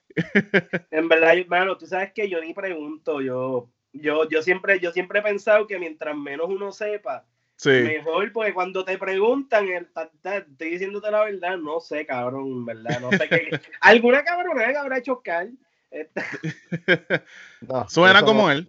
En 0.91 1.09
verdad, 1.09 1.39
hermano, 1.39 1.77
tú 1.77 1.87
sabes 1.87 2.13
que 2.13 2.29
yo 2.29 2.41
ni 2.41 2.53
pregunto, 2.53 3.21
yo, 3.21 3.69
yo, 3.93 4.29
yo 4.29 4.43
siempre, 4.43 4.81
yo 4.81 4.93
siempre 4.93 5.21
he 5.21 5.23
pensado 5.23 5.67
que 5.67 5.79
mientras 5.79 6.17
menos 6.17 6.47
uno 6.49 6.73
sepa, 6.73 7.25
Sí. 7.57 7.69
Mejor, 7.69 8.33
porque 8.33 8.55
cuando 8.55 8.87
te 8.87 8.97
preguntan, 8.97 9.69
el, 9.69 9.87
ta- 9.93 10.11
ta- 10.23 10.39
estoy 10.39 10.71
diciéndote 10.71 11.11
la 11.11 11.25
verdad, 11.25 11.59
no 11.59 11.79
sé, 11.79 12.07
cabrón, 12.07 12.65
verdad, 12.65 12.99
no 13.03 13.11
sé 13.11 13.29
qué. 13.29 13.51
Alguna 13.83 14.25
cabrona 14.25 14.67
que 14.69 14.77
habrá 14.79 14.97
hecho 14.97 15.23
No, 17.61 17.87
Suena 17.91 18.23
como 18.23 18.45
no- 18.45 18.51
él. 18.51 18.67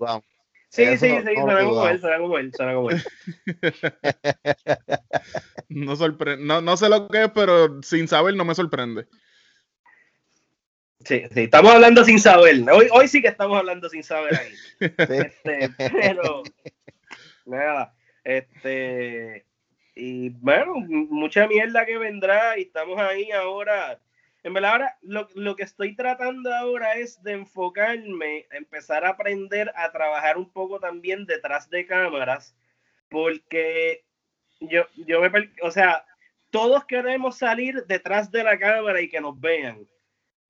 sí, 0.68 0.84
Eso 0.84 1.06
sí, 1.06 1.12
no- 1.14 1.20
sí, 1.20 1.24
suena 1.36 1.64
como 1.64 1.88
él, 1.88 2.02
suena 2.02 2.18
como 2.18 2.38
él, 2.38 2.54
suena 2.54 2.74
como 2.74 2.90
él. 2.92 3.02
No, 5.70 5.96
sorpre- 5.96 6.38
no, 6.38 6.60
no 6.60 6.76
sé 6.76 6.90
lo 6.90 7.08
que 7.08 7.24
es, 7.24 7.32
pero 7.32 7.82
sin 7.84 8.10
saber 8.10 8.36
no 8.36 8.44
me 8.44 8.56
sorprende. 8.56 9.08
Sí, 11.06 11.24
sí, 11.32 11.42
estamos 11.42 11.74
hablando 11.74 12.04
sin 12.04 12.20
saber. 12.20 12.56
Hoy, 12.72 12.88
hoy 12.92 13.08
sí 13.08 13.22
que 13.22 13.28
estamos 13.28 13.58
hablando 13.58 13.90
sin 13.90 14.04
saber 14.04 14.36
ahí. 14.36 14.54
Este, 14.80 15.70
pero, 15.78 16.44
nada, 17.46 17.94
este, 18.24 19.46
y 19.96 20.30
bueno, 20.30 20.76
mucha 20.76 21.48
mierda 21.48 21.86
que 21.86 21.98
vendrá 21.98 22.58
y 22.58 22.64
estamos 22.64 23.00
ahí 23.00 23.32
ahora. 23.32 24.00
En 24.44 24.54
verdad, 24.54 24.72
ahora 24.72 24.98
lo, 25.02 25.28
lo 25.36 25.56
que 25.56 25.64
estoy 25.64 25.96
tratando 25.96 26.54
ahora 26.54 26.96
es 26.96 27.22
de 27.22 27.34
enfocarme, 27.34 28.48
empezar 28.52 29.06
a 29.06 29.10
aprender 29.10 29.72
a 29.76 29.92
trabajar 29.92 30.38
un 30.38 30.50
poco 30.50 30.80
también 30.80 31.26
detrás 31.26 31.70
de 31.70 31.86
cámaras, 31.86 32.56
porque 33.10 34.04
yo, 34.60 34.88
yo 34.96 35.22
me, 35.22 35.52
o 35.62 35.70
sea, 35.70 36.06
todos 36.50 36.86
queremos 36.86 37.38
salir 37.38 37.86
detrás 37.86 38.32
de 38.32 38.44
la 38.44 38.58
cámara 38.58 39.02
y 39.02 39.10
que 39.10 39.22
nos 39.22 39.40
vean. 39.40 39.88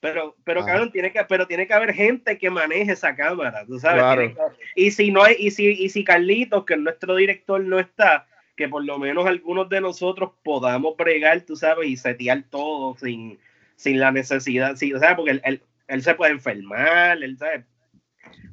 Pero, 0.01 0.35
pero, 0.43 0.61
Ah. 0.61 0.65
cabrón, 0.65 0.91
tiene 0.91 1.11
que, 1.13 1.23
pero 1.25 1.47
tiene 1.47 1.67
que 1.67 1.73
haber 1.73 1.93
gente 1.93 2.37
que 2.37 2.49
maneje 2.49 2.91
esa 2.91 3.15
cámara, 3.15 3.63
tú 3.65 3.79
sabes. 3.79 4.01
Claro. 4.01 4.21
Tiene 4.21 4.33
que- 4.35 4.81
y 4.81 4.91
si 4.91 5.11
no 5.11 5.23
hay, 5.23 5.35
y 5.39 5.51
si, 5.51 5.67
y 5.67 5.89
si 5.89 6.03
Carlitos, 6.03 6.65
que 6.65 6.73
es 6.73 6.79
nuestro 6.79 7.15
director, 7.15 7.63
no 7.63 7.79
está, 7.79 8.27
que 8.57 8.67
por 8.67 8.83
lo 8.83 8.97
menos 8.99 9.25
algunos 9.27 9.69
de 9.69 9.79
nosotros 9.79 10.31
podamos 10.43 10.97
bregar, 10.97 11.41
tú 11.41 11.55
sabes, 11.55 11.87
y 11.87 11.95
setear 11.97 12.43
todo 12.49 12.97
sin, 12.97 13.39
sin 13.75 13.99
la 13.99 14.11
necesidad, 14.11 14.75
sí, 14.75 14.91
o 14.93 14.99
sea, 14.99 15.15
porque 15.15 15.31
él, 15.31 15.41
él, 15.45 15.61
él 15.87 16.01
se 16.01 16.15
puede 16.15 16.31
enfermar, 16.33 17.21
él 17.23 17.37
sabe, 17.37 17.65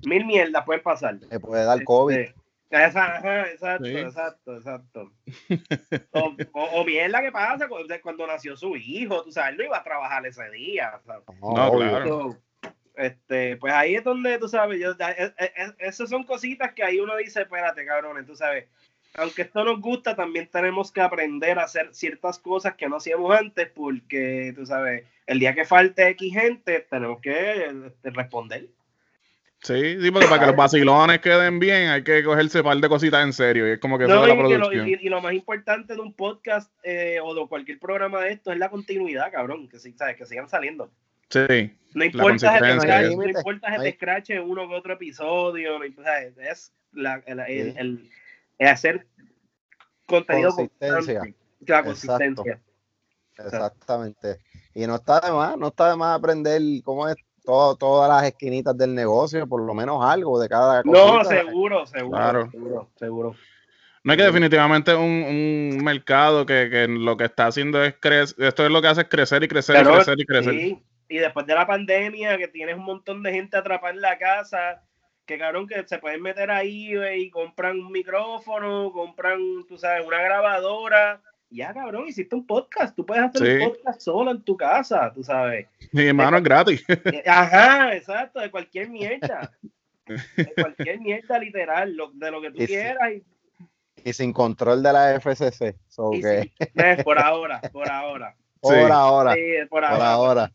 mil 0.06 0.24
mierdas 0.26 0.64
pueden 0.64 0.82
pasar. 0.82 1.18
Le 1.30 1.40
puede 1.40 1.64
dar 1.64 1.82
COVID. 1.82 2.14
Este, 2.14 2.34
ajá, 2.34 2.37
exacto, 2.70 3.84
Sí. 3.84 3.96
exacto, 3.96 4.56
exacto. 4.56 5.12
O, 6.12 6.34
o, 6.52 6.62
o 6.80 6.84
mierda 6.84 7.22
que 7.22 7.32
pasa 7.32 7.68
cuando 8.02 8.26
nació 8.26 8.56
su 8.56 8.76
hijo, 8.76 9.22
tú 9.24 9.32
sabes, 9.32 9.52
él 9.52 9.58
no 9.58 9.64
iba 9.64 9.78
a 9.78 9.82
trabajar 9.84 10.26
ese 10.26 10.48
día. 10.50 11.00
¿sabes? 11.06 11.24
No, 11.40 11.72
claro. 11.72 12.06
So, 12.06 12.36
este, 12.96 13.56
pues 13.56 13.72
ahí 13.72 13.94
es 13.94 14.04
donde, 14.04 14.38
tú 14.38 14.48
sabes, 14.48 14.80
yo, 14.80 14.90
es- 14.90 15.32
es- 15.38 15.52
es- 15.56 15.74
esas 15.78 16.10
son 16.10 16.24
cositas 16.24 16.72
que 16.74 16.82
ahí 16.82 16.98
uno 16.98 17.16
dice, 17.16 17.42
espérate, 17.42 17.86
cabrones, 17.86 18.26
tú 18.26 18.34
sabes, 18.34 18.66
aunque 19.14 19.42
esto 19.42 19.64
nos 19.64 19.80
gusta, 19.80 20.14
también 20.16 20.48
tenemos 20.48 20.92
que 20.92 21.00
aprender 21.00 21.58
a 21.58 21.64
hacer 21.64 21.88
ciertas 21.94 22.38
cosas 22.38 22.74
que 22.74 22.88
no 22.88 22.96
hacíamos 22.96 23.36
antes, 23.36 23.68
porque, 23.70 24.52
tú 24.54 24.66
sabes, 24.66 25.04
el 25.26 25.38
día 25.38 25.54
que 25.54 25.64
falte 25.64 26.08
X 26.08 26.32
gente, 26.34 26.86
tenemos 26.90 27.20
que 27.20 27.66
este, 27.86 28.10
responder. 28.10 28.66
Sí, 29.60 30.00
sí, 30.00 30.10
porque 30.12 30.28
para 30.28 30.40
que 30.40 30.46
los 30.46 30.56
vacilones 30.56 31.18
queden 31.20 31.58
bien 31.58 31.88
hay 31.88 32.04
que 32.04 32.22
cogerse 32.22 32.58
un 32.58 32.64
par 32.64 32.76
de 32.78 32.88
cositas 32.88 33.24
en 33.24 33.32
serio. 33.32 33.66
Y 33.68 33.72
es 33.72 33.78
como 33.80 33.98
que 33.98 34.04
eso 34.04 34.14
No, 34.14 34.26
la 34.26 34.34
que 34.36 34.42
lo, 34.42 34.48
producción. 34.48 34.88
y- 34.88 34.92
y 35.00 35.08
lo 35.08 35.20
más 35.20 35.32
importante 35.32 35.94
de 35.94 36.00
un 36.00 36.12
podcast 36.14 36.72
eh, 36.84 37.18
o 37.22 37.34
de 37.34 37.46
cualquier 37.48 37.78
programa 37.80 38.20
de 38.22 38.32
esto 38.32 38.52
es 38.52 38.58
la 38.58 38.70
continuidad, 38.70 39.32
cabrón, 39.32 39.68
que, 39.68 39.78
sabes, 39.78 40.16
que 40.16 40.26
sigan 40.26 40.48
saliendo. 40.48 40.90
Sí, 41.28 41.76
No 41.92 42.04
importa 42.04 42.38
si 42.38 42.60
te 42.62 43.16
no 43.16 43.24
importa 43.28 43.68
si 43.68 43.74
te 43.76 43.82
Ahí. 43.82 43.88
escrache 43.88 44.40
uno 44.40 44.68
que 44.68 44.74
otro 44.76 44.92
episodio, 44.94 45.78
no 45.78 45.84
importa, 45.84 46.22
es 46.22 46.72
la, 46.92 47.20
el, 47.26 47.40
el- 47.40 47.72
Sí. 47.72 47.78
el- 47.78 48.10
el 48.58 48.68
hacer 48.68 49.06
contenido 50.06 50.50
Consistencia. 50.52 50.96
constante, 51.20 51.34
la 51.60 51.78
Exacto. 51.78 51.84
consistencia. 51.84 52.60
Exactamente. 53.44 54.38
Y 54.74 54.86
no 54.86 54.96
está 54.96 55.20
de 55.20 55.32
más, 55.32 55.56
no 55.56 55.68
está 55.68 55.90
de 55.90 55.96
más 55.96 56.16
aprender 56.18 56.60
cómo 56.84 57.08
es 57.08 57.16
todo, 57.48 57.76
todas 57.76 58.10
las 58.10 58.24
esquinitas 58.24 58.76
del 58.76 58.94
negocio, 58.94 59.46
por 59.46 59.62
lo 59.62 59.72
menos 59.72 60.04
algo 60.04 60.38
de 60.38 60.50
cada 60.50 60.82
No, 60.84 61.24
seguro, 61.24 61.86
seguro, 61.86 62.10
Claro. 62.18 62.50
seguro, 62.50 62.88
seguro. 62.96 63.34
No 64.04 64.12
es 64.12 64.18
que 64.18 64.24
definitivamente 64.24 64.94
un, 64.94 65.02
un 65.02 65.78
mercado 65.82 66.44
que, 66.44 66.68
que 66.70 66.86
lo 66.88 67.16
que 67.16 67.24
está 67.24 67.46
haciendo 67.46 67.82
es 67.82 67.94
crecer, 67.98 68.46
esto 68.46 68.66
es 68.66 68.70
lo 68.70 68.82
que 68.82 68.88
hace 68.88 69.00
es 69.00 69.08
crecer 69.08 69.42
y 69.42 69.48
crecer 69.48 69.80
y 69.80 69.88
crecer 69.88 70.20
y 70.20 70.26
crecer. 70.26 70.52
sí, 70.52 70.82
y 71.08 71.16
después 71.16 71.46
de 71.46 71.54
la 71.54 71.66
pandemia, 71.66 72.36
que 72.36 72.48
tienes 72.48 72.76
un 72.76 72.84
montón 72.84 73.22
de 73.22 73.32
gente 73.32 73.56
atrapada 73.56 73.94
en 73.94 74.02
la 74.02 74.18
casa, 74.18 74.82
que 75.24 75.38
cabrón, 75.38 75.66
que 75.66 75.88
se 75.88 75.98
pueden 75.98 76.20
meter 76.20 76.50
ahí 76.50 76.92
y 77.16 77.30
compran 77.30 77.80
un 77.80 77.90
micrófono, 77.90 78.92
compran, 78.92 79.38
tú 79.66 79.78
sabes, 79.78 80.06
una 80.06 80.20
grabadora. 80.20 81.22
Ya, 81.50 81.72
cabrón, 81.72 82.06
hiciste 82.08 82.34
un 82.34 82.46
podcast. 82.46 82.94
Tú 82.94 83.06
puedes 83.06 83.24
hacer 83.24 83.58
Sí. 83.58 83.64
un 83.64 83.70
podcast 83.70 84.00
solo 84.00 84.30
en 84.32 84.42
tu 84.42 84.56
casa, 84.56 85.10
tú 85.14 85.22
sabes. 85.24 85.66
Mi 85.92 86.06
hermano 86.06 86.36
es 86.38 86.42
gratis. 86.42 86.84
Eh, 87.22 87.22
Ajá, 87.26 87.94
exacto, 87.96 88.40
de 88.40 88.50
cualquier 88.50 88.88
mierda. 88.90 89.50
De 90.36 90.54
cualquier 90.54 91.00
mierda, 91.00 91.38
literal, 91.38 91.94
lo- 91.94 92.10
de 92.12 92.30
lo 92.30 92.40
que 92.40 92.50
tú 92.50 92.62
Y 92.62 92.66
quieras. 92.66 93.12
Y, 93.12 93.22
Y 94.08 94.12
sin 94.14 94.32
control 94.32 94.82
de 94.82 94.92
la 94.92 95.14
FCC. 95.20 95.76
So 95.86 96.12
y 96.14 96.22
que, 96.22 96.42
sí, 96.42 96.52
eh, 96.76 97.02
por 97.04 97.18
ahora, 97.18 97.60
por 97.72 97.90
ahora. 97.90 98.34
por 98.60 98.74
ahora, 98.90 99.34
Sí, 99.34 99.40
por 99.68 99.80
por 99.82 99.84
ahora. 99.84 100.52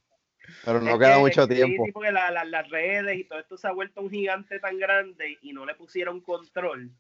Pero 0.65 0.81
no 0.81 0.91
Es 0.93 0.97
queda 0.97 1.13
que- 1.15 1.19
mucho 1.19 1.47
tiempo. 1.47 1.85
Sí, 1.85 1.91
porque 1.91 2.11
la- 2.11 2.31
la- 2.31 2.45
las 2.45 2.67
redes 2.69 3.17
y 3.17 3.23
todo 3.25 3.39
esto 3.39 3.55
se 3.57 3.67
ha 3.67 3.71
vuelto 3.71 4.01
un 4.01 4.09
gigante 4.09 4.59
tan 4.59 4.77
grande 4.79 5.37
y 5.43 5.53
no 5.53 5.65
le 5.65 5.75
pusieron 5.75 6.19
control. 6.21 6.91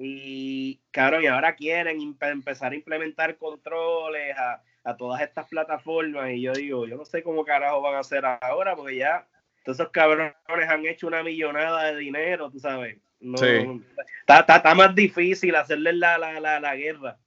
Y, 0.00 0.80
claro, 0.92 1.20
y 1.20 1.26
ahora 1.26 1.56
quieren 1.56 2.00
empezar 2.20 2.70
a 2.72 2.76
implementar 2.76 3.36
controles 3.36 4.36
a, 4.38 4.62
a 4.84 4.96
todas 4.96 5.20
estas 5.22 5.48
plataformas. 5.48 6.30
Y 6.30 6.42
yo 6.42 6.52
digo, 6.52 6.86
yo 6.86 6.96
no 6.96 7.04
sé 7.04 7.22
cómo 7.22 7.44
carajo 7.44 7.82
van 7.82 7.96
a 7.96 7.98
hacer 8.00 8.24
ahora, 8.24 8.76
porque 8.76 8.96
ya 8.96 9.26
todos 9.64 9.80
esos 9.80 9.90
cabrones 9.92 10.34
han 10.46 10.86
hecho 10.86 11.08
una 11.08 11.22
millonada 11.24 11.84
de 11.92 11.96
dinero, 11.96 12.48
tú 12.50 12.60
sabes. 12.60 12.96
No, 13.20 13.36
Sí. 13.38 13.82
está, 14.20 14.38
está- 14.40 14.56
está 14.58 14.74
más 14.76 14.94
difícil 14.94 15.56
hacerles 15.56 15.96
la, 15.96 16.16
la, 16.16 16.38
la, 16.38 16.60
la 16.60 16.76
guerra. 16.76 17.18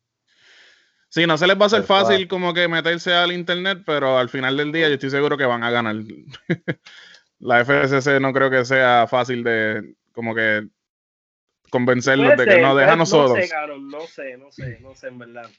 Sí, 1.10 1.28
no 1.28 1.38
se 1.38 1.46
les 1.46 1.58
va 1.58 1.64
a 1.64 1.68
hacer 1.68 1.84
fácil 1.84 2.26
como 2.30 2.54
que 2.54 2.70
meterse 2.70 3.14
al 3.14 3.34
internet, 3.34 3.80
pero 3.86 4.18
al 4.18 4.30
final 4.30 4.56
del 4.56 4.72
día 4.72 4.88
yo 4.88 4.94
estoy 4.94 5.10
seguro 5.10 5.36
que 5.38 5.44
van 5.44 5.62
a 5.66 5.70
ganar. 5.72 5.96
La 7.40 7.60
FCC 7.66 8.22
no 8.22 8.32
creo 8.32 8.50
que 8.50 8.64
sea 8.64 9.08
fácil 9.08 9.44
de 9.44 9.96
como 10.14 10.34
que 10.34 10.68
convencerlos 11.72 12.38
de 12.38 12.46
que 12.46 12.52
ser, 12.52 12.62
no, 12.62 12.76
déjanos 12.76 13.12
No 13.12 13.18
solos. 13.18 13.38
sé, 13.44 13.50
cabrón, 13.50 13.88
no 13.90 14.02
sé, 14.02 14.38
no 14.38 14.52
sé, 14.52 14.78
no 14.82 14.94
sé, 14.96 15.08
en 15.08 15.18
verdad. 15.18 15.50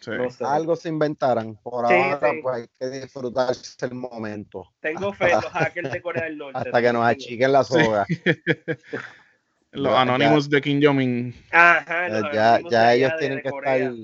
Sí. 0.00 0.10
No 0.16 0.30
sé. 0.30 0.44
Algo 0.44 0.74
se 0.76 0.88
inventarán. 0.88 1.56
Por 1.56 1.86
Sí, 1.88 1.94
ahora, 1.94 2.30
sí. 2.30 2.38
pues 2.42 2.56
hay 2.56 2.66
que 2.78 3.00
disfrutarse 3.00 3.86
el 3.86 3.94
momento. 3.94 4.64
Tengo 4.80 5.12
fe 5.14 5.26
en 5.30 5.40
los 5.40 5.44
hackers 5.52 5.92
de 5.92 6.02
Corea 6.02 6.24
del 6.24 6.38
Norte. 6.38 6.58
Hasta 6.58 6.82
que 6.82 6.92
nos 6.92 7.04
achiquen 7.06 7.52
la 7.52 7.62
soga. 7.64 8.04
Los 9.72 9.94
Anonymous 9.94 10.48
de 10.48 10.60
Kim 10.62 10.80
Jong-un. 10.82 11.34
Ajá, 11.52 12.08
los 12.08 12.32
ya, 12.32 12.54
anónimos 12.54 12.72
ya 12.72 12.94
ellos 12.94 13.12
tienen 13.18 13.36
de 13.38 13.42
que 13.42 13.50
Corea. 13.50 13.76
estar 13.76 13.94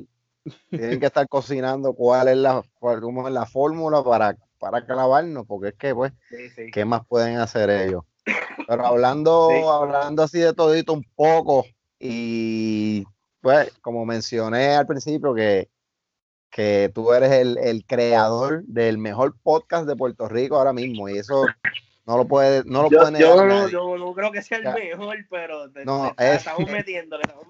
tienen 0.68 1.00
que 1.00 1.06
estar 1.06 1.26
cocinando 1.26 1.94
cuál 1.94 2.28
es 2.28 2.36
la 2.36 2.62
cuál, 2.78 3.00
cómo 3.00 3.26
es 3.26 3.32
la 3.32 3.46
fórmula 3.46 4.04
para, 4.04 4.36
para 4.58 4.84
clavarnos, 4.84 5.46
porque 5.46 5.68
es 5.68 5.74
que 5.74 5.94
pues, 5.94 6.12
Sí, 6.28 6.50
sí. 6.50 6.70
¿qué 6.70 6.84
más 6.84 7.06
pueden 7.06 7.38
hacer 7.38 7.70
ellos? 7.70 8.02
Pero 8.66 8.86
hablando, 8.86 9.48
Sí. 9.50 9.62
hablando 9.68 10.22
así 10.22 10.38
de 10.40 10.52
todito 10.54 10.92
un 10.92 11.04
poco, 11.14 11.66
y 11.98 13.04
pues, 13.40 13.72
como 13.82 14.04
mencioné 14.06 14.74
al 14.74 14.86
principio, 14.86 15.34
que, 15.34 15.68
que 16.50 16.90
tú 16.94 17.12
eres 17.12 17.32
el, 17.32 17.58
el 17.58 17.84
creador 17.84 18.62
del 18.64 18.96
mejor 18.98 19.34
podcast 19.42 19.86
de 19.86 19.96
Puerto 19.96 20.28
Rico 20.28 20.56
ahora 20.56 20.72
mismo, 20.72 21.08
y 21.08 21.18
eso 21.18 21.44
no 22.06 22.16
lo 22.16 22.26
puede, 22.26 22.62
no 22.64 22.82
lo 22.82 22.90
Yo, 22.90 22.98
puede 22.98 23.12
negar 23.12 23.36
yo 23.36 23.44
no, 23.46 23.68
yo 23.68 23.98
no 23.98 24.14
creo 24.14 24.30
que 24.32 24.42
sea 24.42 24.58
el 24.58 24.64
mejor, 24.64 25.16
pero 25.28 25.70
te- 25.70 25.84
No, 25.84 26.12
te- 26.16 26.30
es- 26.30 26.36
estamos 26.38 26.68
metiéndole, 26.86 27.22
estamos. 27.24 27.46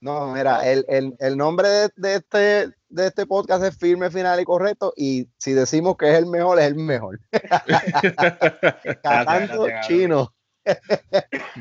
No, 0.00 0.32
mira, 0.32 0.70
el, 0.70 0.84
el, 0.88 1.14
el 1.18 1.36
nombre 1.36 1.68
de, 1.68 1.90
de 1.96 2.14
este, 2.14 2.68
de 2.94 3.06
este 3.08 3.26
podcast 3.26 3.64
es 3.64 3.76
firme, 3.76 4.10
final 4.10 4.40
y 4.40 4.44
correcto. 4.44 4.92
Y 4.96 5.26
si 5.38 5.52
decimos 5.52 5.96
que 5.96 6.10
es 6.12 6.16
el 6.18 6.26
mejor, 6.26 6.58
es 6.60 6.66
el 6.66 6.76
mejor. 6.76 7.18
Catando 9.02 9.66
chino, 9.86 10.32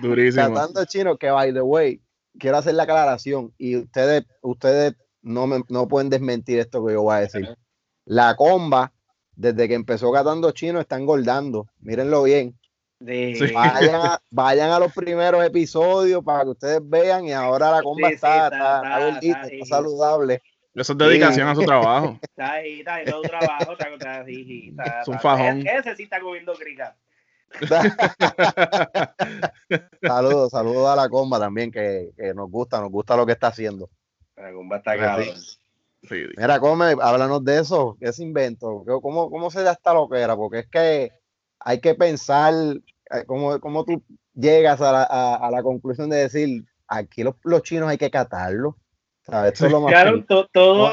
Durísimo. 0.01 0.53
catando 0.53 0.85
chino, 0.85 1.17
que 1.17 1.29
by 1.29 1.53
the 1.53 1.61
way, 1.61 2.01
quiero 2.39 2.57
hacer 2.57 2.75
la 2.75 2.83
aclaración. 2.83 3.53
Y 3.57 3.77
ustedes, 3.77 4.25
ustedes 4.41 4.95
no, 5.21 5.47
me, 5.47 5.63
no 5.69 5.87
pueden 5.87 6.09
desmentir 6.09 6.59
esto 6.59 6.85
que 6.85 6.93
yo 6.93 7.01
voy 7.03 7.15
a 7.15 7.19
decir. 7.19 7.47
La 8.05 8.35
comba, 8.35 8.93
desde 9.35 9.67
que 9.67 9.73
empezó 9.73 10.11
catando 10.11 10.51
chino, 10.51 10.79
está 10.79 10.97
engordando. 10.97 11.67
Mírenlo 11.79 12.23
bien. 12.23 12.57
De, 12.99 13.35
Sí. 13.37 13.53
Vayan 13.53 13.95
a, 13.95 14.21
vayan 14.29 14.71
a 14.71 14.79
los 14.79 14.93
primeros 14.93 15.43
episodios 15.45 16.23
para 16.23 16.43
que 16.43 16.49
ustedes 16.51 16.79
vean. 16.83 17.25
Y 17.25 17.33
ahora 17.33 17.71
la 17.71 17.81
comba 17.81 18.07
Sí, 18.09 18.11
sí, 18.11 18.15
está, 18.15 18.45
está- 18.45 18.55
está, 18.55 18.77
está- 18.77 19.07
está 19.19 19.27
está- 19.41 19.47
está 19.55 19.65
saludable. 19.65 20.41
Eso 20.75 20.93
es 20.93 20.97
dedicación 20.97 21.47
a 21.47 21.55
su 21.55 21.63
trabajo. 21.63 22.17
Está 22.23 22.53
ahí, 22.53 22.79
está 22.79 22.95
ahí, 22.95 23.05
todo 23.05 23.21
un 23.21 23.27
trabajo, 23.27 23.71
está, 23.73 23.89
está, 23.89 24.21
está- 24.27 25.01
Es 25.01 25.07
un 25.07 25.19
fajón. 25.19 25.67
Ese, 25.67 25.95
sí 25.95 26.03
está 26.03 26.19
comiendo 26.19 26.53
crica. 26.55 26.95
saludos, 30.01 30.51
saludos 30.51 30.87
a 30.89 30.95
la 30.95 31.09
comba 31.09 31.39
también, 31.39 31.71
que, 31.71 32.11
que 32.17 32.33
nos 32.33 32.49
gusta, 32.49 32.79
nos 32.81 32.89
gusta 32.91 33.15
lo 33.15 33.25
que 33.25 33.33
está 33.33 33.47
haciendo. 33.47 33.89
La 34.35 34.51
comba 34.51 34.77
está 34.77 34.93
Sí. 34.93 34.99
cabrón. 34.99 35.27
Sí. 36.09 36.15
Mira, 36.35 36.59
come, 36.59 36.95
háblanos 37.01 37.45
de 37.45 37.59
eso, 37.59 37.97
ese 38.01 38.23
invento, 38.23 38.83
¿cómo, 39.01 39.29
cómo 39.29 39.49
se 39.51 39.63
da 39.63 39.71
esta 39.71 39.93
loquera? 39.93 40.35
Porque 40.35 40.59
es 40.59 40.67
que 40.67 41.11
hay 41.59 41.79
que 41.79 41.95
pensar 41.95 42.53
eh, 42.53 43.23
cómo, 43.25 43.59
cómo 43.59 43.85
tú 43.85 44.03
llegas 44.33 44.81
a 44.81 44.91
la, 44.91 45.03
a, 45.03 45.35
a 45.35 45.51
la 45.51 45.63
conclusión 45.63 46.09
de 46.09 46.17
decir, 46.17 46.65
aquí 46.87 47.23
los, 47.23 47.35
los 47.43 47.61
chinos 47.63 47.87
hay 47.89 47.97
que 47.97 48.11
catarlos. 48.11 48.75
¿Sabes? 49.23 49.53
Esto 49.53 49.65
es 49.67 49.71
lo 49.71 49.81
más 49.81 49.91
Claro, 49.91 50.23
to- 50.25 50.47
todo, 50.51 50.91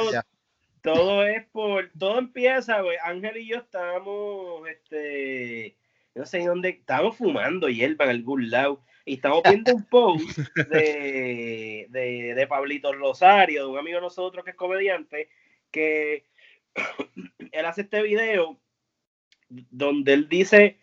todo 0.82 1.26
es 1.26 1.46
por, 1.48 1.90
todo 1.98 2.18
empieza, 2.18 2.80
güey. 2.80 2.96
Ángel 3.02 3.36
y 3.38 3.48
yo 3.48 3.56
estábamos, 3.58 4.68
este, 4.68 5.76
no 6.14 6.24
sé 6.24 6.44
dónde, 6.46 6.70
estábamos 6.70 7.16
fumando 7.16 7.68
hierba 7.68 8.04
en 8.06 8.10
algún 8.12 8.50
lado 8.50 8.80
y 9.04 9.14
estamos 9.14 9.42
viendo 9.42 9.74
un 9.74 9.84
post 9.84 10.38
de, 10.70 11.86
de, 11.90 12.34
de 12.34 12.46
Pablito 12.46 12.92
Rosario, 12.92 13.64
de 13.64 13.70
un 13.72 13.78
amigo 13.78 13.96
de 13.96 14.02
nosotros 14.02 14.44
que 14.44 14.50
es 14.52 14.56
comediante, 14.56 15.28
que 15.70 16.24
él 17.52 17.64
hace 17.66 17.82
este 17.82 18.02
video 18.02 18.58
donde 19.48 20.12
él 20.12 20.28
dice, 20.28 20.78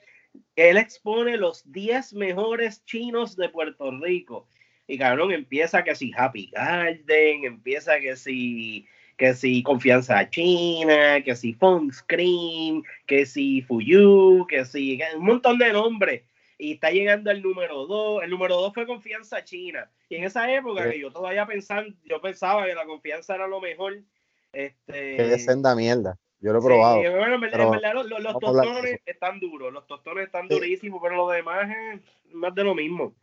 él 0.57 0.77
expone 0.77 1.38
los 1.38 1.71
10 1.71 2.13
mejores 2.13 2.83
chinos 2.86 3.38
de 3.38 3.47
Puerto 3.49 3.89
Rico. 4.01 4.47
Y 4.88 4.97
cabrón, 4.97 5.32
empieza 5.34 5.84
que 5.84 5.95
si 5.95 6.12
Happy 6.15 6.50
Garden, 6.54 7.43
empieza 7.45 8.00
que 8.00 8.15
si 8.15 8.88
que 9.17 9.34
si 9.34 9.63
Confianza 9.63 10.30
China, 10.30 11.21
que 11.23 11.36
si 11.36 11.54
Phone 11.54 11.91
Screen, 11.91 12.84
que 13.08 13.26
si 13.26 13.63
Fuyu, 13.63 14.45
que 14.47 14.63
si 14.63 15.00
un 15.15 15.26
montón 15.26 15.58
de 15.58 15.73
nombres. 15.73 16.21
Y 16.60 16.73
está 16.73 16.91
llegando 16.91 17.32
el 17.32 17.41
número 17.41 17.88
2. 17.88 18.23
El 18.23 18.30
número 18.30 18.56
2 18.56 18.73
fue 18.76 18.86
Confianza 18.86 19.43
China. 19.43 19.89
Y 20.08 20.15
en 20.17 20.23
esa 20.23 20.52
época 20.54 20.84
Sí. 20.84 20.91
que 20.91 21.00
yo 21.00 21.12
todavía 21.12 21.45
pensaba, 21.47 21.86
yo 22.04 22.21
pensaba 22.21 22.65
que 22.67 22.76
la 22.76 22.86
confianza 22.86 23.34
era 23.36 23.47
lo 23.47 23.60
mejor. 23.60 23.97
Este, 24.54 24.93
Que 25.17 25.34
es 25.34 25.45
senda 25.45 25.76
mierda. 25.76 26.17
Yo 26.39 26.54
lo 26.54 26.60
he 26.60 26.62
Sí, 26.62 26.67
probado. 26.67 26.97
bueno, 27.02 27.36
en 27.36 27.41
verdad, 27.41 27.52
pero 27.58 27.63
en 27.63 27.71
verdad 27.71 27.93
los, 27.95 28.10
los- 28.10 28.21
los 28.21 28.39
tostones 28.39 29.00
están 29.06 29.39
duros, 29.39 29.73
los 29.73 29.88
tostones 29.88 30.26
están 30.28 30.47
Sí. 30.47 30.54
durísimos, 30.54 31.00
pero 31.02 31.15
lo 31.15 31.30
demás 31.30 31.69
es 31.71 32.02
más 32.36 32.54
de 32.54 32.63
lo 32.63 32.76
mismo. 32.76 33.15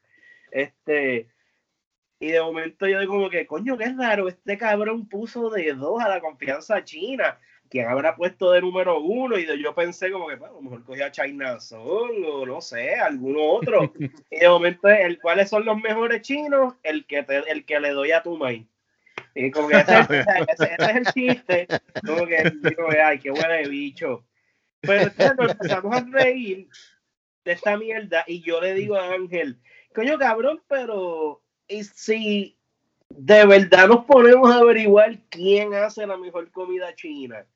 Este, 0.50 1.29
y 2.20 2.29
de 2.29 2.40
momento 2.40 2.87
yo 2.87 3.00
digo 3.00 3.12
como 3.14 3.31
que, 3.31 3.46
coño, 3.46 3.77
qué 3.77 3.92
raro, 3.96 4.29
este 4.29 4.57
cabrón 4.57 5.09
puso 5.09 5.50
de 5.50 5.72
dos 5.74 6.03
a 6.03 6.09
la 6.09 6.20
confianza 6.20 6.83
china. 6.85 7.38
¿Quién 7.70 7.88
habrá 7.88 8.14
puesto 8.14 8.53
de 8.53 8.61
número 8.61 9.00
uno? 9.00 9.37
Y 9.38 9.46
de- 9.46 9.59
yo 9.61 9.74
pensé 9.74 10.11
como 10.12 10.29
que, 10.29 10.37
bueno, 10.37 10.53
a 10.55 10.57
lo 10.57 10.62
mejor 10.62 10.85
cogía 10.85 11.11
China 11.11 11.59
Son 11.59 12.11
o 12.27 12.46
no 12.46 12.61
sé, 12.61 12.94
alguno 12.94 13.42
otro. 13.42 13.92
y 14.31 14.38
de 14.38 14.48
momento, 14.48 14.88
el, 14.88 15.18
¿cuáles 15.20 15.48
son 15.50 15.64
los 15.64 15.77
mejores 15.81 16.22
chinos? 16.22 16.74
El 16.83 17.05
que, 17.07 17.22
te, 17.24 17.38
el 17.50 17.64
que 17.64 17.81
le 17.81 17.90
doy 17.90 18.12
a 18.12 18.22
tu 18.22 18.37
maíz. 18.37 18.66
Y 19.35 19.50
como 19.50 19.68
que 19.68 19.79
ese, 19.79 19.98
ese- 20.48 20.74
ese 20.79 20.90
es 20.90 20.96
el 20.96 21.05
chiste. 21.07 21.68
Como 22.07 22.27
que 22.27 22.44
digo, 22.62 22.87
ay, 23.05 23.18
qué 23.18 23.31
huele 23.31 23.68
bicho. 23.68 24.24
Pero 24.83 25.05
entonces 25.05 25.37
nos 25.37 25.50
empezamos 25.53 25.96
a 25.96 26.05
reír 26.12 26.68
de 27.44 27.53
esta 27.53 27.77
mierda 27.77 28.24
y 28.27 28.42
yo 28.42 28.61
le 28.61 28.74
digo 28.74 28.96
a 28.96 29.12
Ángel, 29.14 29.59
coño 29.94 30.18
cabrón, 30.18 30.62
pero 30.68 31.42
¿y 31.68 31.85
si 31.85 32.59
de 33.09 33.46
verdad 33.46 33.88
nos 33.88 34.05
ponemos 34.05 34.50
a 34.50 34.59
averiguar 34.59 35.18
quién 35.29 35.74
hace 35.74 36.07
la 36.07 36.16
mejor 36.16 36.50
comida 36.50 36.94
china? 36.94 37.46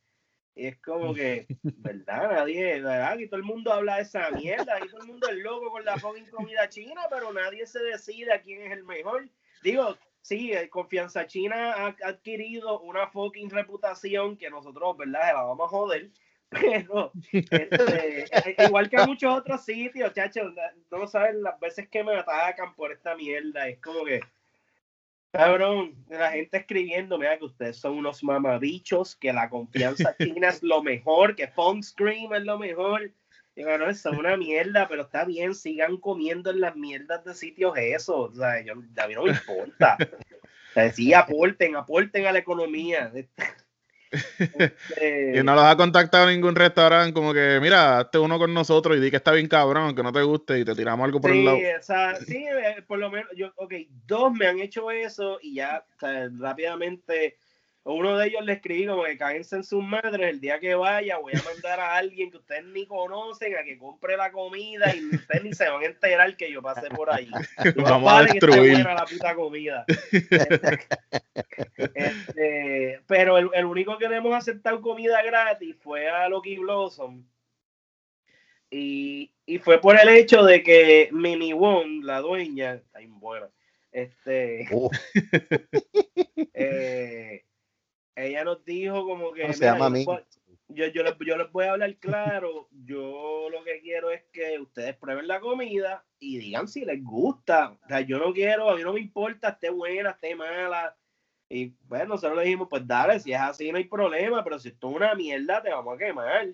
Y 0.54 0.66
es 0.66 0.78
como 0.80 1.14
que, 1.14 1.46
¿verdad? 1.62 2.32
Nadie, 2.32 2.80
¿verdad? 2.80 3.12
Aquí 3.12 3.28
todo 3.28 3.38
el 3.38 3.46
mundo 3.46 3.72
habla 3.72 3.96
de 3.96 4.02
esa 4.02 4.30
mierda, 4.30 4.76
aquí 4.76 4.88
todo 4.88 5.02
el 5.02 5.06
mundo 5.06 5.28
es 5.28 5.36
loco 5.36 5.70
con 5.70 5.84
la 5.84 5.96
fucking 5.98 6.26
comida 6.26 6.68
china, 6.68 7.02
pero 7.08 7.32
nadie 7.32 7.64
se 7.64 7.78
decide 7.80 8.32
a 8.32 8.42
quién 8.42 8.62
es 8.62 8.72
el 8.72 8.84
mejor. 8.84 9.28
Digo, 9.62 9.96
sí, 10.20 10.52
eh, 10.52 10.68
Confianza 10.68 11.26
China 11.26 11.74
ha 11.74 11.96
adquirido 12.04 12.80
una 12.80 13.06
fucking 13.06 13.50
reputación 13.50 14.36
que 14.36 14.50
nosotros, 14.50 14.96
¿verdad? 14.96 15.28
Se 15.28 15.32
la 15.34 15.42
vamos 15.44 15.66
a 15.66 15.68
joder. 15.68 16.10
Pero, 16.60 17.12
este, 17.30 18.22
eh, 18.22 18.56
igual 18.66 18.88
que 18.88 18.96
en 18.96 19.06
muchos 19.06 19.34
otros 19.34 19.64
sitios, 19.64 20.14
chachos, 20.14 20.54
no 20.90 21.06
saben 21.06 21.42
las 21.42 21.60
veces 21.60 21.88
que 21.88 22.02
me 22.02 22.16
atacan 22.16 22.74
por 22.74 22.90
esta 22.90 23.14
mierda. 23.14 23.68
Es 23.68 23.78
como 23.80 24.04
que, 24.04 24.20
cabrón, 25.30 25.94
la 26.08 26.30
gente 26.30 26.56
escribiendo, 26.56 27.18
mira 27.18 27.38
que 27.38 27.44
ustedes 27.44 27.76
son 27.76 27.98
unos 27.98 28.24
mamabichos, 28.24 29.14
que 29.14 29.32
la 29.32 29.50
confianza 29.50 30.16
china 30.18 30.48
es 30.48 30.62
lo 30.62 30.82
mejor, 30.82 31.36
que 31.36 31.48
Phone 31.48 31.82
Scream 31.82 32.32
es 32.32 32.44
lo 32.44 32.58
mejor. 32.58 33.12
Y 33.54 33.64
bueno, 33.64 33.90
es 33.90 34.06
una 34.06 34.36
mierda, 34.36 34.86
pero 34.88 35.02
está 35.02 35.24
bien, 35.24 35.54
sigan 35.54 35.96
comiendo 35.96 36.50
en 36.50 36.60
las 36.60 36.76
mierdas 36.76 37.24
de 37.24 37.34
sitios 37.34 37.76
eso. 37.76 38.20
O 38.20 38.32
sea, 38.32 38.62
yo, 38.62 38.72
a 38.72 39.06
mí 39.06 39.14
no 39.14 39.24
me 39.24 39.30
importa. 39.32 39.98
O 40.00 40.72
sea, 40.74 40.92
sí, 40.92 41.12
aporten, 41.12 41.74
aporten 41.74 42.26
a 42.26 42.32
la 42.32 42.38
economía. 42.38 43.12
Este, 44.10 45.38
Y 45.38 45.42
no 45.42 45.54
los 45.54 45.64
ha 45.64 45.76
contactado 45.76 46.26
ningún 46.28 46.54
restaurante 46.54 47.12
como 47.12 47.32
que, 47.34 47.58
mira, 47.60 47.98
hazte 48.00 48.18
uno 48.18 48.38
con 48.38 48.54
nosotros 48.54 48.96
y 48.96 49.00
di 49.00 49.10
que 49.10 49.16
está 49.18 49.32
bien 49.32 49.48
cabrón, 49.48 49.94
que 49.94 50.02
no 50.02 50.12
te 50.12 50.22
guste 50.22 50.58
y 50.58 50.64
te 50.64 50.74
tiramos 50.74 51.04
algo 51.04 51.20
por 51.20 51.30
sí, 51.30 51.38
el 51.38 51.44
lado. 51.44 51.56
esa- 51.58 52.16
sí, 52.16 52.44
eh, 52.46 52.82
por 52.86 52.98
lo 52.98 53.10
menos, 53.10 53.28
yo, 53.36 53.52
ok, 53.56 53.74
dos 54.06 54.32
me 54.32 54.46
han 54.46 54.58
hecho 54.60 54.90
eso 54.90 55.38
y 55.42 55.54
ya 55.54 55.84
o 55.96 56.00
sea, 56.00 56.28
rápidamente, 56.38 57.36
uno 57.92 58.18
de 58.18 58.28
ellos 58.28 58.44
le 58.44 58.54
escribí 58.54 58.86
como 58.86 59.04
que 59.04 59.16
cáguense 59.16 59.56
en 59.56 59.64
sus 59.64 59.82
madres, 59.82 60.28
el 60.28 60.40
día 60.40 60.60
que 60.60 60.74
vaya 60.74 61.18
voy 61.18 61.32
a 61.34 61.42
mandar 61.42 61.80
a 61.80 61.96
alguien 61.96 62.30
que 62.30 62.36
ustedes 62.36 62.64
ni 62.66 62.86
conocen 62.86 63.56
a 63.56 63.64
que 63.64 63.78
compre 63.78 64.16
la 64.16 64.30
comida 64.30 64.94
y 64.94 65.04
ustedes 65.14 65.42
ni 65.42 65.52
se 65.54 65.68
van 65.68 65.82
a 65.82 65.86
enterar 65.86 66.36
que 66.36 66.52
yo 66.52 66.60
pasé 66.60 66.88
por 66.90 67.10
ahí. 67.10 67.30
Vamos 67.76 68.12
a 68.12 68.22
destruir. 68.22 68.78
la 68.80 69.06
puta 69.06 69.34
comida. 69.34 69.84
Este, 71.94 73.00
pero 73.06 73.38
el, 73.38 73.50
el, 73.54 73.64
único 73.64 73.96
que 73.98 74.08
le 74.08 74.16
hemos 74.16 74.34
aceptado 74.34 74.80
comida 74.80 75.22
gratis 75.22 75.76
fue 75.80 76.08
a 76.08 76.28
Loki 76.28 76.58
Blossom. 76.58 77.24
Y, 78.70 79.32
y 79.46 79.58
fue 79.58 79.80
por 79.80 79.98
el 79.98 80.08
hecho 80.10 80.44
de 80.44 80.62
que 80.62 81.08
Mini 81.10 81.54
Wong, 81.54 82.04
la 82.04 82.20
dueña, 82.20 82.74
está 82.74 82.98
buena, 83.08 83.48
este, 83.92 84.68
eh, 86.54 87.44
ella 88.24 88.44
nos 88.44 88.64
dijo 88.64 89.04
como 89.04 89.32
que... 89.32 89.52
se 89.52 89.64
llama 89.64 89.90
yo, 90.70 90.86
yo, 90.88 91.02
les, 91.02 91.14
yo 91.20 91.36
les 91.38 91.50
voy 91.50 91.64
a 91.64 91.72
hablar 91.72 91.96
claro, 91.96 92.68
yo 92.84 93.48
lo 93.50 93.64
que 93.64 93.80
quiero 93.80 94.10
es 94.10 94.22
que 94.32 94.58
ustedes 94.58 94.94
prueben 94.96 95.26
la 95.26 95.40
comida 95.40 96.04
y 96.18 96.36
digan 96.36 96.68
si 96.68 96.84
les 96.84 97.02
gusta. 97.02 97.70
O 97.84 97.88
sea, 97.88 98.02
yo 98.02 98.18
no 98.18 98.34
quiero, 98.34 98.68
a 98.68 98.76
mí 98.76 98.82
no 98.82 98.92
me 98.92 99.00
importa, 99.00 99.48
esté 99.48 99.70
buena, 99.70 100.10
esté 100.10 100.34
mala. 100.34 100.94
Y 101.48 101.72
bueno, 101.84 102.08
nosotros 102.08 102.36
le 102.36 102.44
dijimos, 102.44 102.68
pues 102.68 102.86
dale, 102.86 103.18
si 103.18 103.32
es 103.32 103.40
así 103.40 103.72
no 103.72 103.78
hay 103.78 103.84
problema, 103.84 104.44
pero 104.44 104.58
si 104.58 104.68
esto 104.68 104.90
es 104.90 104.96
una 104.96 105.14
mierda, 105.14 105.62
te 105.62 105.70
vamos 105.70 105.94
a 105.94 105.98
quemar. 105.98 106.48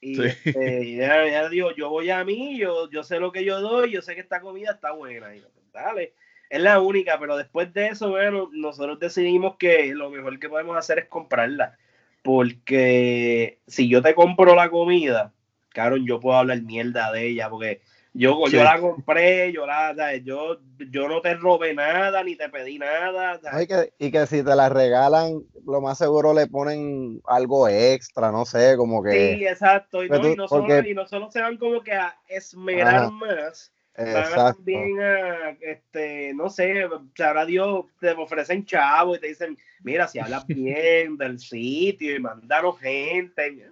Y 0.00 0.20
este, 0.20 0.80
ella, 0.80 1.48
dijo, 1.48 1.70
yo 1.76 1.90
voy 1.90 2.10
a 2.10 2.24
mí, 2.24 2.58
yo, 2.58 2.90
yo 2.90 3.04
sé 3.04 3.20
lo 3.20 3.30
que 3.30 3.44
yo 3.44 3.60
doy, 3.60 3.92
yo 3.92 4.02
sé 4.02 4.16
que 4.16 4.20
esta 4.20 4.40
comida 4.40 4.72
está 4.72 4.90
buena. 4.90 5.34
Y 5.34 5.40
pues 5.40 5.70
dale 5.72 6.14
es 6.54 6.60
la 6.60 6.80
única, 6.80 7.18
pero 7.18 7.36
después 7.36 7.74
de 7.74 7.88
eso, 7.88 8.10
bueno, 8.10 8.48
nosotros 8.52 9.00
decidimos 9.00 9.56
que 9.56 9.92
lo 9.92 10.08
mejor 10.08 10.38
que 10.38 10.48
podemos 10.48 10.76
hacer 10.76 11.00
es 11.00 11.06
comprarla. 11.06 11.76
Porque 12.22 13.58
si 13.66 13.88
yo 13.88 14.00
te 14.02 14.14
compro 14.14 14.54
la 14.54 14.70
comida, 14.70 15.32
claro, 15.70 15.96
yo 15.96 16.20
puedo 16.20 16.38
hablar 16.38 16.62
mierda 16.62 17.10
de 17.10 17.26
ella, 17.26 17.50
porque 17.50 17.82
yo, 18.12 18.46
yo 18.46 18.62
la 18.62 18.78
compré, 18.78 19.52
yo 19.52 19.66
la, 19.66 20.16
yo, 20.18 20.60
yo 20.92 21.08
no 21.08 21.20
te 21.20 21.34
robé 21.34 21.74
nada, 21.74 22.22
ni 22.22 22.36
te 22.36 22.48
pedí 22.48 22.78
nada. 22.78 23.40
Y, 23.60 23.66
que, 23.66 23.92
y, 23.98 24.12
que, 24.12 24.24
si 24.28 24.44
te 24.44 24.54
la 24.54 24.68
regalan, 24.68 25.42
lo 25.66 25.80
más 25.80 25.98
seguro 25.98 26.32
le 26.32 26.46
ponen 26.46 27.20
algo 27.26 27.68
extra, 27.68 28.30
no 28.30 28.46
sé, 28.46 28.76
como 28.76 29.02
que. 29.02 29.10
Sí, 29.10 29.44
exacto. 29.44 30.04
Y, 30.04 30.08
no, 30.08 30.28
y 30.28 30.36
no, 30.36 30.46
solo, 30.46 30.86
y 30.86 30.94
no 30.94 31.08
solo 31.08 31.32
se 31.32 31.40
van 31.40 31.56
como 31.56 31.82
que 31.82 31.94
a 31.94 32.16
esmerar 32.28 33.10
más 33.10 33.73
también 33.94 35.00
a, 35.00 35.50
este, 35.60 36.34
no 36.34 36.50
sé, 36.50 36.86
sabrá 37.16 37.46
Dios, 37.46 37.86
te 38.00 38.10
ofrecen 38.10 38.64
chavo 38.64 39.14
y 39.14 39.20
te 39.20 39.28
dicen, 39.28 39.56
mira, 39.82 40.08
si 40.08 40.18
hablas 40.18 40.46
bien 40.46 41.16
del 41.18 41.38
sitio 41.38 42.16
y 42.16 42.20
mandaron 42.20 42.76
gente. 42.76 43.68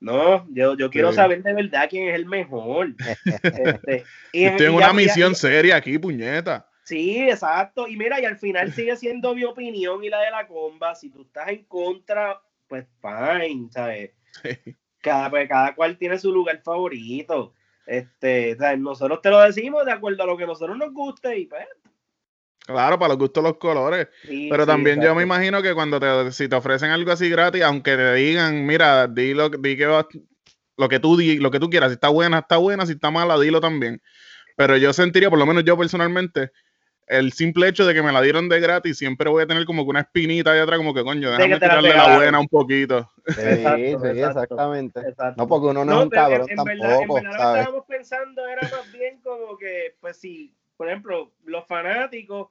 No, 0.00 0.46
yo, 0.52 0.76
yo 0.76 0.90
quiero 0.90 1.12
saber 1.12 1.42
de 1.42 1.52
verdad 1.52 1.86
quién 1.88 2.08
es 2.08 2.14
el 2.14 2.26
mejor. 2.26 2.94
este, 3.24 4.04
y, 4.32 4.50
tengo 4.56 4.78
una 4.78 4.92
misión 4.92 5.34
seria 5.34 5.76
aquí, 5.76 5.98
puñeta. 5.98 6.66
Sí, 6.84 7.22
exacto. 7.22 7.86
Y 7.86 7.96
mira, 7.96 8.20
y 8.20 8.24
al 8.24 8.36
final 8.36 8.72
sigue 8.72 8.96
siendo 8.96 9.34
mi 9.34 9.44
opinión 9.44 10.02
y 10.02 10.08
la 10.08 10.20
de 10.20 10.30
la 10.30 10.46
comba. 10.46 10.94
Si 10.94 11.10
tú 11.10 11.22
estás 11.22 11.48
en 11.48 11.64
contra, 11.64 12.40
pues 12.66 12.86
fine, 13.00 13.68
¿sabes? 13.70 14.10
Cada, 15.00 15.30
pues, 15.30 15.48
cada 15.48 15.74
cual 15.74 15.98
tiene 15.98 16.16
su 16.16 16.32
lugar 16.32 16.62
favorito. 16.62 17.54
Este, 17.86 18.56
nosotros 18.78 19.20
te 19.22 19.30
lo 19.30 19.40
decimos 19.40 19.84
de 19.84 19.92
acuerdo 19.92 20.22
a 20.22 20.26
lo 20.26 20.36
que 20.36 20.44
a 20.44 20.46
nosotros 20.46 20.76
nos 20.76 20.92
guste 20.92 21.38
y 21.38 21.46
pues. 21.46 21.66
Claro, 22.64 22.96
para 22.98 23.08
los 23.08 23.18
gustos 23.18 23.42
los 23.42 23.56
colores. 23.56 24.08
Pero 24.22 24.64
también 24.66 25.00
yo 25.02 25.14
me 25.14 25.24
imagino 25.24 25.60
que 25.62 25.74
cuando 25.74 25.98
te, 25.98 26.30
si 26.30 26.48
te 26.48 26.54
ofrecen 26.54 26.90
algo 26.90 27.10
así 27.10 27.28
gratis, 27.28 27.62
aunque 27.62 27.96
te 27.96 28.14
digan, 28.14 28.64
mira, 28.64 29.08
di 29.08 29.34
lo, 29.34 29.48
di 29.48 29.76
que 29.76 30.04
lo 30.76 30.88
que 30.88 31.00
tú 31.00 31.16
di, 31.16 31.38
lo 31.38 31.50
que 31.50 31.58
tú 31.58 31.68
quieras, 31.68 31.90
si 31.90 31.94
está 31.94 32.08
buena, 32.08 32.38
está 32.38 32.58
buena, 32.58 32.86
si 32.86 32.92
está 32.92 33.10
mala, 33.10 33.38
dilo 33.38 33.60
también. 33.60 34.00
Pero 34.56 34.76
yo 34.76 34.92
sentiría, 34.92 35.28
por 35.28 35.38
lo 35.38 35.46
menos 35.46 35.64
yo 35.64 35.76
personalmente, 35.76 36.52
el 37.06 37.32
simple 37.32 37.68
hecho 37.68 37.84
de 37.84 37.94
que 37.94 38.02
me 38.02 38.12
la 38.12 38.20
dieron 38.20 38.48
de 38.48 38.60
gratis, 38.60 38.98
siempre 38.98 39.28
voy 39.28 39.42
a 39.42 39.46
tener 39.46 39.64
como 39.64 39.84
que 39.84 39.90
una 39.90 40.00
espinita 40.00 40.52
ahí 40.52 40.60
atrás, 40.60 40.78
como 40.78 40.94
que 40.94 41.02
coño, 41.02 41.30
déjame 41.30 41.58
tirarle 41.58 41.94
la, 41.94 42.16
buena 42.16 42.40
un 42.40 42.48
poquito. 42.48 43.10
Sí, 43.26 43.34
sí, 44.02 44.20
exactamente. 44.20 45.00
No, 45.36 45.46
porque 45.46 45.66
uno 45.68 45.84
no, 45.84 45.98
es 45.98 46.04
un 46.04 46.10
cabrón 46.10 46.48
en, 46.48 46.56
tampoco. 46.56 46.70
En 46.70 46.78
verdad, 46.78 47.06
lo 47.06 47.14
que 47.14 47.28
estábamos 47.28 47.84
pensando 47.86 48.46
era 48.46 48.62
más 48.62 48.92
bien 48.92 49.20
como 49.20 49.56
que, 49.58 49.96
pues 50.00 50.18
si, 50.18 50.54
por 50.76 50.88
ejemplo, 50.88 51.32
los 51.44 51.66
fanáticos 51.66 52.48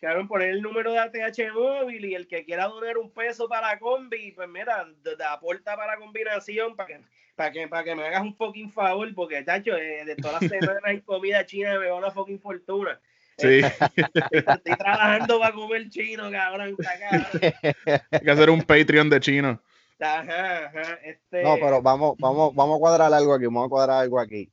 quedaron 0.00 0.28
poner 0.28 0.50
el 0.50 0.62
número 0.62 0.92
de 0.92 0.98
ATH 0.98 1.52
móvil 1.54 2.04
y 2.06 2.14
el 2.14 2.26
que 2.26 2.44
quiera 2.44 2.66
donar 2.66 2.96
un 2.96 3.10
peso 3.12 3.48
para 3.48 3.68
la 3.68 3.78
combi, 3.78 4.32
pues 4.32 4.48
mira, 4.48 4.86
te 5.02 5.24
aporta 5.24 5.76
para 5.76 5.94
la 5.94 5.98
combinación 5.98 6.74
para 6.74 6.86
que, 6.86 7.00
para 7.36 7.52
que, 7.52 7.68
para 7.68 7.84
que 7.84 7.94
me 7.94 8.06
hagas 8.06 8.22
un 8.22 8.34
fucking 8.34 8.72
favor, 8.72 9.14
porque, 9.14 9.42
tacho, 9.42 9.76
eh, 9.76 10.04
de 10.04 10.16
todas 10.16 10.40
las 10.40 10.50
semanas 10.50 10.82
hay 10.84 11.02
comida 11.02 11.44
china 11.44 11.78
me 11.78 11.88
va 11.88 11.96
una 11.96 12.10
fucking 12.10 12.40
fortuna. 12.40 12.98
Sí. 13.40 13.60
Estoy 14.32 14.76
trabajando 14.76 15.40
para 15.40 15.54
comer 15.54 15.88
chino, 15.88 16.30
cabrón. 16.30 16.76
Hay 18.10 18.20
que 18.20 18.30
hacer 18.30 18.50
un 18.50 18.62
Patreon 18.62 19.08
de 19.10 19.20
chino. 19.20 19.60
Ajá, 19.98 20.66
ajá. 20.66 20.98
Este... 21.04 21.42
No, 21.42 21.54
pero 21.54 21.82
vamos, 21.82 22.16
vamos, 22.18 22.54
vamos 22.54 22.76
a 22.76 22.80
cuadrar 22.80 23.12
algo 23.12 23.34
aquí, 23.34 23.44
vamos 23.44 23.66
a 23.66 23.68
cuadrar 23.68 24.02
algo 24.02 24.18
aquí. 24.18 24.50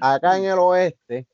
Acá 0.00 0.36
en 0.36 0.44
el 0.44 0.58
oeste 0.58 1.26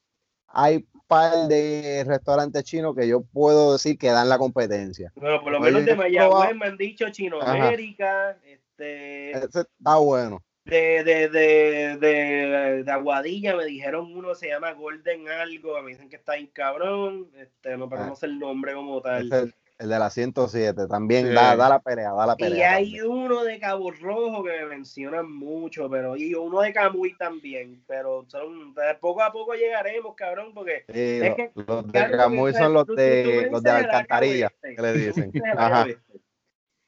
hay 0.49 0.77
un 0.77 1.01
par 1.07 1.49
de 1.49 2.05
restaurantes 2.07 2.65
chinos 2.65 2.95
que 2.95 3.09
yo 3.09 3.23
puedo 3.23 3.73
decir 3.73 3.99
que 3.99 4.09
dan 4.09 4.29
la 4.29 4.39
competencia. 4.39 5.13
Bueno, 5.17 5.43
por 5.43 5.53
lo 5.53 5.61
menos 5.61 5.85
de 5.85 5.97
Mayagüez 5.97 6.55
me 6.55 6.67
han 6.67 6.77
dicho 6.77 7.09
Chino 7.11 7.41
América. 7.41 8.39
Este... 8.45 9.33
Ese 9.33 9.61
está 9.61 9.97
bueno 9.97 10.43
de, 10.65 11.05
de, 11.05 11.29
de, 11.29 11.97
de, 11.99 12.83
de 12.85 12.93
Aguadilla 12.93 13.55
me 13.57 13.65
dijeron 13.65 14.15
uno 14.17 14.35
se 14.35 14.49
llama 14.49 14.73
Golden 14.73 15.29
algo, 15.29 15.81
me 15.83 15.91
dicen 15.91 16.09
que 16.09 16.17
está 16.17 16.37
en 16.37 16.47
cabrón, 16.49 17.29
este, 17.37 17.77
no, 17.77 17.89
pero 17.89 18.15
el 18.21 18.39
nombre 18.39 18.75
como 18.75 19.01
tal. 19.03 19.31
el, 19.31 19.55
el, 19.79 19.89
de 19.89 19.99
la 19.99 20.09
107, 20.09 20.87
también 20.89 21.35
da, 21.35 21.55
da, 21.57 21.69
la 21.69 21.81
pelea, 21.81 22.13
da 22.13 22.27
la 22.27 22.37
pelea. 22.37 22.81
Y 22.81 22.95
hay 22.95 23.01
uno 23.03 23.45
de 23.45 23.59
Cabo 23.59 23.91
Rojo 23.91 24.43
que 24.43 24.53
me 24.53 24.67
mencionan 24.67 25.31
mucho, 25.31 25.91
pero 25.91 26.17
y 26.17 26.35
uno 26.35 26.61
de 26.63 26.73
Camuy 26.73 27.15
también, 27.19 27.83
pero 27.87 28.25
son, 28.29 28.75
poco 29.01 29.23
a 29.23 29.33
poco 29.33 29.53
llegaremos, 29.55 30.15
cabrón, 30.15 30.53
porque 30.55 30.85
es 30.89 31.35
que, 31.35 31.51
los 31.55 31.87
de 31.93 32.11
Camuy 32.11 32.55
son 32.55 32.73
los 32.73 32.87
de, 32.87 33.49
los 33.51 33.63
de 33.63 33.71
Alcantarilla, 33.71 34.51
que 34.63 34.81
le 34.81 34.93
dicen. 34.95 35.33
Ajá 35.59 35.87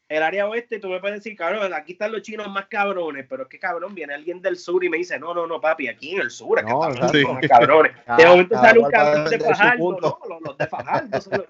el 0.09 0.23
área 0.23 0.47
oeste, 0.49 0.79
tú 0.79 0.89
me 0.89 1.01
puedes 1.01 1.19
decir, 1.19 1.37
cabrón, 1.37 1.75
aquí 1.75 1.93
están 1.93 2.13
los 2.13 2.23
chinos 2.23 2.49
más 2.49 2.67
cabrones, 2.67 3.27
pero 3.29 3.43
es 3.43 3.49
que 3.49 3.59
cabrón, 3.59 3.95
viene 3.95 4.15
alguien 4.15 4.41
del 4.41 4.57
sur 4.57 4.85
y 4.85 4.89
me 4.89 4.99
dice, 4.99 5.19
no, 5.19 5.35
no, 5.35 5.47
no, 5.47 5.61
papi, 5.61 5.89
aquí 5.89 6.15
en 6.15 6.21
el 6.21 6.31
sur, 6.31 6.59
es 6.59 6.65
que 6.65 6.71
no, 6.71 6.89
están 6.89 7.23
los 7.23 7.33
más 7.35 7.49
cabrones. 7.49 7.93
de 8.17 8.27
momento 8.27 8.55
sale 8.55 8.79
un 8.79 8.91
cabrón 8.91 9.31
de 9.31 9.41
Fajardo, 9.41 9.93
no, 9.93 9.99
los, 10.01 10.41
los, 10.43 10.59
de 10.59 10.67
Fajardo 10.67 11.21
son 11.21 11.33
los... 11.39 11.47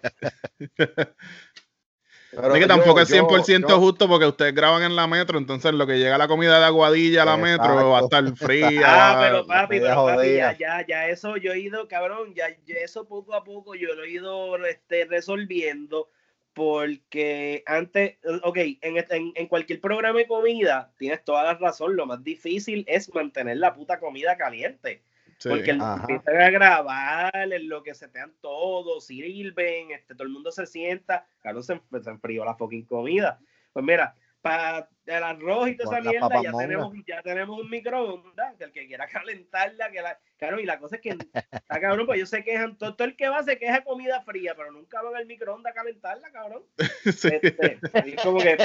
Pero 2.30 2.54
es 2.54 2.60
que 2.60 2.66
tampoco 2.66 3.00
es 3.00 3.10
100% 3.10 3.78
justo 3.78 4.08
porque 4.08 4.26
ustedes 4.26 4.54
graban 4.54 4.82
en 4.82 4.94
la 4.94 5.06
metro, 5.06 5.38
entonces 5.38 5.72
lo 5.72 5.86
que 5.86 5.98
llega 5.98 6.18
la 6.18 6.28
comida 6.28 6.58
de 6.58 6.66
Aguadilla 6.66 7.22
a 7.22 7.24
la 7.24 7.36
metro 7.38 7.90
va 7.90 8.00
a 8.00 8.02
estar 8.02 8.36
fría. 8.36 8.82
Ah, 8.84 9.18
pero 9.22 9.46
papi, 9.46 9.80
pero 9.80 10.04
papi, 10.04 10.34
ya, 10.34 10.56
ya, 10.56 10.84
ya, 10.86 11.08
eso 11.08 11.36
yo 11.38 11.52
he 11.52 11.60
ido, 11.60 11.88
cabrón, 11.88 12.34
ya, 12.34 12.48
ya, 12.66 12.74
eso 12.82 13.06
poco 13.06 13.34
a 13.34 13.42
poco 13.42 13.74
yo 13.74 13.94
lo 13.94 14.04
he 14.04 14.10
ido 14.10 14.56
este, 14.66 15.06
resolviendo 15.06 16.10
porque 16.56 17.62
antes, 17.66 18.16
ok, 18.42 18.56
en, 18.80 19.04
en, 19.34 19.46
cualquier 19.46 19.78
programa 19.78 20.20
de 20.20 20.26
comida 20.26 20.90
tienes 20.96 21.22
toda 21.22 21.44
la 21.44 21.52
razón, 21.52 21.96
lo 21.96 22.06
más 22.06 22.24
difícil 22.24 22.82
es 22.88 23.14
mantener 23.14 23.58
la 23.58 23.74
puta 23.74 24.00
comida 24.00 24.38
caliente. 24.38 25.02
porque 25.44 25.72
empiezan 25.72 26.40
a 26.40 26.48
grabar, 26.48 27.52
en 27.52 27.68
lo 27.68 27.82
que 27.82 27.94
se 27.94 28.08
tean 28.08 28.32
todos, 28.40 29.04
sirven, 29.04 29.90
este, 29.90 30.14
todo 30.14 30.26
el 30.26 30.32
mundo 30.32 30.50
se 30.50 30.64
sienta, 30.64 31.26
claro, 31.42 31.62
se, 31.62 31.78
se 32.02 32.08
enfrió 32.08 32.42
la 32.46 32.54
fucking 32.54 32.86
comida. 32.86 33.38
Pues 33.74 33.84
mira, 33.84 34.16
para 34.46 34.88
el 35.06 35.22
arroz 35.24 35.68
y 35.68 35.76
toda 35.76 35.98
esa 35.98 36.08
mierda, 36.08 36.42
ya 36.42 36.52
tenemos, 36.52 36.94
ya 37.04 37.22
tenemos 37.22 37.60
un 37.60 37.68
microondas, 37.68 38.54
que 38.56 38.64
el 38.64 38.72
que 38.72 38.86
quiera 38.86 39.08
calentarla, 39.08 39.90
que 39.90 40.00
la, 40.00 40.18
claro, 40.36 40.60
y 40.60 40.64
la 40.64 40.78
cosa 40.78 40.96
es 40.96 41.02
que, 41.02 41.10
está 41.10 41.80
cabrón, 41.80 42.06
pues 42.06 42.20
yo 42.20 42.26
sé 42.26 42.44
que 42.44 42.56
todo, 42.78 42.94
todo, 42.94 43.08
el 43.08 43.16
que 43.16 43.28
va 43.28 43.42
se 43.42 43.58
queja 43.58 43.82
comida 43.82 44.22
fría, 44.22 44.54
pero 44.54 44.70
nunca 44.70 45.02
van 45.02 45.16
al 45.16 45.26
microondas 45.26 45.72
a 45.72 45.74
calentarla, 45.74 46.30
cabrón. 46.30 46.62
Este, 47.06 47.78
es 47.92 48.22
como 48.22 48.38
que, 48.38 48.56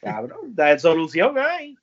cabrón, 0.00 0.54
de 0.54 0.78
solución 0.78 1.38
hay. 1.38 1.76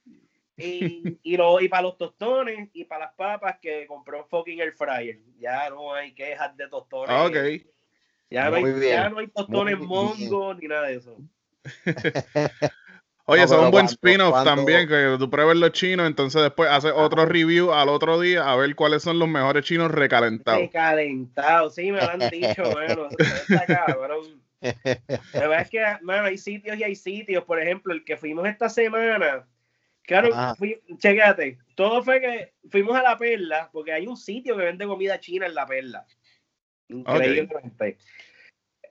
Y, 0.55 1.19
y, 1.21 1.37
lo, 1.37 1.59
y 1.59 1.67
para 1.67 1.83
los 1.83 1.97
tostones 1.97 2.69
y 2.73 2.85
para 2.85 3.05
las 3.05 3.13
papas 3.13 3.57
que 3.61 3.85
compró 3.87 4.25
fucking 4.25 4.59
air 4.59 4.73
fryer. 4.73 5.19
Ya 5.37 5.69
no 5.69 5.93
hay 5.93 6.13
quejas 6.13 6.55
de 6.57 6.67
tostones. 6.67 7.09
Ah, 7.09 7.25
okay. 7.25 7.69
Ya, 8.29 8.49
no 8.49 8.55
hay, 8.55 8.89
ya 8.89 9.09
no 9.09 9.19
hay 9.19 9.27
tostones 9.27 9.77
mongo 9.79 10.53
ni 10.55 10.67
nada 10.67 10.87
de 10.87 10.95
eso. 10.95 11.17
Oye, 13.29 13.43
eso 13.43 13.59
es 13.59 13.65
un 13.65 13.71
buen 13.71 13.85
spin-off 13.87 14.45
también, 14.45 14.87
que 14.87 15.17
tú 15.19 15.29
pruebes 15.29 15.57
los 15.57 15.73
chinos, 15.73 16.07
entonces 16.07 16.41
después 16.41 16.69
haces 16.69 16.93
otro 16.95 17.25
review 17.25 17.73
al 17.73 17.89
otro 17.89 18.21
día 18.21 18.49
a 18.49 18.55
ver 18.55 18.73
cuáles 18.73 19.03
son 19.03 19.19
los 19.19 19.27
mejores 19.27 19.65
chinos 19.65 19.91
recalentados. 19.91 20.61
Recalentados, 20.61 21.75
sí, 21.75 21.91
me 21.91 21.99
lo 21.99 22.09
han 22.09 22.19
dicho, 22.31 22.63
bueno, 22.71 23.09
está 23.11 23.65
cabrón. 23.65 24.41
La 24.61 25.41
verdad 25.41 25.61
es 25.61 25.69
que, 25.69 25.83
mano, 26.03 26.27
hay 26.27 26.37
sitios 26.37 26.77
y 26.77 26.83
hay 26.85 26.95
sitios. 26.95 27.43
Por 27.43 27.61
ejemplo, 27.61 27.93
el 27.93 28.05
que 28.05 28.15
fuimos 28.15 28.47
esta 28.47 28.69
semana, 28.69 29.45
claro, 30.03 30.29
fui, 30.55 30.81
todo 31.75 32.03
fue 32.03 32.21
que 32.21 32.53
fuimos 32.69 32.95
a 32.95 33.03
La 33.03 33.17
Perla, 33.17 33.69
porque 33.73 33.91
hay 33.91 34.07
un 34.07 34.15
sitio 34.15 34.55
que 34.55 34.63
vende 34.63 34.87
comida 34.87 35.19
china 35.19 35.47
en 35.47 35.53
La 35.53 35.65
Perla. 35.65 36.05
Increíblemente. 36.87 37.97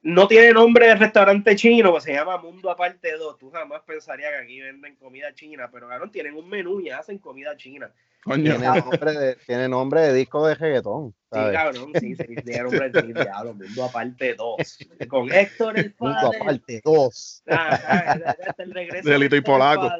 No 0.06 0.28
tiene 0.28 0.52
nombre 0.52 0.86
de 0.86 0.94
restaurante 0.94 1.56
chino, 1.56 1.90
pues 1.90 2.04
se 2.04 2.12
llama 2.12 2.38
Mundo 2.38 2.70
Aparte 2.70 3.16
2. 3.16 3.38
Tú 3.38 3.50
jamás 3.50 3.82
pensarías 3.82 4.30
que 4.30 4.44
aquí 4.44 4.60
venden 4.60 4.94
comida 4.94 5.34
china, 5.34 5.68
pero 5.72 5.88
claro, 5.88 6.08
tienen 6.12 6.36
un 6.36 6.48
menú 6.48 6.80
y 6.80 6.90
hacen 6.90 7.18
comida 7.18 7.56
china. 7.56 7.90
Coño. 8.22 8.56
Tiene 8.56 8.80
nombre 8.80 9.12
de, 9.12 9.34
tiene 9.34 9.68
nombre 9.68 10.00
de 10.02 10.14
disco 10.14 10.46
de 10.46 10.54
reggaetón. 10.54 11.12
Sí, 11.32 11.40
cabrón, 11.52 11.90
sí, 11.98 12.14
sí, 12.14 12.36
tiene 12.44 12.62
nombre 12.62 12.88
de 12.88 13.02
diablo, 13.02 13.54
Mundo 13.54 13.84
Aparte 13.84 14.34
2. 14.34 14.78
Con 15.08 15.32
Héctor 15.32 15.76
el 15.76 15.92
padre. 15.94 16.38
aparte, 16.38 16.80
dos. 16.84 17.42
Ah, 17.48 17.80
ah, 17.84 18.34
hasta 18.46 18.62
el 18.62 18.72
regreso 18.72 19.08
De 19.08 19.18
Lito 19.18 19.34
y 19.34 19.40
Polaco. 19.40 19.90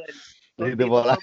Lito 0.57 0.85
y 0.85 0.89
Polaco. 0.89 1.21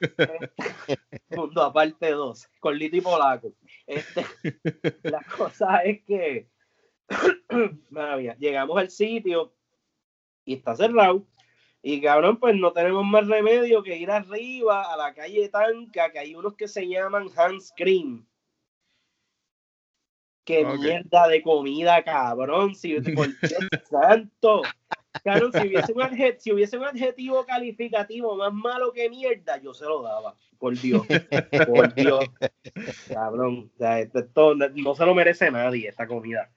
Mundo 1.30 1.62
aparte 1.62 2.12
2, 2.12 2.48
con 2.60 2.78
Lito 2.78 2.96
y 2.96 3.00
Polaco. 3.00 3.54
Este, 3.88 4.24
la 5.02 5.20
cosa 5.36 5.78
es 5.78 6.04
que, 6.04 6.48
maravilla, 7.90 8.36
llegamos 8.38 8.78
al 8.78 8.90
sitio 8.90 9.52
y 10.44 10.54
está 10.54 10.74
cerrado. 10.76 11.26
Y 11.84 12.00
cabrón, 12.00 12.36
pues 12.38 12.54
no 12.54 12.72
tenemos 12.72 13.04
más 13.04 13.26
remedio 13.26 13.82
que 13.82 13.96
ir 13.96 14.10
arriba 14.10 14.92
a 14.92 14.96
la 14.96 15.12
calle 15.14 15.48
Tanca, 15.48 16.12
que 16.12 16.18
hay 16.20 16.34
unos 16.34 16.54
que 16.54 16.68
se 16.68 16.86
llaman 16.86 17.28
Hans 17.36 17.72
Cream. 17.76 18.24
Qué 20.44 20.64
mierda 20.64 21.28
de 21.28 21.42
comida, 21.42 22.02
cabrón. 22.02 22.74
Si, 22.74 23.00
por 23.00 23.26
Dios 23.40 23.68
santo. 23.88 24.62
Cabrón, 25.22 25.52
si 25.52 25.68
hubiese, 25.68 25.92
un 25.92 26.00
adje- 26.00 26.36
si 26.38 26.52
hubiese 26.52 26.78
un 26.78 26.84
adjetivo 26.84 27.44
calificativo 27.44 28.34
más 28.36 28.52
malo 28.52 28.92
que 28.92 29.08
mierda, 29.10 29.58
yo 29.60 29.74
se 29.74 29.84
lo 29.84 30.02
daba. 30.02 30.36
Por 30.58 30.76
Dios. 30.78 31.06
Por 31.66 31.94
Dios. 31.94 32.24
Cabrón. 33.08 33.70
O 33.74 33.78
sea, 33.78 34.00
esto- 34.00 34.20
esto 34.20 34.54
no 34.54 34.94
se 34.94 35.06
lo 35.06 35.14
merece 35.14 35.50
nadie, 35.50 35.88
esta 35.88 36.06
comida. 36.06 36.50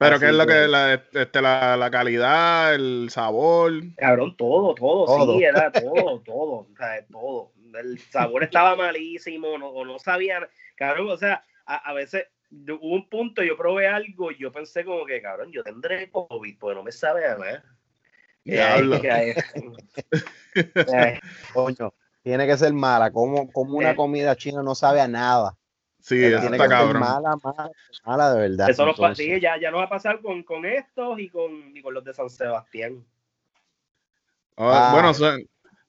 Pero 0.00 0.16
Así 0.16 0.24
¿qué 0.24 0.30
es 0.30 0.36
lo 0.36 0.46
que- 0.46 0.52
que 0.54 0.66
la, 0.68 0.94
este, 0.94 1.42
la, 1.42 1.76
la 1.76 1.90
calidad, 1.90 2.74
el 2.74 3.08
sabor? 3.10 3.72
Cabrón, 3.98 4.34
todo, 4.34 4.74
todo, 4.74 5.04
Todo. 5.04 5.36
sí, 5.36 5.44
era 5.44 5.70
todo, 5.70 6.20
todo, 6.24 6.50
o 6.52 6.68
sea, 6.76 7.06
todo. 7.06 7.52
El 7.78 7.98
sabor 8.10 8.44
estaba 8.44 8.74
malísimo, 8.76 9.58
no, 9.58 9.68
o 9.68 9.84
no 9.84 9.98
sabían, 9.98 10.46
cabrón, 10.74 11.10
o 11.10 11.16
sea, 11.18 11.44
a, 11.66 11.76
a 11.76 11.92
veces 11.92 12.24
hubo 12.50 12.94
un 12.94 13.08
punto, 13.10 13.42
yo 13.42 13.56
probé 13.58 13.88
algo 13.88 14.30
y 14.32 14.38
yo 14.38 14.50
pensé 14.50 14.84
como 14.86 15.04
que, 15.04 15.20
cabrón, 15.20 15.52
yo 15.52 15.62
tendré 15.62 16.10
COVID, 16.10 16.58
pues 16.58 16.74
no 16.76 16.82
me 16.82 16.92
sabe 16.92 17.26
a 17.26 17.36
nada. 17.36 17.62
Diablo. 18.42 19.00
Hay- 19.04 19.34
Coño, 21.52 21.92
tiene 22.22 22.46
que 22.46 22.56
ser 22.56 22.72
mala. 22.72 23.10
Como, 23.12 23.52
como 23.52 23.76
una 23.76 23.90
Eh. 23.92 23.96
comida 23.96 24.34
china 24.34 24.62
no 24.62 24.74
sabe 24.74 25.00
a 25.00 25.08
nada. 25.08 25.56
Sí, 26.00 26.24
eso 26.24 26.40
tiene 26.40 26.56
está 26.56 26.68
que 26.68 26.74
ser 26.74 26.78
cabrón. 26.78 27.00
mala, 27.00 27.36
mala, 27.42 27.70
mala 28.04 28.34
de 28.34 28.40
verdad. 28.48 28.70
Eso 28.70 28.86
nos 28.86 28.96
ya, 29.18 29.60
ya 29.60 29.70
nos 29.70 29.80
va 29.80 29.84
a 29.84 29.88
pasar 29.88 30.20
con, 30.20 30.42
con 30.42 30.64
estos 30.64 31.18
y 31.18 31.28
con, 31.28 31.76
y 31.76 31.82
con 31.82 31.94
los 31.94 32.04
de 32.04 32.14
San 32.14 32.30
Sebastián. 32.30 33.04
Ah, 34.56 34.88
Ah, 34.88 34.92
bueno, 34.92 35.14
son- 35.14 35.42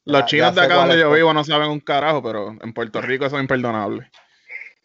los 0.05 0.21
ya- 0.21 0.25
chinos 0.25 0.55
ya 0.55 0.61
de 0.61 0.65
acá 0.67 0.75
donde 0.75 0.99
yo 0.99 1.11
vivo 1.11 1.33
no 1.33 1.43
saben 1.43 1.69
un 1.69 1.79
carajo, 1.79 2.21
pero 2.23 2.51
en 2.61 2.73
Puerto 2.73 3.01
Rico 3.01 3.25
eso 3.25 3.35
es 3.37 3.41
imperdonable. 3.41 4.09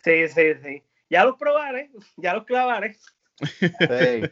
Sí, 0.04 0.28
sí, 0.28 0.54
sí. 0.62 0.82
Ya 1.08 1.24
los 1.24 1.36
probaré, 1.36 1.90
ya 2.16 2.34
los 2.34 2.44
clavaré. 2.44 2.96
Sí. 3.40 4.22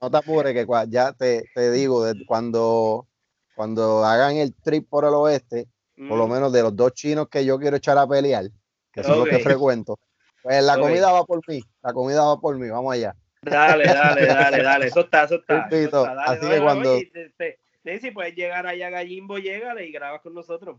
No 0.00 0.10
te 0.10 0.16
apures, 0.16 0.52
que 0.52 0.66
ya 0.88 1.12
te, 1.12 1.44
te 1.54 1.70
digo, 1.70 2.04
cuando, 2.26 3.06
cuando 3.54 4.04
hagan 4.04 4.36
el 4.36 4.52
trip 4.54 4.88
por 4.88 5.04
el 5.04 5.14
oeste, 5.14 5.68
por 6.08 6.18
lo 6.18 6.26
Mm. 6.26 6.32
menos 6.32 6.52
de 6.52 6.62
los 6.62 6.74
dos 6.74 6.92
chinos 6.94 7.28
que 7.28 7.44
yo 7.44 7.58
quiero 7.58 7.76
echar 7.76 7.96
a 7.98 8.06
pelear, 8.06 8.46
que 8.92 9.04
son 9.04 9.18
los 9.20 9.28
que 9.28 9.38
frecuento, 9.38 9.98
pues 10.42 10.62
la 10.64 10.78
comida 10.78 11.12
va 11.12 11.24
por 11.24 11.40
mí, 11.48 11.62
la 11.82 11.92
comida 11.92 12.24
va 12.24 12.40
por 12.40 12.58
mí, 12.58 12.68
vamos 12.68 12.92
allá. 12.94 13.14
Dale, 13.42 13.84
dale, 13.84 14.26
dale, 14.26 14.62
dale. 14.62 14.86
Eso 14.86 15.00
está, 15.00 15.24
eso 15.24 15.36
está. 15.36 15.66
eso 15.70 15.84
está, 15.84 16.14
dale, 16.14 16.38
así 16.38 16.48
que 16.48 16.60
cuando- 16.60 16.98
te- 17.36 18.00
si 18.00 18.10
puedes 18.12 18.34
llegar 18.34 18.66
allá 18.66 18.86
a 18.86 18.90
Gallimbo, 18.90 19.38
llégale 19.38 19.86
y 19.86 19.92
grabas 19.92 20.20
con 20.20 20.34
nosotros. 20.34 20.78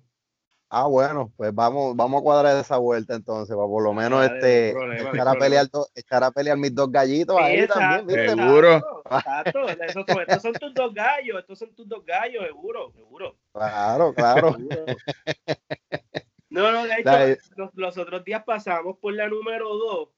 Ah, 0.70 0.88
bueno, 0.88 1.32
pues 1.38 1.54
vamos, 1.54 1.96
vamos 1.96 2.22
a 2.22 2.24
cuadrar 2.24 2.58
esa 2.58 2.78
vuelta 2.78 3.14
entonces, 3.14 3.56
para 3.56 3.68
por 3.68 3.84
lo 3.84 3.94
menos 3.94 4.22
Dale, 4.22 4.34
este 4.40 4.72
problema, 4.72 5.10
echar 5.12 5.28
a 5.28 5.34
pelear 5.36 5.68
do- 5.70 5.88
echar 5.94 6.24
a 6.24 6.32
pelear 6.32 6.58
mis 6.58 6.74
dos 6.74 6.92
gallitos 6.92 7.38
ahí 7.40 7.60
Exacto, 7.60 7.80
también, 7.80 8.08
¿viste? 8.08 8.30
Seguro. 8.42 9.04
Exacto, 9.06 9.70
exacto. 9.70 9.84
Esos 9.86 10.06
son, 10.08 10.22
estos 10.22 10.42
son 10.42 10.54
tus 10.54 10.74
dos 10.74 10.94
gallos, 10.96 11.40
estos 11.40 11.60
son 11.60 11.76
tus 11.76 11.88
dos 11.88 12.04
gallos, 12.06 12.44
seguro, 12.48 12.92
seguro. 12.94 13.38
Claro, 13.54 14.14
claro. 14.16 14.54
seguro. 14.56 14.86
No, 16.54 16.72
no, 16.72 16.86
de 16.86 16.94
hecho, 17.00 17.42
los, 17.58 17.72
los 17.74 17.98
otros 17.98 18.24
días 18.24 18.44
pasamos 18.46 18.98
por 19.00 19.16
la 19.16 19.28
número 19.28 19.76
2 19.76 20.10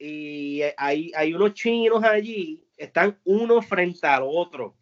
y 0.00 0.60
hay, 0.76 1.12
hay 1.14 1.32
unos 1.34 1.54
chinos 1.54 2.02
allí, 2.02 2.64
están 2.76 3.16
uno 3.24 3.62
frente 3.62 4.04
al 4.04 4.24
otro. 4.26 4.74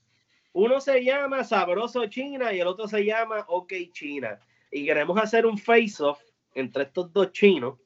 Uno 0.55 0.81
se 0.81 1.05
llama 1.05 1.45
Sabroso 1.45 2.07
China 2.07 2.51
y 2.55 2.61
el 2.61 2.67
otro 2.67 2.89
se 2.89 3.05
llama 3.05 3.45
OK 3.49 3.75
China. 3.93 4.41
Y 4.71 4.87
queremos 4.87 5.19
hacer 5.21 5.45
un 5.45 5.59
face-off 5.59 6.19
entre 6.55 6.85
estos 6.85 7.13
dos 7.13 7.31
chinos 7.33 7.79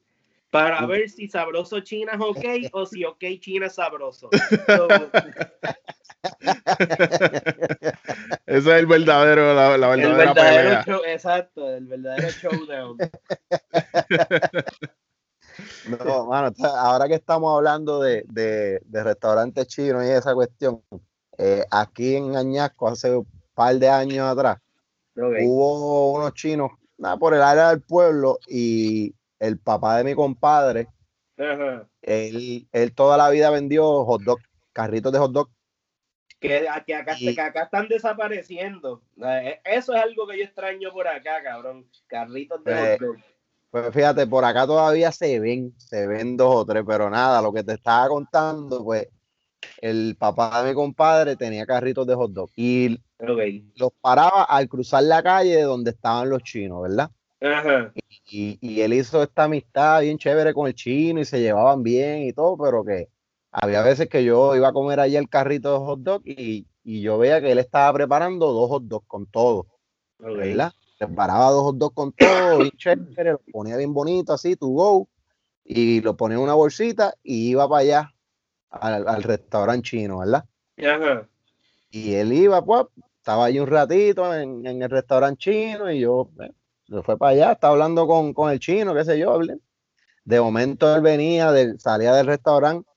para 0.49 0.85
ver 0.85 1.09
si 1.09 1.27
Sabroso 1.27 1.81
China 1.81 2.13
es 2.13 2.21
OK 2.21 2.45
o 2.71 2.85
si 2.85 3.03
OK 3.03 3.25
China 3.41 3.65
es 3.65 3.75
sabroso. 3.75 4.29
So, 4.67 4.87
Ese 8.45 8.57
es 8.57 8.67
el 8.67 8.85
verdadero, 8.87 9.53
la, 9.53 9.77
la 9.77 9.93
el 9.93 10.01
verdadera 10.01 10.33
verdadero 10.33 10.35
pelea. 10.35 10.83
show, 10.83 11.01
exacto, 11.05 11.69
el 11.73 11.85
verdadero 11.87 12.31
showdown. 12.31 12.97
No, 15.83 16.25
mano, 16.27 16.51
ahora 16.77 17.07
que 17.07 17.15
estamos 17.15 17.55
hablando 17.55 18.01
de, 18.01 18.23
de, 18.27 18.79
de 18.85 19.03
restaurantes 19.03 19.67
chinos 19.67 20.05
y 20.05 20.09
esa 20.09 20.33
cuestión, 20.35 20.83
eh, 21.37 21.65
aquí 21.71 22.15
en 22.15 22.35
Añasco 22.35 22.87
hace 22.87 23.15
un 23.15 23.27
par 23.55 23.75
de 23.77 23.89
años 23.89 24.27
atrás, 24.27 24.57
hubo 25.15 26.11
unos 26.13 26.33
chinos 26.33 26.71
nada, 26.97 27.17
por 27.17 27.33
el 27.33 27.41
área 27.41 27.69
del 27.69 27.81
pueblo 27.81 28.37
y 28.47 29.15
el 29.39 29.57
papá 29.59 29.97
de 29.97 30.03
mi 30.03 30.13
compadre, 30.15 30.89
él, 32.01 32.67
él 32.71 32.93
toda 32.93 33.17
la 33.17 33.29
vida 33.29 33.49
vendió 33.49 34.05
hot 34.05 34.21
dog, 34.23 34.39
carritos 34.73 35.11
de 35.11 35.19
hot 35.19 35.31
dog. 35.31 35.49
Que, 36.39 36.67
que 36.85 36.95
acá, 36.95 37.15
Y- 37.19 37.33
que 37.35 37.41
acá 37.41 37.63
están 37.63 37.87
desapareciendo. 37.87 39.01
Eh, 39.23 39.59
Eso 39.63 39.93
es 39.95 40.01
algo 40.01 40.27
que 40.27 40.37
yo 40.37 40.43
extraño 40.45 40.91
por 40.91 41.07
acá, 41.07 41.41
cabrón. 41.43 41.85
Carritos 42.07 42.63
de 42.63 42.71
Eh, 42.71 42.97
hot 42.99 43.07
dog. 43.07 43.17
Pues 43.69 43.93
fíjate, 43.93 44.25
por 44.27 44.45
acá 44.45 44.65
todavía 44.65 45.11
se 45.11 45.39
ven, 45.39 45.73
se 45.77 46.07
ven 46.07 46.37
dos 46.37 46.55
o 46.55 46.65
tres, 46.65 46.83
pero 46.87 47.09
nada, 47.09 47.41
lo 47.41 47.51
que 47.51 47.63
te 47.63 47.73
estaba 47.73 48.07
contando, 48.07 48.83
pues 48.83 49.07
el 49.81 50.15
papá 50.17 50.63
de 50.63 50.69
mi 50.69 50.75
compadre 50.75 51.35
tenía 51.35 51.65
carritos 51.65 52.07
de 52.07 52.15
hot 52.15 52.31
dog 52.31 52.49
y 52.55 52.97
los 53.75 53.91
paraba 53.99 54.43
al 54.43 54.69
cruzar 54.69 55.03
la 55.03 55.21
calle 55.21 55.57
de 55.57 55.63
donde 55.63 55.91
estaban 55.91 56.29
los 56.29 56.43
chinos, 56.43 56.81
¿verdad? 56.83 57.11
Ajá. 57.41 57.91
Y, 58.29 58.57
y 58.61 58.81
él 58.81 58.93
hizo 58.93 59.21
esta 59.21 59.43
amistad 59.43 60.01
bien 60.01 60.17
chévere 60.17 60.53
con 60.53 60.67
el 60.67 60.73
chino 60.75 61.19
y 61.19 61.25
se 61.25 61.39
llevaban 61.39 61.83
bien 61.83 62.23
y 62.23 62.33
todo, 62.33 62.57
pero 62.57 62.83
que 62.83 63.09
había 63.51 63.81
veces 63.81 64.09
que 64.09 64.23
yo 64.23 64.55
iba 64.55 64.69
a 64.69 64.73
comer 64.73 64.99
allí 64.99 65.15
el 65.15 65.29
carrito 65.29 65.73
de 65.73 65.79
hot 65.79 65.99
dog 65.99 66.21
y, 66.25 66.67
y 66.83 67.01
yo 67.01 67.17
veía 67.17 67.41
que 67.41 67.51
él 67.51 67.59
estaba 67.59 67.91
preparando 67.93 68.51
dos 68.51 68.69
hot 68.69 68.83
dogs 68.83 69.07
con 69.07 69.25
todo, 69.25 69.67
ok. 70.19 70.37
¿verdad? 70.37 70.73
Preparaba 70.97 71.51
dos 71.51 71.63
hot 71.63 71.77
dogs 71.77 71.95
con 71.95 72.11
todo, 72.13 72.59
bien 72.59 72.71
chévere, 72.77 73.31
lo 73.31 73.41
ponía 73.51 73.77
bien 73.77 73.93
bonito 73.93 74.33
así, 74.33 74.55
to 74.55 74.67
go, 74.67 75.07
y 75.63 76.01
lo 76.01 76.15
ponía 76.15 76.37
en 76.37 76.43
una 76.43 76.53
bolsita 76.53 77.13
y 77.23 77.49
iba 77.49 77.67
para 77.67 77.81
allá 77.81 78.13
al, 78.69 79.07
al 79.07 79.23
restaurante 79.23 79.89
chino, 79.89 80.19
¿verdad? 80.19 80.45
Ajá. 80.77 81.27
Y 81.89 82.13
él 82.13 82.33
iba, 82.33 82.63
pues, 82.63 82.85
estaba 83.17 83.45
allí 83.45 83.59
un 83.59 83.67
ratito 83.67 84.33
en, 84.33 84.65
en 84.65 84.81
el 84.81 84.89
restaurante 84.89 85.39
chino 85.39 85.91
y 85.91 85.99
yo 85.99 86.29
eh, 86.39 86.51
se 86.87 87.01
fue 87.01 87.17
para 87.17 87.31
allá, 87.31 87.51
estaba 87.53 87.73
hablando 87.73 88.07
con, 88.07 88.33
con 88.33 88.51
el 88.51 88.59
chino, 88.59 88.93
qué 88.93 89.03
sé 89.03 89.19
yo, 89.19 89.31
hablé. 89.31 89.57
De 90.23 90.39
momento 90.39 90.93
él 90.95 91.01
venía, 91.01 91.51
del, 91.51 91.79
salía 91.79 92.13
del 92.13 92.27
restaurante 92.27 92.89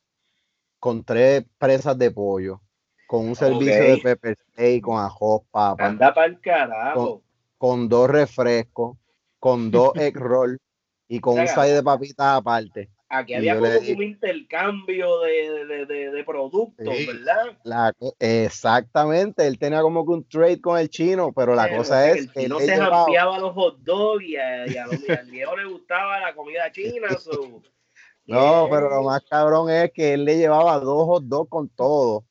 con 0.81 1.05
tres 1.05 1.45
presas 1.59 1.97
de 1.99 2.11
pollo, 2.11 2.61
con 3.07 3.28
un 3.28 3.37
servicio 3.37 3.83
de 3.85 3.99
pepper 3.99 4.37
steak, 4.37 4.83
con 4.83 4.99
ajos, 4.99 5.43
papa, 5.51 5.87
Anda 5.87 6.12
para 6.12 6.26
el 6.26 6.41
carajo. 6.41 7.22
con 7.59 7.89
dos 7.89 8.09
refrescos, 8.11 8.97
con 9.39 9.70
dos 9.70 9.93
egg 9.97 10.16
roll 10.16 10.59
y 11.07 11.20
con 11.20 11.39
un 11.39 11.47
side 11.47 11.74
de 11.74 11.83
papitas 11.83 12.39
aparte. 12.39 12.89
Aquí 13.12 13.35
había 13.35 13.55
como 13.57 13.66
le 13.66 13.93
un 13.95 14.03
intercambio 14.05 15.18
de, 15.22 15.64
de, 15.66 15.87
de, 15.87 16.11
de 16.12 16.24
productos, 16.24 16.97
Sí. 16.97 17.07
¿verdad? 17.07 17.59
La 17.64 17.93
exactamente, 18.20 19.47
él 19.49 19.59
tenía 19.59 19.83
como 19.83 20.05
que 20.07 20.12
un 20.12 20.28
trade 20.28 20.61
con 20.61 20.78
el 20.78 20.89
chino, 20.89 21.33
pero 21.33 21.57
la 21.57 21.76
cosa 21.76 22.09
es 22.09 22.16
el 22.18 22.33
que 22.33 22.39
él 22.41 22.45
chino 22.47 22.59
le 22.61 22.66
se 22.66 22.76
llevaba- 22.76 23.39
los 23.41 23.53
hot 23.55 23.78
dogs 23.81 24.22
y, 24.24 24.37
a, 24.37 24.66
y, 24.66 24.76
a 24.76 24.87
los- 24.87 25.09
al 25.11 25.28
viejo 25.31 25.57
le 25.57 25.64
gustaba 25.66 26.20
la 26.20 26.35
comida 26.35 26.70
china. 26.70 27.09
so- 27.18 27.61
No, 28.27 28.68
pero 28.71 28.89
lo 28.91 29.03
más 29.03 29.23
cabrón 29.29 29.71
es 29.71 29.91
que 29.93 30.14
él 30.14 30.25
le 30.25 30.37
llevaba 30.39 30.79
dos 30.79 31.07
hot 31.07 31.25
dogs 31.25 31.51
con 31.51 31.68
todo. 31.68 32.25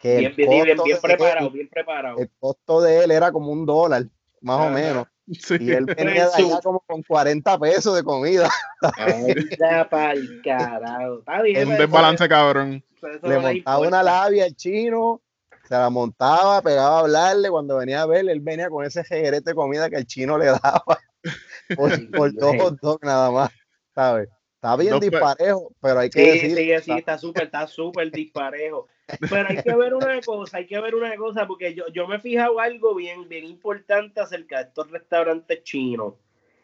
que 0.00 0.18
Bien, 0.18 0.30
el 0.30 0.36
bien, 0.36 0.50
bien, 0.50 0.66
costo 0.76 0.84
bien 0.84 0.96
de 0.96 1.00
preparado, 1.02 1.46
él- 1.48 1.52
bien 1.52 1.68
preparado. 1.68 2.18
el 2.18 2.30
costo 2.38 2.80
de 2.80 3.04
él 3.04 3.10
era 3.10 3.32
como 3.32 3.50
un 3.52 3.66
dólar, 3.66 4.04
más 4.40 4.66
o 4.68 4.70
menos. 4.70 5.06
Sí. 5.38 5.56
Y 5.60 5.70
él 5.72 5.84
venía 5.96 6.28
de 6.28 6.34
allá 6.34 6.60
como 6.62 6.80
con 6.80 7.02
40 7.02 7.58
pesos 7.58 7.94
de 7.96 8.02
comida. 8.02 8.48
Anda 8.96 9.88
pa'l 9.90 10.40
carajo. 10.42 11.18
Está 11.20 11.42
bien. 11.42 11.56
Es 11.56 11.64
un 11.64 11.70
pero 11.70 11.82
desbalance 11.82 12.28
cabrón. 12.28 12.84
Le 13.22 13.38
montaba 13.38 13.78
una 13.86 14.02
labia 14.02 14.44
al 14.44 14.54
chino, 14.56 15.20
se 15.68 15.74
la 15.74 15.88
montaba, 15.90 16.60
pegaba 16.62 16.96
a 16.96 17.00
hablarle. 17.00 17.48
Cuando 17.50 17.76
venía 17.76 18.02
a 18.02 18.06
verle, 18.06 18.32
él 18.32 18.40
venía 18.40 18.68
con 18.70 18.84
ese 18.84 19.04
jeguerete 19.04 19.50
de 19.50 19.54
comida 19.54 19.88
que 19.90 19.96
el 19.96 20.06
chino 20.06 20.36
le 20.38 20.46
daba 20.46 20.84
por, 21.76 22.10
por 22.10 22.32
dos 22.34 22.76
dogs 22.80 23.02
nada 23.04 23.30
más, 23.30 23.50
¿sabes? 23.94 24.28
Está 24.60 24.76
bien 24.76 24.90
Dos 24.90 25.00
pe- 25.00 25.08
disparejo, 25.08 25.72
pero 25.80 26.00
hay 26.00 26.10
que 26.10 26.20
Sí, 26.20 26.26
decir. 26.26 26.50
sí, 26.54 26.84
sí, 26.84 26.92
está 26.98 27.16
súper, 27.16 27.44
está 27.44 27.66
súper 27.66 28.10
disparejo. 28.12 28.88
Pero 29.30 29.48
hay 29.48 29.62
que 29.62 29.74
ver 29.74 29.94
una 29.94 30.20
cosa, 30.20 30.58
hay 30.58 30.66
que 30.66 30.78
ver 30.78 30.94
una 30.94 31.16
cosa, 31.16 31.46
porque 31.46 31.72
yo, 31.74 31.88
yo 31.94 32.06
me 32.06 32.16
he 32.16 32.20
fijado 32.20 32.60
algo 32.60 32.94
bien, 32.94 33.26
bien 33.26 33.46
importante 33.46 34.20
acerca 34.20 34.58
de 34.58 34.64
estos 34.64 34.90
restaurantes 34.90 35.62
chinos. 35.62 36.12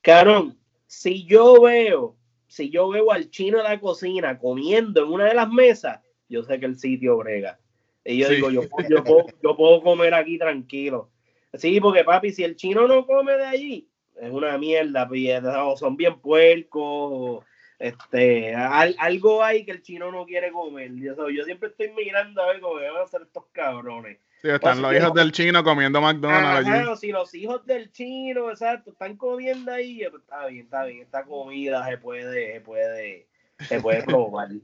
Carón, 0.02 0.58
si 0.86 1.24
yo 1.24 1.62
veo, 1.62 2.16
si 2.48 2.68
yo 2.68 2.86
veo 2.90 3.10
al 3.10 3.30
chino 3.30 3.56
de 3.56 3.64
la 3.64 3.80
cocina 3.80 4.38
comiendo 4.38 5.02
en 5.02 5.10
una 5.12 5.24
de 5.24 5.34
las 5.34 5.48
mesas, 5.48 6.00
yo 6.28 6.42
sé 6.42 6.60
que 6.60 6.66
el 6.66 6.78
sitio 6.78 7.16
brega. 7.16 7.58
Y 8.04 8.18
yo 8.18 8.28
Sí. 8.28 8.34
digo, 8.34 8.50
yo, 8.50 8.68
puedo- 8.68 8.88
yo, 8.90 9.02
puedo, 9.04 9.26
yo 9.42 9.56
puedo 9.56 9.82
comer 9.82 10.12
aquí 10.12 10.36
tranquilo. 10.36 11.08
Sí, 11.54 11.80
porque 11.80 12.04
papi, 12.04 12.30
si 12.30 12.44
el 12.44 12.56
chino 12.56 12.86
no 12.86 13.06
come 13.06 13.38
de 13.38 13.46
allí, 13.46 13.88
es 14.20 14.30
una 14.30 14.58
mierda, 14.58 15.08
pi- 15.08 15.32
o 15.32 15.76
son 15.78 15.96
bien 15.96 16.20
puercos, 16.20 17.42
este, 17.78 18.54
al- 18.54 18.96
algo 18.98 19.42
hay 19.44 19.64
que 19.64 19.72
el 19.72 19.82
chino 19.82 20.10
no 20.10 20.24
quiere 20.26 20.50
comer. 20.52 20.92
Yo, 20.94 21.28
yo 21.30 21.44
siempre 21.44 21.68
estoy 21.68 21.90
mirando 21.92 22.42
a 22.42 22.48
ver 22.48 22.60
cómo 22.60 22.74
van 22.76 22.96
a 22.96 23.02
hacer 23.02 23.22
estos 23.22 23.44
cabrones. 23.52 24.18
Sí, 24.42 24.48
están 24.48 24.60
Pues, 24.60 24.78
los 24.78 24.92
hijos 24.94 25.14
no. 25.14 25.20
del 25.20 25.32
chino 25.32 25.64
comiendo 25.64 26.00
McDonald's 26.00 26.68
Ajá, 26.68 26.80
allí. 26.90 26.96
si 27.00 27.08
los 27.10 27.34
hijos 27.34 27.64
del 27.66 27.90
chino, 27.90 28.50
exacto, 28.50 28.90
están 28.90 29.16
comiendo 29.16 29.72
ahí, 29.72 30.02
pues, 30.10 30.22
está 30.22 30.46
bien, 30.46 30.64
está 30.64 30.84
bien, 30.84 31.02
esta 31.02 31.24
comida 31.24 31.86
se 31.88 31.98
puede, 31.98 32.52
se 32.54 32.60
puede, 32.60 33.26
se 33.68 33.80
puede 33.80 34.02
probar. 34.02 34.48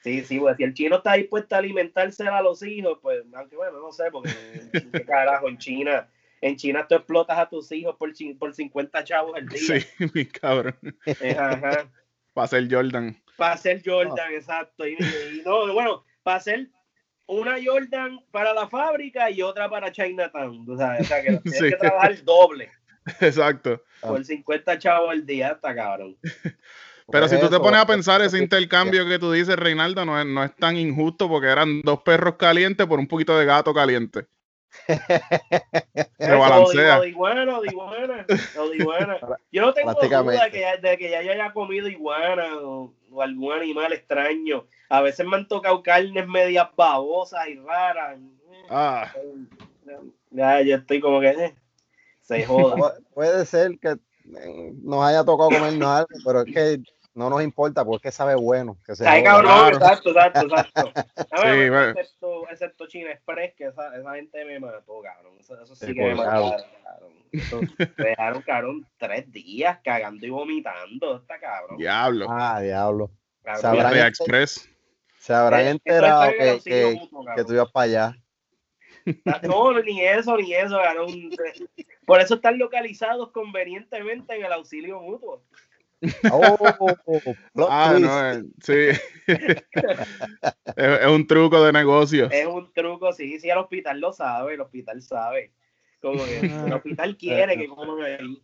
Sí, 0.00 0.22
sí, 0.22 0.38
pues 0.38 0.56
si 0.56 0.62
el 0.62 0.74
chino 0.74 0.98
está 0.98 1.14
dispuesto 1.14 1.56
a 1.56 1.58
alimentarse 1.58 2.26
a 2.28 2.40
los 2.40 2.62
hijos, 2.62 3.00
pues, 3.02 3.24
aunque 3.34 3.56
bueno, 3.56 3.80
no 3.80 3.90
sé, 3.90 4.04
porque 4.12 4.30
qué 4.92 5.04
carajo, 5.04 5.48
en 5.48 5.58
China, 5.58 6.08
en 6.40 6.54
China 6.54 6.86
tú 6.88 6.94
explotas 6.94 7.36
a 7.36 7.48
tus 7.48 7.72
hijos 7.72 7.96
por, 7.96 8.12
por 8.38 8.54
50 8.54 9.02
chavos 9.02 9.34
al 9.34 9.48
día. 9.48 9.58
Sí, 9.58 9.84
mi 10.14 10.24
cabrón. 10.24 10.76
Eh, 11.04 11.36
Ajá. 11.36 11.90
Para 12.34 12.48
ser 12.48 12.68
Jordan. 12.70 13.16
Para 13.36 13.54
hacer 13.54 13.82
Jordan, 13.84 14.32
exacto. 14.32 14.86
Y, 14.86 14.92
y 14.94 15.42
no, 15.44 15.72
bueno, 15.72 16.04
para 16.22 16.36
hacer 16.38 16.68
una 17.26 17.56
Jordan 17.64 18.20
para 18.30 18.52
la 18.54 18.68
fábrica 18.68 19.30
y 19.30 19.42
otra 19.42 19.68
para 19.68 19.92
Chinatown. 19.92 20.64
tú 20.64 20.76
sabes, 20.76 21.02
O 21.02 21.04
sea, 21.04 21.22
que 21.22 21.36
tienes 21.42 21.58
Sí. 21.58 21.70
que 21.70 21.76
trabajar 21.76 22.24
doble 22.24 22.70
Exacto. 23.20 23.82
por 24.00 24.24
50 24.24 24.78
chavos 24.78 25.10
al 25.10 25.24
día, 25.26 25.48
está 25.48 25.74
cabrón. 25.74 26.16
Pero 27.10 27.26
Pues 27.26 27.30
si 27.30 27.40
tú 27.40 27.48
te 27.48 27.58
pones 27.58 27.80
a 27.80 27.86
pensar, 27.86 28.20
ese 28.20 28.36
intercambio 28.38 29.08
que 29.08 29.18
tú 29.18 29.32
dices, 29.32 29.56
Reinaldo, 29.56 30.04
no 30.04 30.20
es, 30.20 30.26
no 30.26 30.44
es 30.44 30.54
tan 30.56 30.76
injusto 30.76 31.26
porque 31.26 31.46
eran 31.46 31.80
dos 31.80 32.02
perros 32.02 32.34
calientes 32.36 32.86
por 32.86 32.98
un 32.98 33.08
poquito 33.08 33.38
de 33.38 33.46
gato 33.46 33.72
caliente. 33.72 34.26
Se 36.18 36.34
balancea. 36.34 36.98
O 36.98 37.02
de 37.02 37.08
iguana, 37.08 37.58
o 37.58 37.62
de 37.62 37.68
iguana, 37.68 38.26
o 38.58 38.68
de 38.68 38.76
iguana. 38.76 39.18
Yo 39.52 39.62
no 39.62 39.72
tengo 39.74 39.90
duda 40.34 40.44
de 40.44 40.50
que, 40.50 40.60
ya, 40.60 40.76
de 40.76 40.98
que 40.98 41.10
ya 41.10 41.18
haya 41.18 41.52
comido 41.52 41.88
iguana 41.88 42.56
o, 42.62 42.92
o 43.10 43.22
algún 43.22 43.52
animal 43.52 43.92
extraño. 43.92 44.66
A 44.88 45.00
veces 45.02 45.26
me 45.26 45.36
han 45.36 45.48
tocado 45.48 45.82
carnes 45.82 46.26
medias 46.26 46.68
babosas 46.76 47.48
y 47.48 47.56
raras. 47.56 48.18
Ah, 48.70 49.12
Ya, 50.30 50.60
yo 50.62 50.76
estoy 50.76 51.00
como 51.00 51.20
que 51.20 51.28
eh, 51.30 51.54
se 52.22 52.44
joda. 52.44 52.76
Pu- 52.76 53.04
Puede 53.14 53.46
ser 53.46 53.78
que 53.78 53.90
eh, 53.90 54.72
nos 54.82 55.02
haya 55.04 55.24
tocado 55.24 55.50
comernos 55.50 55.88
algo, 55.88 56.08
pero 56.24 56.42
es 56.42 56.52
que 56.54 56.80
no 57.18 57.28
nos 57.28 57.42
importa 57.42 57.84
porque 57.84 58.08
que 58.08 58.12
sabe 58.12 58.34
bueno. 58.36 58.78
Que 58.86 58.96
se 58.96 59.06
Ay, 59.06 59.22
cabrón, 59.22 59.52
Claro. 59.52 59.76
exacto, 59.76 60.08
exacto, 60.10 60.40
exacto. 60.46 60.92
Sí, 61.42 61.68
bueno. 61.68 61.88
excepto, 61.90 62.48
excepto 62.48 62.86
China 62.86 63.10
Express, 63.10 63.54
que 63.54 63.64
esa, 63.66 63.94
esa 63.96 64.14
gente 64.14 64.44
me 64.44 64.58
mató, 64.60 65.00
cabrón. 65.02 65.34
Eso, 65.40 65.60
eso 65.60 65.74
sí 65.74 65.86
Sí, 65.86 65.94
que 65.94 66.02
me 66.02 66.14
mataron, 66.14 66.52
cabrón. 66.84 67.12
Me 67.98 68.04
dejaron, 68.08 68.42
cabrón, 68.42 68.86
tres 68.96 69.30
días 69.30 69.78
cagando 69.84 70.24
y 70.26 70.30
vomitando. 70.30 71.16
Esta 71.18 71.38
cabrón. 71.38 71.76
diablo. 71.76 72.26
Ah, 72.30 72.60
diablo. 72.60 73.10
Cabrón, 73.42 73.62
Sabrán 73.62 73.82
Diarrea 73.92 74.06
este- 74.08 74.22
Express. 74.24 74.70
Se 75.18 75.34
habrán 75.34 75.66
enterado 75.66 76.24
el 76.24 76.36
que, 76.38 76.50
auxilio 76.50 76.88
que, 76.88 76.94
mutuo, 76.94 77.20
que 77.20 77.26
cabrón. 77.26 77.46
tú 77.46 77.52
ibas 77.52 77.70
para 77.72 77.84
allá. 77.84 78.16
No, 79.42 79.80
ni 79.82 80.00
eso, 80.02 80.36
ni 80.36 80.54
eso, 80.54 80.78
cabrón. 80.82 81.30
Por 82.06 82.20
eso 82.20 82.34
están 82.36 82.58
localizados 82.58 83.30
convenientemente 83.32 84.34
en 84.36 84.44
el 84.44 84.52
auxilio 84.52 85.00
mutuo. 85.00 85.42
Oh, 86.30 87.36
Ah, 87.68 87.90
twist. 87.90 88.04
no, 88.04 88.30
eh, 88.30 88.42
sí. 88.62 88.72
es, 90.76 91.00
es 91.00 91.06
un 91.06 91.26
truco 91.26 91.62
de 91.62 91.72
negocio. 91.72 92.30
Es 92.30 92.46
un 92.46 92.72
truco, 92.72 93.12
sí, 93.12 93.38
sí, 93.40 93.50
el 93.50 93.58
hospital 93.58 94.00
lo 94.00 94.12
sabe, 94.12 94.54
el 94.54 94.60
hospital 94.60 95.02
sabe. 95.02 95.52
Como 96.00 96.24
que 96.24 96.38
el 96.66 96.72
hospital 96.72 97.16
quiere 97.16 97.56
que 97.56 97.66
coman 97.68 98.02
ahí. 98.02 98.42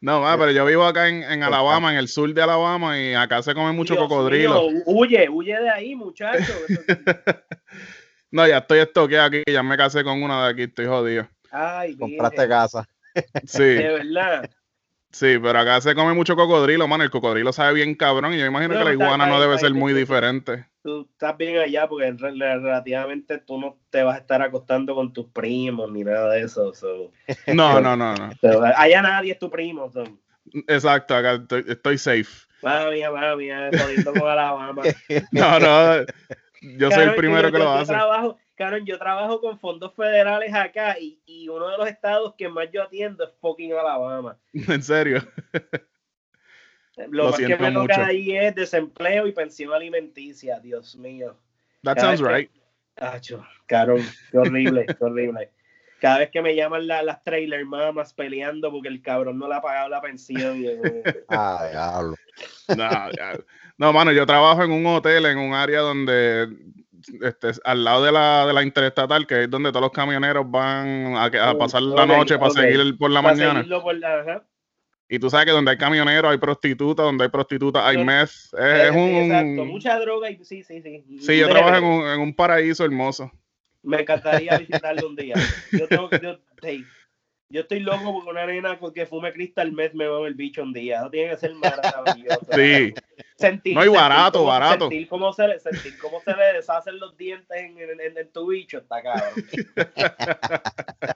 No, 0.00 0.22
pero 0.38 0.50
yo 0.50 0.66
vivo 0.66 0.84
acá 0.84 1.08
en, 1.08 1.22
en 1.22 1.42
Alabama, 1.42 1.92
en 1.92 1.98
el 1.98 2.08
sur 2.08 2.32
de 2.34 2.42
Alabama, 2.42 3.00
y 3.00 3.14
acá 3.14 3.42
se 3.42 3.54
come 3.54 3.72
mucho 3.72 3.94
Dios 3.94 4.08
cocodrilo. 4.08 4.68
mío, 4.68 4.82
huye, 4.86 5.28
huye 5.28 5.58
de 5.58 5.70
ahí, 5.70 5.94
muchacho. 5.94 6.52
No, 8.30 8.46
ya 8.46 8.58
estoy 8.58 8.80
estoqueado 8.80 9.26
aquí, 9.28 9.42
ya 9.46 9.62
me 9.62 9.76
casé 9.76 10.02
con 10.02 10.22
una 10.22 10.44
de 10.46 10.52
aquí, 10.52 10.62
estoy 10.62 10.86
jodido. 10.86 11.28
Ay, 11.50 11.96
Compraste 11.96 12.48
casa. 12.48 12.88
Sí, 13.46 13.62
de 13.62 13.88
verdad. 13.92 14.50
Sí, 15.12 15.38
pero 15.40 15.58
acá 15.58 15.80
se 15.80 15.94
come 15.94 16.12
mucho 16.14 16.34
cocodrilo, 16.36 16.88
mano. 16.88 17.04
El 17.04 17.10
cocodrilo 17.10 17.52
sabe 17.52 17.74
bien 17.74 17.94
cabrón, 17.94 18.34
y 18.34 18.38
yo 18.38 18.46
imagino 18.46 18.74
No, 18.74 18.80
que 18.80 18.84
la 18.86 18.92
iguana 18.92 19.26
no 19.26 19.40
debe 19.40 19.58
ser 19.58 19.72
muy 19.74 19.92
diferente. 19.92 20.66
Tú 20.82 21.08
estás 21.12 21.36
bien 21.36 21.58
allá 21.58 21.88
porque 21.88 22.10
re- 22.10 22.32
re- 22.32 22.58
relativamente 22.58 23.38
tú 23.38 23.60
no 23.60 23.78
te 23.90 24.02
vas 24.02 24.16
a 24.16 24.18
estar 24.18 24.42
acostando 24.42 24.96
con 24.96 25.12
tus 25.12 25.26
primos 25.28 25.92
ni 25.92 26.02
nada 26.02 26.32
de 26.32 26.42
eso. 26.42 26.74
so. 26.74 27.12
No, 27.46 27.80
no, 27.80 27.96
no, 27.96 28.14
no. 28.16 28.30
Allá 28.76 29.00
nadie 29.02 29.32
es 29.32 29.38
tu 29.38 29.48
primo. 29.50 29.90
so. 29.92 30.02
Exacto, 30.66 31.14
acá 31.14 31.34
estoy, 31.34 31.64
estoy 31.68 31.98
safe. 31.98 32.26
Madre 32.62 32.96
mía, 32.96 33.10
madre 33.10 33.36
mía, 33.36 33.70
con 34.04 34.28
Alabama. 34.28 34.82
No, 35.30 35.58
no, 35.60 36.04
yo 36.62 36.90
soy 36.90 37.04
el 37.04 37.14
primero 37.14 37.48
yo- 37.48 37.52
que 37.52 37.58
yo- 37.58 37.64
lo 37.64 37.72
hace. 37.72 37.92
Trabajo, 37.92 38.38
cabrón, 38.54 38.84
yo 38.86 38.98
trabajo 38.98 39.40
con 39.40 39.58
fondos 39.58 39.94
federales 39.94 40.54
acá 40.54 40.98
y, 40.98 41.20
y 41.26 41.48
uno 41.48 41.68
de 41.68 41.78
los 41.78 41.88
estados 41.88 42.34
que 42.36 42.48
más 42.48 42.68
yo 42.72 42.82
atiendo 42.82 43.24
es 43.24 43.30
fucking 43.40 43.72
Alabama. 43.72 44.38
En 44.52 44.82
serio. 44.82 45.20
Lo, 46.96 47.06
Lo 47.08 47.30
más 47.30 47.38
que 47.38 47.56
me 47.56 47.72
toca 47.72 48.06
ahí 48.06 48.36
es 48.36 48.54
desempleo 48.54 49.26
y 49.26 49.32
pensión 49.32 49.72
alimenticia, 49.72 50.60
Dios 50.60 50.94
mío. 50.96 51.36
That 51.82 51.96
Cada 51.96 52.16
sounds 52.16 52.22
que- 52.28 52.34
right. 52.36 52.50
Acho, 52.96 53.44
cabrón, 53.66 54.02
qué 54.30 54.36
horrible, 54.38 54.84
qué 54.86 54.96
horrible. 55.04 55.50
Cada 55.98 56.18
vez 56.18 56.30
que 56.30 56.42
me 56.42 56.54
llaman 56.54 56.86
la- 56.86 57.02
las 57.02 57.24
trailer 57.24 57.64
mamas 57.64 58.12
peleando 58.12 58.70
porque 58.70 58.88
el 58.88 59.00
cabrón 59.00 59.38
no 59.38 59.48
le 59.48 59.54
ha 59.54 59.62
pagado 59.62 59.88
la 59.88 60.02
pensión. 60.02 60.58
y 60.62 60.66
Ah, 61.28 61.68
diablo. 61.70 62.14
No, 62.76 63.38
no, 63.78 63.92
mano, 63.94 64.12
yo 64.12 64.26
trabajo 64.26 64.62
en 64.62 64.72
un 64.72 64.84
hotel, 64.86 65.24
en 65.26 65.38
un 65.38 65.54
área 65.54 65.80
donde, 65.80 66.48
este, 67.22 67.50
al 67.64 67.84
lado 67.84 68.04
de 68.04 68.12
la, 68.12 68.46
de 68.46 68.52
la 68.52 68.62
interestatal, 68.62 69.26
que 69.26 69.44
es 69.44 69.50
donde 69.50 69.70
todos 69.70 69.82
los 69.82 69.92
camioneros 69.92 70.50
van 70.50 71.16
a, 71.16 71.30
pasar 71.58 71.82
la 71.82 72.06
noche 72.06 72.38
para 72.38 72.50
seguir 72.50 72.96
por 72.98 73.10
la 73.10 73.22
para 73.22 73.34
mañana. 73.34 73.80
por 73.80 73.96
la-. 73.98 74.44
Y 75.08 75.18
tú 75.18 75.28
sabes 75.28 75.46
que 75.46 75.52
donde 75.52 75.72
hay 75.72 75.76
camioneros 75.76 76.30
hay 76.30 76.38
prostitutas, 76.38 77.04
donde 77.04 77.24
hay 77.24 77.30
prostitutas 77.30 77.84
hay 77.84 77.96
Sí. 77.98 78.04
meth. 78.04 78.22
Es, 78.22 78.54
Eh, 78.58 78.88
es 78.88 78.90
un... 78.92 79.08
Exacto, 79.10 79.64
mucha 79.66 79.98
droga 79.98 80.30
y 80.30 80.42
sí, 80.44 80.62
sí, 80.62 80.80
sí. 80.80 81.04
Sí, 81.20 81.38
yo 81.38 81.48
trabajo 81.50 81.76
en 81.76 81.84
un, 81.84 82.06
en 82.06 82.20
un 82.20 82.34
paraíso 82.34 82.84
hermoso. 82.84 83.30
Me 83.82 84.00
encantaría 84.00 84.56
visitarlo 84.58 85.08
un 85.08 85.16
día. 85.16 85.34
Yo 85.72 85.86
tengo 85.88 86.08
que, 86.08 86.20
yo, 86.22 86.38
hey, 86.62 86.84
yo 87.52 87.60
estoy 87.60 87.80
loco 87.80 88.14
porque 88.14 88.30
una 88.30 88.46
nena 88.46 88.78
que 88.94 89.04
fume 89.04 89.32
Crystal 89.34 89.70
Meth 89.70 89.92
me 89.92 90.06
va 90.06 90.26
el 90.26 90.34
bicho 90.34 90.62
un 90.62 90.72
día. 90.72 91.00
Eso 91.00 91.10
tiene 91.10 91.30
que 91.32 91.36
ser 91.36 91.54
maravilloso. 91.56 92.46
Sí. 92.54 92.94
Sentir, 93.42 93.74
No, 93.74 93.80
y 93.80 93.84
sentir 93.84 94.00
barato, 94.00 94.44
barato. 94.44 94.88
Sentir 94.88 95.08
cómo, 95.08 95.32
se, 95.32 95.48
le- 95.48 95.60
sentir 95.60 95.98
cómo 95.98 96.20
se 96.20 96.34
le 96.34 96.44
deshacen 96.54 96.98
los 96.98 97.16
dientes 97.16 97.56
en, 97.56 97.78
en- 97.78 98.00
en- 98.00 98.16
en 98.18 98.32
tu 98.32 98.46
bicho, 98.48 98.78
está 98.78 99.02
cabrón. 99.02 99.32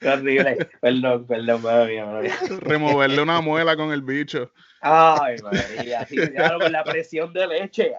Qué 0.00 0.08
horrible. 0.08 0.68
Perdón, 0.80 1.26
perdón, 1.26 1.62
madre 1.62 1.92
mía, 1.94 2.04
madre 2.04 2.28
mía. 2.28 2.36
Removerle 2.60 3.22
una 3.22 3.40
muela 3.40 3.74
con 3.76 3.90
el 3.92 4.02
bicho. 4.02 4.52
Ay, 4.82 5.36
María, 5.42 6.04
sí, 6.06 6.16
claro, 6.16 6.58
con 6.58 6.72
la 6.72 6.84
presión 6.84 7.32
de 7.32 7.46
leche. 7.46 7.94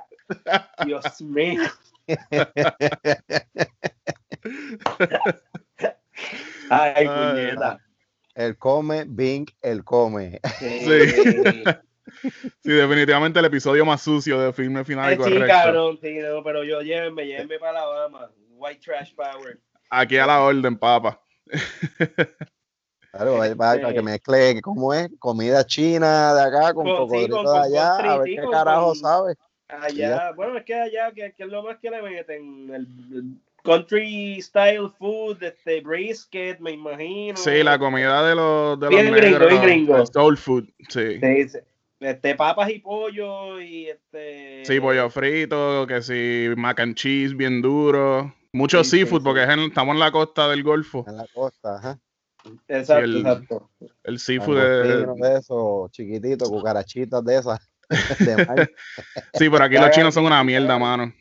Dios 0.85 1.21
mío. 1.21 1.61
Ay, 6.69 6.93
Ay, 6.95 7.07
puñeta. 7.07 7.79
El 8.35 8.57
come, 8.57 9.05
Bing, 9.07 9.45
el 9.61 9.83
come. 9.83 10.39
Sí. 10.59 10.79
Sí, 10.79 11.63
definitivamente 12.63 13.39
el 13.39 13.45
episodio 13.45 13.85
más 13.85 14.01
sucio 14.01 14.39
de 14.39 14.53
filme 14.53 14.83
final 14.83 15.11
y 15.11 15.13
Eh, 15.13 15.17
sí, 15.17 15.23
correcto. 15.23 15.45
cabrón, 15.47 15.99
sí, 16.01 16.13
no, 16.19 16.43
pero 16.43 16.63
yo 16.63 16.81
llévenme, 16.81 17.25
llévenme 17.25 17.59
para 17.59 17.81
Alabama. 17.81 18.31
White 18.55 18.81
Trash 18.85 19.13
Power. 19.15 19.59
Aquí 19.89 20.17
a 20.17 20.25
la 20.25 20.41
orden, 20.41 20.77
papa. 20.77 21.21
Claro, 23.11 23.37
para, 23.37 23.55
para 23.55 23.93
que 23.93 24.01
mezcle, 24.01 24.61
¿cómo 24.61 24.93
es? 24.93 25.09
Comida 25.19 25.63
china 25.65 26.33
de 26.33 26.41
acá 26.41 26.73
con 26.73 26.85
Con- 26.85 26.93
sí, 26.93 26.97
cocodrilo 26.97 27.35
con- 27.37 27.45
de 27.45 27.51
con 27.51 27.61
allá, 27.61 27.95
a 27.97 28.17
ver 28.17 28.27
sí, 28.27 28.35
qué 28.35 28.41
carajo 28.49 28.87
con- 28.87 28.95
sabe. 28.95 29.35
Allá, 29.67 30.31
bueno, 30.33 30.57
es 30.57 30.65
que 30.65 30.75
allá, 30.75 31.11
que, 31.11 31.33
que 31.33 31.43
es 31.43 31.49
lo 31.49 31.63
más 31.63 31.77
que 31.79 31.89
le 31.89 32.01
meten, 32.01 32.69
el, 32.73 32.87
el 33.15 33.23
country 33.63 34.41
style 34.41 34.89
food, 34.99 35.41
este 35.43 35.81
brisket, 35.81 36.59
me 36.59 36.71
imagino. 36.71 37.37
Sí, 37.37 37.63
la 37.63 37.77
comida 37.79 38.27
de 38.27 38.35
los, 38.35 38.79
de 38.79 38.85
los 38.91 39.01
Bien 39.01 39.13
gringo, 39.13 39.39
negros, 39.39 39.49
bien 39.49 39.61
gringo. 39.61 40.05
soul 40.05 40.37
food, 40.37 40.65
sí. 40.89 41.19
Sí, 41.19 41.49
sí. 41.49 41.57
Este, 42.03 42.35
papas 42.35 42.69
y 42.69 42.79
pollo 42.79 43.61
y 43.61 43.87
este... 43.87 44.63
Sí, 44.65 44.79
pollo 44.79 45.09
frito, 45.09 45.87
que 45.87 46.01
sí, 46.01 46.49
mac 46.57 46.79
and 46.81 46.95
cheese 46.95 47.33
bien 47.33 47.61
duro. 47.61 48.33
Mucho 48.51 48.83
Sí, 48.83 48.97
seafood, 48.99 49.19
sí. 49.21 49.23
porque 49.23 49.43
es 49.43 49.49
en- 49.49 49.59
estamos 49.61 49.93
en 49.93 49.99
la 49.99 50.11
costa 50.11 50.49
del 50.49 50.63
Golfo. 50.63 51.05
En 51.07 51.17
la 51.17 51.25
costa, 51.33 51.77
ajá. 51.77 51.99
Exacto, 52.67 53.05
Sí, 53.05 53.11
el- 53.15 53.17
exacto. 53.21 53.69
El 54.03 54.19
seafood 54.19 54.57
de 54.57 55.37
esos 55.39 55.91
chiquititos, 55.91 56.49
cucarachitas 56.49 57.23
de 57.23 57.37
esas. 57.37 57.59
de. 58.19 58.73
Sí, 59.33 59.49
por 59.49 59.61
aquí 59.61 59.75
los 59.77 59.91
chinos 59.91 60.13
son 60.13 60.25
una 60.25 60.43
mierda, 60.43 60.77
mano. 60.77 61.13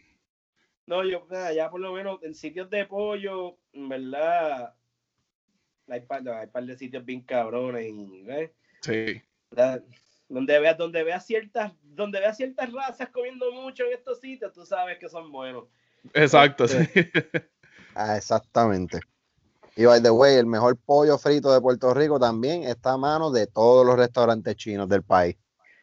No, 0.87 1.05
yo, 1.05 1.27
ya 1.55 1.71
por 1.71 1.81
lo 1.81 1.93
menos 1.93 2.21
en 2.25 2.35
sitios 2.35 2.69
de 2.69 2.87
pollo, 2.87 3.57
en 3.73 3.89
verdad, 3.89 4.75
hay 5.89 6.01
par, 6.01 6.29
hay 6.29 6.49
par 6.49 6.65
de 6.65 6.77
sitios 6.77 7.05
bien 7.05 7.21
cabrones 7.23 7.87
y, 7.89 8.23
¿ves? 8.25 8.51
Sí. 8.83 9.23
La- 9.51 9.81
donde 10.29 10.59
veas 10.59 10.79
donde 10.79 11.03
veas 11.05 11.27
ciertas 11.27 11.73
donde 11.83 12.21
veas 12.21 12.37
ciertas 12.37 12.73
razas 12.73 13.09
comiendo 13.11 13.53
mucho 13.53 13.85
en 13.85 13.93
estos 13.93 14.21
sitios 14.21 14.53
tú 14.53 14.65
sabes 14.65 14.99
que 14.99 15.09
son 15.09 15.31
buenos 15.31 15.65
Exacto, 16.15 16.67
sí. 16.67 16.77
Ah, 17.95 18.17
exactamente. 18.17 19.01
Y 19.77 19.85
by 19.85 20.03
the 20.03 20.11
way, 20.11 20.37
el 20.37 20.47
mejor 20.47 20.77
pollo 20.77 21.17
frito 21.19 21.53
de 21.53 21.61
Puerto 21.61 21.93
Rico 21.95 22.19
también 22.19 22.65
está 22.65 22.93
a 22.93 22.99
mano 22.99 23.31
de 23.31 23.47
todos 23.47 23.87
los 23.87 23.97
restaurantes 23.97 24.57
chinos 24.57 24.89
del 24.89 25.03
país. 25.03 25.37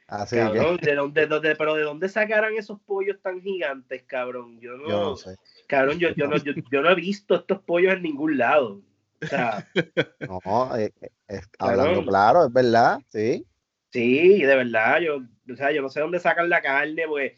Así 0.07 0.35
cabrón 0.35 0.77
de 0.77 0.95
dónde, 0.95 1.27
dónde- 1.27 1.55
pero 1.55 1.75
de 1.75 1.83
dónde 1.83 2.09
sacarán 2.09 2.55
esos 2.55 2.79
pollos 2.81 3.17
tan 3.21 3.41
gigantes 3.41 4.03
cabrón 4.03 4.59
yo 4.59 4.75
no, 4.75 4.83
que 4.83 4.89
yo 4.89 4.99
no 4.99 5.15
sé. 5.15 5.35
cabrón 5.67 5.99
yo, 5.99 6.09
yo 6.15 6.27
no 6.27 6.37
yo, 6.37 6.53
yo 6.71 6.81
no 6.81 6.89
he 6.89 6.95
visto 6.95 7.35
estos 7.35 7.59
pollos 7.59 7.93
en 7.93 8.01
ningún 8.01 8.37
lado 8.37 8.81
o 9.21 9.27
sea 9.27 9.67
No, 10.19 10.75
eh, 10.75 10.91
eh, 11.01 11.09
es- 11.27 11.49
hablando 11.59 12.03
claro, 12.05 12.45
es 12.45 12.51
verdad, 12.53 12.99
sí. 13.09 13.45
Sí 13.91 14.41
de 14.41 14.55
verdad 14.55 14.99
yo 14.99 15.21
o 15.51 15.55
sea 15.55 15.71
yo 15.71 15.81
no 15.81 15.89
sé 15.89 15.99
dónde 15.99 16.19
sacan 16.19 16.49
la 16.49 16.61
carne 16.61 17.07
pues 17.07 17.33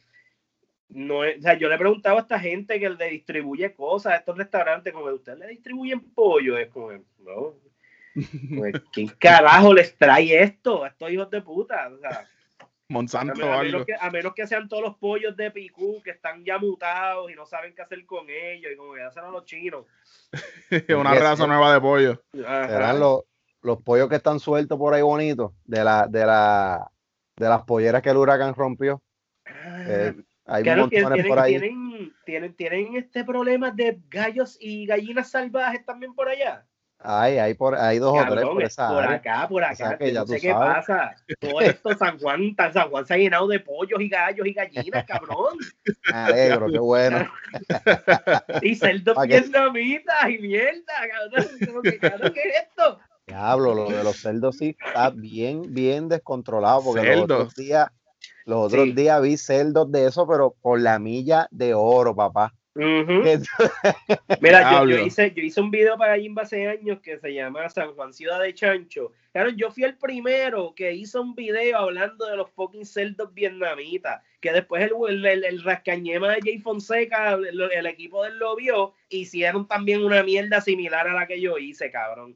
no 0.93 1.23
es- 1.23 1.39
o 1.39 1.41
sea, 1.41 1.57
yo 1.57 1.69
le 1.69 1.75
he 1.75 1.79
preguntado 1.79 2.17
a 2.17 2.21
esta 2.21 2.39
gente 2.39 2.79
que 2.79 2.89
le 2.89 3.09
distribuye 3.09 3.73
cosas 3.73 4.13
a 4.13 4.15
estos 4.17 4.37
restaurantes, 4.37 4.93
como 4.93 5.05
usted 5.05 5.37
le 5.37 5.47
distribuyen 5.47 6.13
pollo, 6.13 6.57
es 6.57 6.69
como, 6.69 6.91
no, 6.91 7.55
pues, 8.57 8.73
¿quién 8.93 9.07
carajo 9.19 9.73
les 9.73 9.95
trae 9.97 10.43
esto 10.43 10.83
a 10.83 10.89
estos 10.89 11.11
hijos 11.11 11.29
de 11.29 11.41
puta? 11.41 11.89
O 11.89 11.97
sea, 11.97 12.09
a, 12.09 12.27
Monsanto 12.89 13.45
a 13.45 13.59
algo. 13.59 13.71
menos 13.71 13.85
que, 13.85 13.95
a 13.97 14.11
menos 14.11 14.33
que 14.33 14.45
sean 14.45 14.67
todos 14.67 14.83
los 14.83 14.97
pollos 14.97 15.35
de 15.37 15.49
picú 15.49 16.01
que 16.03 16.11
están 16.11 16.43
ya 16.43 16.57
mutados 16.57 17.31
y 17.31 17.35
no 17.35 17.45
saben 17.45 17.73
qué 17.73 17.81
hacer 17.83 18.05
con 18.05 18.29
ellos, 18.29 18.71
y 18.73 18.75
como 18.75 18.93
que 18.93 19.01
hacen 19.01 19.23
a 19.23 19.29
los 19.29 19.45
chinos. 19.45 19.85
Una 20.89 21.15
raza 21.15 21.47
nueva 21.47 21.73
de 21.73 21.79
pollo. 21.79 22.21
Ajá. 22.45 22.67
Serán 22.67 22.99
los, 22.99 23.21
los 23.61 23.81
pollos 23.83 24.09
que 24.09 24.15
están 24.15 24.39
sueltos 24.39 24.77
por 24.77 24.93
ahí 24.93 25.01
bonitos, 25.01 25.51
de 25.65 25.83
la, 25.83 26.07
de 26.07 26.25
la, 26.25 26.91
de 27.35 27.49
las 27.49 27.63
polleras 27.63 28.01
que 28.01 28.09
el 28.09 28.17
huracán 28.17 28.53
rompió. 28.55 29.01
Ah, 29.45 29.83
Eh, 29.87 30.15
hay 30.45 30.63
claro, 30.63 30.81
montones 30.83 31.13
tienen, 31.13 31.27
por 31.27 31.39
ahí. 31.39 31.59
tienen, 31.59 32.13
tienen, 32.25 32.55
tienen 32.55 32.95
este 32.95 33.23
problema 33.23 33.71
de 33.71 34.01
gallos 34.09 34.57
y 34.59 34.85
gallinas 34.85 35.29
salvajes 35.29 35.85
también 35.85 36.13
por 36.13 36.27
allá. 36.29 36.65
Hay, 37.03 37.39
hay, 37.39 37.55
por, 37.55 37.75
hay 37.75 37.97
dos 37.97 38.15
o 38.15 38.27
tres 38.27 38.45
por 38.45 38.61
es 38.61 38.73
esa 38.73 38.87
por 38.89 39.03
área. 39.03 39.15
acá, 39.15 39.47
por 39.47 39.63
acá. 39.63 39.75
sea 39.75 39.97
que 39.97 40.05
que 40.05 40.13
ya 40.13 40.19
no 40.21 40.27
sé 40.27 40.39
qué 40.39 40.51
sabes. 40.51 40.85
pasa. 40.85 41.15
Todo 41.39 41.61
esto, 41.61 41.95
San 41.97 42.19
Juan, 42.19 42.55
San 42.71 42.89
Juan 42.89 43.05
se 43.07 43.13
ha 43.15 43.17
llenado 43.17 43.47
de 43.47 43.59
pollos 43.59 43.99
y 43.99 44.07
gallos 44.07 44.45
y 44.45 44.53
gallinas, 44.53 45.05
cabrón. 45.05 45.57
Me 46.05 46.13
alegro, 46.13 46.67
qué 46.67 46.77
bueno. 46.79 47.27
Y 48.61 48.75
cerdos 48.75 49.17
vietnamitas 49.27 50.29
y 50.29 50.37
mierda, 50.37 50.93
cabrón, 51.11 52.33
¿Qué 52.33 52.41
es 52.41 52.63
esto? 52.67 52.99
Diablo, 53.31 53.73
lo 53.73 53.91
de 53.91 54.03
los 54.03 54.17
cerdos 54.17 54.57
sí 54.57 54.75
está 54.77 55.09
bien, 55.09 55.73
bien 55.73 56.09
descontrolado, 56.09 56.83
porque 56.83 57.01
los 57.03 57.23
otros 57.23 57.55
días, 57.55 57.89
los 58.45 58.59
otros 58.67 58.85
Sí. 58.85 58.91
días 58.93 59.21
vi 59.21 59.37
cerdos 59.37 59.91
de 59.91 60.05
eso, 60.07 60.27
pero 60.27 60.55
por 60.61 60.79
la 60.81 60.99
milla 60.99 61.47
de 61.51 61.73
oro, 61.73 62.15
papá. 62.15 62.53
Mira, 64.41 64.61
yo, 64.89 65.05
hice, 65.05 65.33
yo 65.35 65.43
hice 65.43 65.59
un 65.61 65.71
video 65.71 65.97
para 65.97 66.17
Jimba 66.17 66.43
hace 66.43 66.67
años 66.67 66.99
que 67.01 67.19
se 67.19 67.33
llama 67.33 67.69
San 67.69 67.93
Juan 67.95 68.13
Ciudad 68.13 68.39
de 68.41 68.53
Chancho. 68.53 69.11
Claro, 69.33 69.49
yo 69.49 69.71
fui 69.71 69.83
el 69.83 69.97
primero 69.97 70.73
que 70.75 70.93
hizo 70.93 71.21
un 71.21 71.35
video 71.35 71.77
hablando 71.77 72.25
de 72.25 72.37
los 72.37 72.49
fucking 72.51 72.85
cerdos 72.85 73.33
vietnamitas. 73.33 74.21
Que 74.39 74.51
después 74.53 74.83
el, 74.83 74.91
el, 75.09 75.25
el- 75.25 75.43
el 75.43 75.63
rascañema 75.63 76.29
de 76.31 76.39
Jay 76.41 76.59
Fonseca, 76.59 77.33
el, 77.33 77.61
el 77.61 77.85
equipo 77.85 78.23
del 78.23 78.37
lo 78.39 78.55
vio, 78.55 78.93
hicieron 79.09 79.67
también 79.67 80.03
una 80.03 80.23
mierda 80.23 80.61
similar 80.61 81.07
a 81.07 81.13
la 81.13 81.27
que 81.27 81.39
yo 81.41 81.57
hice, 81.57 81.91
cabrón. 81.91 82.35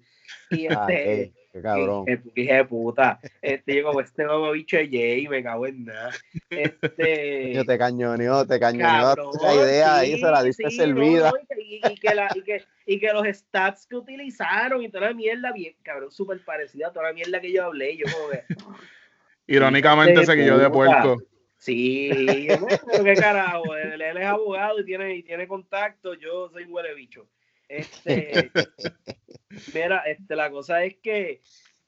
Y 0.50 0.68
Ah, 0.70 0.88
este. 0.90 0.94
qué, 0.96 1.34
qué 1.54 1.62
cabrón. 1.62 2.06
Dije, 2.06 2.22
dije, 2.36 2.54
de 2.54 2.66
puta. 2.66 3.20
Este, 3.42 3.76
yo 3.76 3.84
como 3.84 4.02
este 4.02 4.26
mamabicho 4.26 4.78
de 4.78 4.88
Jay, 4.90 5.28
me 5.28 5.42
cago 5.44 5.68
en 5.68 5.86
nada. 5.86 6.12
Este. 6.50 7.54
Yo 7.54 7.66
te 7.66 7.78
cañoneó, 7.78 8.46
te 8.46 8.60
cañoneó 8.60 9.16
la 9.42 9.56
idea 9.56 9.96
ahí, 9.98 10.20
se 10.20 10.26
la 10.26 10.44
diste 10.44 10.70
sí, 10.70 10.76
servida. 10.78 11.32
no, 11.32 11.38
y, 11.38 11.46
que- 11.82 11.92
y 11.92 11.96
que 11.98 12.16
la- 12.16 12.32
y 12.36 12.42
que- 12.44 12.64
y 12.86 13.00
que 13.00 13.14
los 13.14 13.26
stats 13.28 13.88
que 13.88 13.96
utilizaron 13.96 14.84
y 14.84 14.90
toda 14.90 15.08
la 15.08 15.14
mierda, 15.14 15.52
bien, 15.52 15.76
cabrón, 15.82 16.12
súper 16.12 16.44
parecida 16.44 16.88
a 16.88 16.94
toda 16.94 17.08
la 17.08 17.14
mierda 17.14 17.40
que 17.42 17.52
yo 17.52 17.64
hablé. 17.66 17.98
Yo 17.98 18.06
como 18.12 18.30
que, 18.30 18.44
Irónicamente 19.48 20.20
de 20.20 20.26
se 20.26 20.36
guilló 20.36 20.58
de 20.58 20.70
puerco. 20.70 21.22
sí, 21.58 22.48
bueno, 22.60 23.04
qué 23.04 23.14
carajo, 23.16 23.76
él, 23.76 24.02
él 24.02 24.18
es 24.18 24.26
abogado 24.26 24.80
y 24.80 24.86
tiene, 24.86 25.16
y 25.16 25.24
tiene 25.24 25.48
contacto, 25.48 26.14
yo 26.16 26.50
soy 26.50 26.66
huele 26.66 26.94
bicho. 26.96 27.28
Este, 27.68 28.52
mira, 29.74 30.00
este, 30.06 30.36
la 30.36 30.52
cosa 30.52 30.84
es 30.84 30.98
que, 30.98 31.42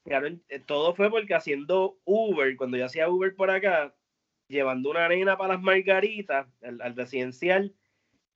cabrón, 0.06 0.44
eh, 0.50 0.60
todo 0.60 0.96
fue 0.96 1.10
porque 1.10 1.36
haciendo 1.36 2.00
Uber, 2.04 2.56
cuando 2.58 2.78
yo 2.78 2.86
hacía 2.86 3.10
Uber 3.10 3.36
por 3.36 3.52
acá, 3.52 3.94
llevando 4.48 4.90
una 4.90 5.06
arena 5.06 5.38
para 5.38 5.54
las 5.54 5.62
margaritas 5.62 6.48
al, 6.62 6.82
al 6.82 6.96
residencial, 6.96 7.76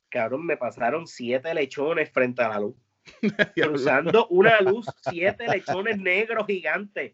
cabrón, 0.10 0.46
me 0.46 0.58
pasaron 0.58 1.08
siete 1.08 1.54
lechones 1.54 2.12
frente 2.12 2.44
a 2.44 2.50
la 2.50 2.60
luz. 2.60 2.76
Cruzando 3.56 4.28
una 4.28 4.62
luz, 4.62 4.86
siete 5.10 5.48
lechones 5.48 5.98
negros 5.98 6.46
gigantes. 6.46 7.14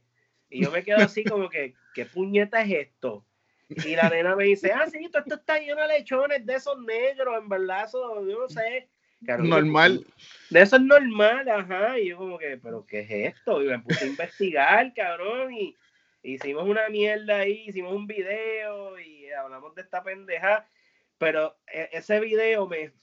Y 0.50 0.64
yo 0.64 0.72
me 0.72 0.84
quedo 0.84 0.98
así 0.98 1.24
como 1.24 1.50
que, 1.50 1.76
¿qué 1.94 2.06
puñeta 2.06 2.62
es 2.62 2.72
esto? 2.88 3.26
Y 3.70 3.96
la 3.96 4.10
nena 4.10 4.36
me 4.36 4.46
dice, 4.46 4.72
ah, 4.72 4.88
sí, 4.90 4.98
esto 5.04 5.36
está 5.36 5.60
lleno 5.60 5.82
de 5.82 6.00
lechones 6.00 6.46
de 6.46 6.56
esos 6.56 6.80
negros, 6.82 7.38
en 7.38 7.50
verdad, 7.50 7.86
eso, 7.86 8.26
yo 8.26 8.40
no 8.40 8.50
sé. 8.50 8.90
Normal. 9.22 10.06
de 10.50 10.62
eso 10.62 10.76
es 10.76 10.82
normal, 10.82 11.50
ajá. 11.50 12.00
Y 12.00 12.10
yo 12.10 12.18
como 12.18 12.38
que, 12.38 12.58
¿pero 12.58 12.86
qué 12.86 13.00
es 13.02 13.36
esto? 13.36 13.64
Y 13.64 13.68
me 13.68 13.80
puse 13.80 14.06
a 14.06 14.08
investigar, 14.08 14.94
cabrón, 14.94 15.54
y 15.54 15.76
hicimos 16.24 16.68
una 16.68 16.88
mierda 16.90 17.40
ahí, 17.40 17.66
hicimos 17.68 17.94
un 17.94 18.08
video 18.08 19.00
y 19.00 19.30
hablamos 19.32 19.76
de 19.76 19.82
esta 19.82 20.04
pendeja. 20.04 20.68
Pero 21.18 21.58
e- 21.72 21.90
ese 21.94 22.20
video 22.20 22.68
me, 22.68 22.94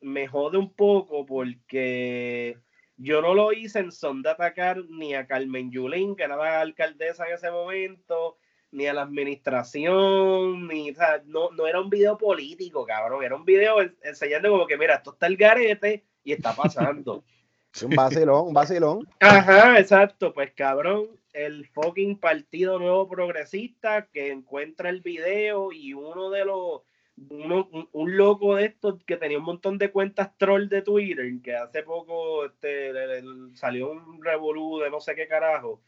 me 0.00 0.26
jode 0.26 0.58
un 0.58 0.74
poco 0.74 1.24
porque 1.24 2.58
yo 2.96 3.20
no 3.20 3.34
lo 3.34 3.52
hice 3.52 3.80
en 3.80 3.92
son 3.92 4.22
de 4.22 4.30
atacar 4.30 4.78
ni 4.88 5.14
a 5.14 5.26
Carmen 5.26 5.70
Yulín, 5.70 6.16
que 6.16 6.24
era 6.24 6.36
la 6.36 6.60
alcaldesa 6.60 7.28
en 7.28 7.34
ese 7.34 7.50
momento, 7.50 8.38
ni 8.76 8.86
a 8.86 8.92
la 8.94 9.02
administración, 9.02 10.68
ni, 10.68 10.90
o 10.90 10.94
sea, 10.94 11.22
no, 11.26 11.50
no 11.52 11.66
era 11.66 11.80
un 11.80 11.88
video 11.90 12.16
político, 12.18 12.84
cabrón, 12.84 13.24
era 13.24 13.34
un 13.34 13.44
video 13.44 13.80
en- 13.80 13.96
enseñando 14.02 14.50
como 14.50 14.66
que, 14.66 14.76
mira, 14.76 14.96
esto 14.96 15.12
está 15.12 15.26
el 15.26 15.36
garete 15.36 16.04
y 16.22 16.32
está 16.32 16.54
pasando. 16.54 17.24
Un 17.82 17.94
vacilón, 17.94 18.48
un 18.48 18.54
vacilón. 18.54 19.06
Ajá, 19.20 19.78
exacto, 19.78 20.32
pues 20.32 20.50
cabrón, 20.54 21.08
el 21.34 21.66
fucking 21.68 22.18
Partido 22.18 22.78
Nuevo 22.78 23.06
Progresista 23.06 24.06
que 24.06 24.30
encuentra 24.30 24.88
el 24.88 25.02
video 25.02 25.70
y 25.72 25.92
uno 25.92 26.30
de 26.30 26.46
los, 26.46 26.80
uno, 27.28 27.68
un, 27.70 27.86
un 27.92 28.16
loco 28.16 28.54
de 28.56 28.64
estos 28.64 29.02
que 29.04 29.18
tenía 29.18 29.36
un 29.36 29.44
montón 29.44 29.76
de 29.76 29.90
cuentas 29.90 30.30
troll 30.38 30.68
de 30.68 30.80
Twitter, 30.80 31.30
que 31.42 31.54
hace 31.54 31.82
poco 31.82 32.46
este, 32.46 32.94
le- 32.94 33.20
le- 33.20 33.56
salió 33.56 33.90
un 33.90 34.24
revolú 34.24 34.78
de 34.80 34.88
no 34.88 34.98
sé 35.00 35.14
qué 35.14 35.28
carajo, 35.28 35.82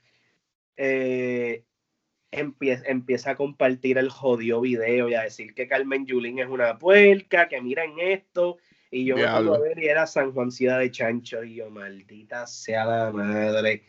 eh, 0.76 1.64
empieza, 2.30 2.84
empieza 2.86 3.30
a 3.30 3.36
compartir 3.36 3.98
el 3.98 4.10
jodido 4.10 4.60
video 4.60 5.08
y 5.08 5.14
a 5.14 5.22
decir 5.22 5.54
que 5.54 5.68
Carmen 5.68 6.06
Yulín 6.06 6.38
es 6.38 6.48
una 6.48 6.78
puerca, 6.78 7.48
que 7.48 7.60
miren 7.60 7.98
esto. 7.98 8.58
Y 8.90 9.04
yo 9.04 9.16
me 9.16 9.24
pongo 9.28 9.54
a 9.54 9.60
ver 9.60 9.78
y 9.78 9.88
era 9.88 10.06
San 10.06 10.32
Juan 10.32 10.50
Ciudad 10.50 10.78
de 10.78 10.90
Chancho. 10.90 11.44
Y 11.44 11.56
yo, 11.56 11.70
maldita 11.70 12.46
sea 12.46 12.84
la 12.84 13.10
madre. 13.12 13.82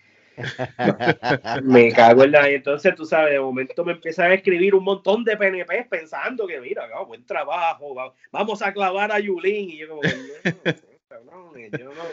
Me 1.63 1.91
cago 1.91 2.23
en 2.23 2.31
la. 2.31 2.49
Entonces, 2.49 2.95
tú 2.95 3.05
sabes, 3.05 3.33
de 3.33 3.39
momento 3.39 3.83
me 3.85 3.93
empiezan 3.93 4.31
a 4.31 4.35
escribir 4.35 4.75
un 4.75 4.83
montón 4.83 5.23
de 5.23 5.37
PNP 5.37 5.85
pensando 5.89 6.47
que, 6.47 6.59
mira, 6.59 6.87
oh, 6.97 7.05
buen 7.05 7.25
trabajo, 7.25 7.95
va- 7.95 8.13
vamos 8.31 8.61
a 8.61 8.73
clavar 8.73 9.11
a 9.11 9.19
Yulín. 9.19 9.69
Y 9.69 9.77
yo, 9.77 9.89
como, 9.89 10.01
no, 10.03 10.09
no, 11.93 12.03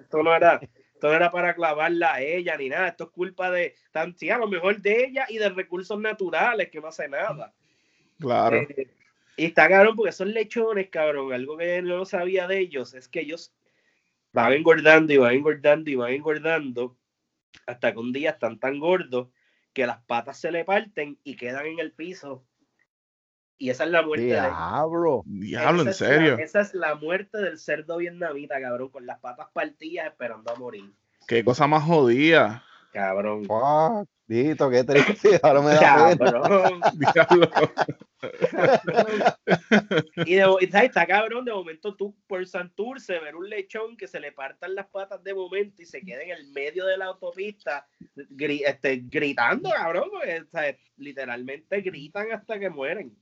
esto 0.00 0.22
no 0.22 0.34
era. 0.34 0.60
Esto 0.94 1.08
no 1.08 1.14
era 1.14 1.30
para 1.30 1.54
clavarla 1.54 2.14
a 2.14 2.22
ella 2.22 2.56
ni 2.56 2.68
nada. 2.68 2.88
Esto 2.88 3.04
es 3.04 3.10
culpa 3.10 3.50
de, 3.50 3.74
tan, 3.90 4.16
sí, 4.16 4.30
a 4.30 4.38
lo 4.38 4.48
mejor 4.48 4.80
de 4.80 5.06
ella 5.06 5.26
y 5.28 5.38
de 5.38 5.50
recursos 5.50 5.98
naturales 6.00 6.70
que 6.70 6.80
no 6.80 6.88
hace 6.88 7.08
nada. 7.08 7.52
Claro. 8.18 8.56
Eh, 8.56 8.88
y 9.36 9.46
está 9.46 9.68
cabrón 9.68 9.96
porque 9.96 10.12
son 10.12 10.32
lechones, 10.32 10.88
cabrón. 10.90 11.32
Algo 11.32 11.56
que 11.56 11.82
no 11.82 11.98
lo 11.98 12.04
sabía 12.04 12.46
de 12.46 12.60
ellos 12.60 12.94
es 12.94 13.08
que 13.08 13.20
ellos 13.20 13.52
van 14.32 14.52
engordando 14.52 15.12
y 15.12 15.16
van 15.16 15.34
engordando 15.34 15.90
y 15.90 15.94
van 15.96 16.12
engordando 16.12 16.96
hasta 17.66 17.92
que 17.92 17.98
un 17.98 18.12
día 18.12 18.30
están 18.30 18.58
tan 18.58 18.78
gordos 18.78 19.28
que 19.72 19.86
las 19.86 20.02
patas 20.04 20.38
se 20.38 20.52
le 20.52 20.64
parten 20.64 21.18
y 21.24 21.36
quedan 21.36 21.66
en 21.66 21.80
el 21.80 21.92
piso. 21.92 22.46
Y 23.56 23.70
esa 23.70 23.84
es 23.84 23.90
la 23.90 24.02
muerte 24.02 24.24
de 24.26 24.32
Diablo. 24.32 25.22
Diablo, 25.26 25.82
en 25.82 25.88
esa 25.88 26.04
es 26.04 26.10
la- 26.10 26.16
serio. 26.16 26.38
esa 26.38 26.60
es 26.60 26.74
la 26.74 26.94
muerte 26.96 27.38
del 27.38 27.58
cerdo 27.58 27.98
vietnamita, 27.98 28.60
cabrón, 28.60 28.88
con 28.90 29.06
las 29.06 29.18
patas 29.20 29.46
partidas 29.52 30.06
esperando 30.06 30.52
a 30.52 30.56
morir. 30.56 30.92
Qué 31.28 31.44
cosa 31.44 31.66
más 31.66 31.84
jodida. 31.84 32.64
Cabrón. 32.92 33.44
Fuck, 33.44 34.08
Dito, 34.26 34.70
qué 34.70 34.84
triste. 34.84 35.38
Ahora 35.42 35.60
me 35.60 35.74
da. 35.74 36.16
Cabrón. 36.16 36.80
Diablo. 36.94 37.50
Y, 40.24 40.34
de, 40.36 40.46
está, 40.60 40.82
está 40.84 41.06
cabrón, 41.06 41.44
de 41.44 41.52
momento 41.52 41.94
tú 41.94 42.16
por 42.26 42.46
Santurce 42.46 43.18
ver 43.18 43.36
un 43.36 43.48
lechón 43.48 43.96
que 43.96 44.06
se 44.08 44.20
le 44.20 44.32
partan 44.32 44.74
las 44.74 44.86
patas 44.86 45.22
de 45.22 45.34
momento 45.34 45.82
y 45.82 45.86
se 45.86 46.00
queda 46.00 46.22
en 46.22 46.30
el 46.30 46.50
medio 46.52 46.86
de 46.86 46.96
la 46.96 47.06
autopista 47.06 47.86
gri- 48.16 48.62
este, 48.66 49.02
gritando, 49.06 49.70
cabrón, 49.70 50.08
porque, 50.10 50.40
o 50.40 50.46
sea, 50.50 50.74
literalmente 50.96 51.80
gritan 51.82 52.32
hasta 52.32 52.58
que 52.58 52.70
mueren. 52.70 53.14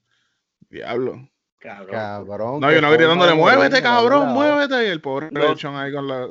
Diablo. 0.72 1.28
Cabrón. 1.58 1.90
Cabrón. 1.90 2.60
No, 2.60 2.72
yo 2.72 2.80
no 2.80 2.90
gritándole, 2.90 3.34
muévete, 3.34 3.82
cabrón, 3.82 4.30
muévete. 4.32 4.86
Y 4.86 4.90
el 4.90 5.00
pobre 5.00 5.28
No. 5.30 5.54
ahí 5.78 5.92
con 5.92 6.08
la. 6.08 6.26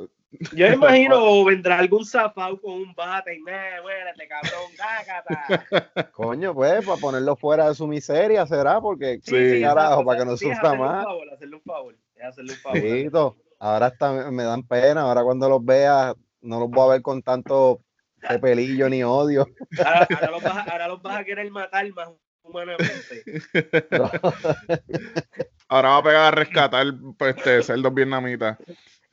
Yo 0.52 0.68
me 0.68 0.74
imagino 0.74 1.44
vendrá 1.44 1.78
algún 1.78 2.04
zafado 2.04 2.60
con 2.60 2.72
un 2.72 2.94
bate 2.94 3.36
y 3.36 3.40
me 3.40 3.80
muérete, 3.82 4.28
cabrón, 4.28 4.70
cácata. 4.76 6.10
Coño, 6.12 6.52
pues, 6.54 6.84
para 6.84 7.00
ponerlo 7.00 7.36
fuera 7.36 7.68
de 7.68 7.74
su 7.74 7.86
miseria, 7.86 8.44
será, 8.46 8.80
porque 8.80 9.20
Sí, 9.22 9.60
carajo, 9.62 10.04
para 10.04 10.18
que 10.18 10.24
no 10.24 10.36
sí, 10.36 10.48
es 10.50 10.56
sufra 10.56 10.70
hacerle 10.70 10.84
un 10.86 10.92
más. 10.92 11.04
favor, 11.04 11.30
hacerle 11.32 11.56
un 11.56 11.62
favor, 11.62 11.96
hacerle 12.28 12.52
un 12.52 12.58
favor. 12.58 13.36
Ahora 13.60 13.86
hasta 13.86 14.30
me 14.32 14.42
dan 14.42 14.64
pena, 14.66 15.02
ahora 15.02 15.22
cuando 15.22 15.48
los 15.48 15.64
vea, 15.64 16.14
no 16.40 16.58
los 16.60 16.68
voy 16.68 16.88
a 16.88 16.92
ver 16.94 17.02
con 17.02 17.22
tanto 17.22 17.80
pelillo 18.42 18.88
ni 18.88 19.04
odio. 19.04 19.46
Ahora, 19.78 20.08
ahora 20.10 20.30
los 20.32 20.42
vas, 20.42 20.56
a- 20.56 20.70
ahora 20.72 20.88
los 20.88 21.00
vas 21.02 21.16
a 21.20 21.24
querer 21.24 21.50
matar 21.50 21.88
más 21.92 22.08
humanamente. 22.42 23.22
Ahora 25.68 25.88
va 25.90 25.96
a 25.98 26.02
pegar 26.02 26.24
a 26.24 26.30
rescatar 26.30 26.86
pues, 27.18 27.36
este, 27.36 27.62
cerdos 27.62 27.94
vietnamitas. 27.94 28.58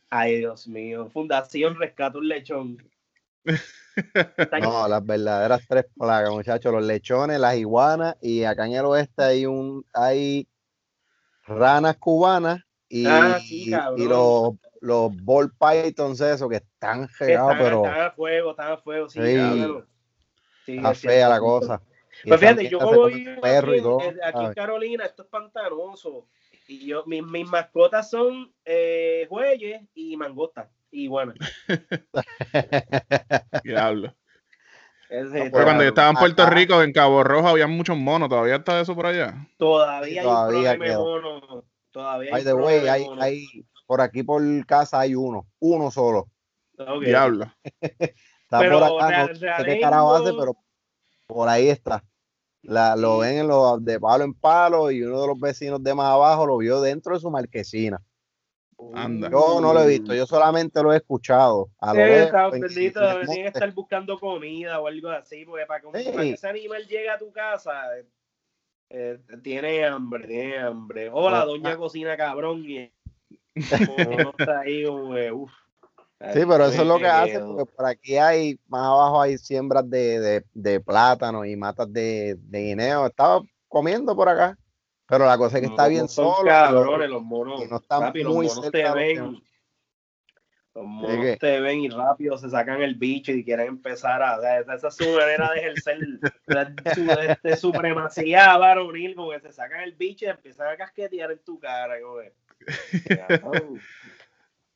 Ay, 0.10 0.38
Dios 0.40 0.68
mío. 0.68 1.10
Fundación 1.12 1.78
Rescata 1.80 2.18
un 2.18 2.28
Lechón. 2.28 2.78
No, 4.62 4.88
las 4.88 5.06
verdaderas 5.06 5.62
tres 5.68 5.86
plagas, 5.98 6.32
muchachos, 6.32 6.74
los 6.74 6.84
lechones, 6.84 7.40
las 7.40 7.56
iguanas 7.56 8.16
y 8.22 8.44
acá 8.44 8.66
en 8.66 8.74
el 8.74 8.86
oeste 8.86 9.24
hay 9.24 9.46
un 9.46 9.86
hay 9.94 10.48
ranas 11.46 11.98
cubanas 11.98 12.62
y, 12.88 13.06
Ah, 13.08 13.40
sí, 13.40 13.72
y 13.98 14.08
los 14.08 14.54
los 14.82 15.12
ball 15.24 15.52
pythons 15.52 16.22
esos 16.22 16.50
que 16.50 16.58
están 16.58 17.04
están, 17.04 17.58
pero 17.58 17.86
están 17.86 18.02
a 18.02 18.12
fuego, 18.12 18.52
están 18.52 18.72
a 18.74 18.78
fuego. 18.78 19.10
Sí, 19.10 19.20
Sí. 19.22 19.36
cabrón. 19.36 19.88
Sí, 20.66 20.78
está 20.78 20.92
es 20.92 21.00
fea 21.00 21.30
la 21.30 21.40
cosa. 21.40 21.82
Pues 22.28 22.40
fíjate, 22.40 22.70
yo 22.70 22.80
vivo 22.80 23.10
perro 23.42 23.72
aquí, 23.74 24.18
y 24.18 24.22
aquí 24.24 24.46
en. 24.46 24.54
Carolina, 24.54 25.06
esto 25.06 25.24
es 25.24 25.30
pantanoso. 25.30 26.28
Y 26.68 26.86
yo, 26.86 27.04
mis, 27.06 27.24
mis 27.24 27.48
mascotas 27.48 28.10
son 28.10 28.54
eh, 28.66 29.26
jueyes 29.30 29.82
y 29.96 30.16
mangostas. 30.18 30.70
Y 30.92 31.08
bueno, 31.08 31.34
Diablo. 33.64 34.16
pues, 35.08 35.28
Pero 35.32 35.52
cuando 35.64 35.84
yo 35.84 35.90
estaba 35.90 36.10
en 36.10 36.16
Puerto 36.16 36.44
acá- 36.44 36.52
Rico, 36.52 36.82
en 36.84 36.92
Cabo 36.94 37.24
Rojo, 37.24 37.48
había 37.48 37.68
muchos 37.68 37.98
monos. 37.98 38.30
¿Todavía 38.30 38.56
está 38.58 38.80
eso 38.80 38.96
por 38.96 39.06
allá? 39.06 39.36
todavía 39.58 40.22
hay 40.22 40.28
Todavía 40.28 40.58
un 40.72 40.78
problema 40.78 40.84
de 40.86 40.90
quedó. 40.92 41.04
mono. 41.22 41.64
Todavía 41.92 42.36
hay 42.36 42.44
By 42.44 42.54
un 42.54 42.60
the 42.60 42.66
way, 42.66 42.80
de 42.82 42.90
hay, 42.90 43.06
hay, 43.20 43.46
por 43.88 44.02
aquí 44.02 44.24
por 44.24 44.42
casa 44.66 45.00
hay 45.00 45.16
uno, 45.16 45.48
uno 45.60 45.90
solo. 45.92 46.28
Ok. 46.78 47.04
Diablo. 47.04 47.46
Está 47.92 48.60
Pero 48.60 48.80
por 48.80 49.04
acá, 49.04 49.10
real- 49.10 49.30
no 49.30 49.36
sé 49.36 49.66
qué 49.66 49.80
carajo 49.80 50.16
hace, 50.16 50.34
pero 50.34 50.56
por 51.28 51.48
ahí 51.50 51.70
está. 51.70 52.04
La, 52.64 52.96
lo 52.96 53.20
ven 53.20 53.38
en 53.40 53.48
los, 53.48 53.84
de 53.84 54.00
palo 54.00 54.24
en 54.26 54.34
palo 54.34 54.92
y 54.92 55.02
uno 55.02 55.22
de 55.22 55.28
los 55.28 55.40
vecinos 55.40 55.82
de 55.82 55.94
más 55.96 56.08
abajo 56.08 56.46
lo 56.46 56.58
vio 56.58 56.82
dentro 56.82 57.14
de 57.14 57.20
su 57.22 57.32
marquesina. 57.32 58.02
Anda. 58.94 59.30
Yo 59.30 59.60
no 59.62 59.74
lo 59.74 59.82
he 59.84 59.88
visto, 59.88 60.14
yo 60.14 60.26
solamente 60.26 60.82
lo 60.82 60.94
he 60.94 60.98
escuchado. 60.98 61.70
A 61.80 61.94
lo 61.94 62.00
Sí, 62.02 62.08
lejos, 62.08 62.26
está 62.26 62.46
en- 62.46 62.62
bendito, 62.62 63.00
en 63.02 63.06
el 63.10 63.12
tiene 63.12 63.22
que 63.22 63.44
monte. 63.44 63.48
estar 63.48 63.74
buscando 63.74 64.20
comida 64.20 64.80
o 64.80 64.88
algo 64.88 65.10
así, 65.10 65.46
porque 65.46 65.66
para 65.66 65.82
que, 65.82 65.88
un- 65.88 65.96
Sí. 65.96 66.10
para 66.12 66.24
que 66.24 66.32
ese 66.32 66.48
animal 66.48 66.88
llegue 66.88 67.10
a 67.10 67.18
tu 67.18 67.32
casa, 67.32 67.98
eh, 67.98 68.06
eh, 68.90 69.20
tiene 69.44 69.86
hambre, 69.86 70.28
tiene 70.28 70.58
hambre. 70.60 71.10
Hola, 71.12 71.42
Ah, 71.42 71.46
doña 71.46 71.72
ah. 71.72 71.78
cocina 71.78 72.16
cabrón. 72.18 72.64
Y, 72.66 72.90
como 73.98 74.10
no 74.12 74.30
está 74.38 74.60
ahí, 74.62 74.86
como 74.86 75.14
que, 75.14 75.32
uf. 75.32 75.52
Sí, 76.34 76.42
pero 76.46 76.66
eso 76.66 76.82
es 76.82 76.88
lo 76.88 76.98
que 77.00 77.08
hace, 77.08 77.40
porque 77.40 77.66
por 77.72 77.86
aquí 77.86 78.18
hay, 78.18 78.60
más 78.68 78.82
abajo 78.86 79.22
hay 79.22 79.38
siembras 79.38 79.90
de, 79.90 80.20
de, 80.20 80.46
de 80.54 80.80
plátano 80.82 81.46
y 81.46 81.56
matas 81.56 81.92
de, 81.94 82.36
de 82.38 82.62
guineo. 82.62 83.08
Estaba 83.08 83.42
comiendo 83.70 84.14
por 84.16 84.28
acá, 84.28 84.58
pero 85.08 85.26
la 85.26 85.38
cosa 85.38 85.58
es 85.58 85.62
que 85.62 85.68
está 85.70 85.84
Los 85.84 85.90
bien 85.92 86.10
solo. 86.10 86.44
cabrones, 86.46 87.10
los 87.10 87.22
monos. 87.24 87.64
y 87.64 87.68
no 87.68 87.78
están 87.78 88.02
papi, 88.02 88.24
los 88.24 88.34
muy 88.34 88.50
cerca 88.50 88.70
te 88.72 88.84
los 88.84 88.96
ven. 88.96 89.44
Los 90.76 90.86
monos 90.86 91.26
qué? 91.26 91.38
te 91.38 91.60
ven 91.62 91.80
y 91.80 91.90
rápido 91.90 92.38
se 92.38 92.50
sacan 92.50 92.82
el 92.82 92.96
bicho 92.96 93.32
y 93.32 93.44
quieren 93.44 93.68
empezar 93.68 94.22
a. 94.22 94.38
o 94.38 94.42
sea, 94.42 94.60
esa 94.60 94.88
es 94.90 94.96
su 94.96 95.10
manera 95.10 95.52
de 95.52 95.60
ejercer 95.60 95.98
la- 96.48 96.74
este, 97.32 97.56
supremacía 97.56 98.58
varonil, 98.58 99.16
como 99.16 99.32
que 99.32 99.40
se 99.40 99.52
sacan 99.54 99.82
el 99.82 99.94
bicho 99.94 100.26
y 100.26 100.30
empiezan 100.30 100.68
a 100.68 100.76
casquetear 100.78 101.32
en 101.32 101.40
tu 101.40 101.58
cara. 101.60 101.96
Como 102.02 102.18
que, 102.20 102.34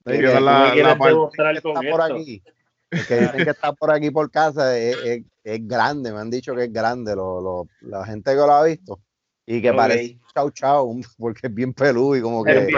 Sí, 0.06 0.20
que 0.20 0.26
es 0.26 0.42
la- 0.42 0.76
la 0.84 0.98
parte- 0.98 1.14
está 1.58 1.74
por 1.74 2.02
esto. 2.02 2.04
aquí. 2.16 2.44
El 2.92 3.08
que 3.08 3.16
dicen 3.22 3.44
que 3.44 3.50
está 3.50 3.74
por 3.74 3.92
aquí 3.92 4.12
por 4.12 4.30
casa 4.30 4.78
es, 4.78 4.98
es- 5.04 5.24
es 5.44 5.68
grande, 5.68 6.12
me 6.14 6.20
han 6.20 6.30
dicho 6.30 6.54
que 6.56 6.66
es 6.66 6.74
grande, 6.74 7.16
lo, 7.16 7.42
lo- 7.42 7.68
la 7.82 8.06
gente 8.06 8.32
que 8.32 8.38
lo 8.38 8.52
ha 8.52 8.64
visto. 8.64 9.00
Y 9.46 9.62
que 9.62 9.74
parece 9.74 10.20
chau 10.34 10.52
chau, 10.52 11.02
porque 11.18 11.48
es 11.48 11.54
bien 11.54 11.74
peludo 11.74 12.16
y 12.16 12.22
como 12.22 12.46
Es 12.46 12.54
que. 12.54 12.60
bien 12.60 12.72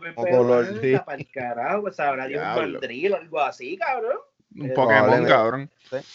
bien 0.00 0.14
color, 0.14 0.64
pa'l 1.04 1.28
carajo, 1.32 1.82
pues 1.82 2.00
habrá 2.00 2.26
de 2.26 2.36
un 2.38 2.42
o 3.12 3.16
algo 3.16 3.40
así, 3.40 3.76
cabrón. 3.76 4.18
Un 4.56 4.66
Eh, 4.66 4.74
Pokémon, 4.74 5.24
cabrón. 5.24 5.70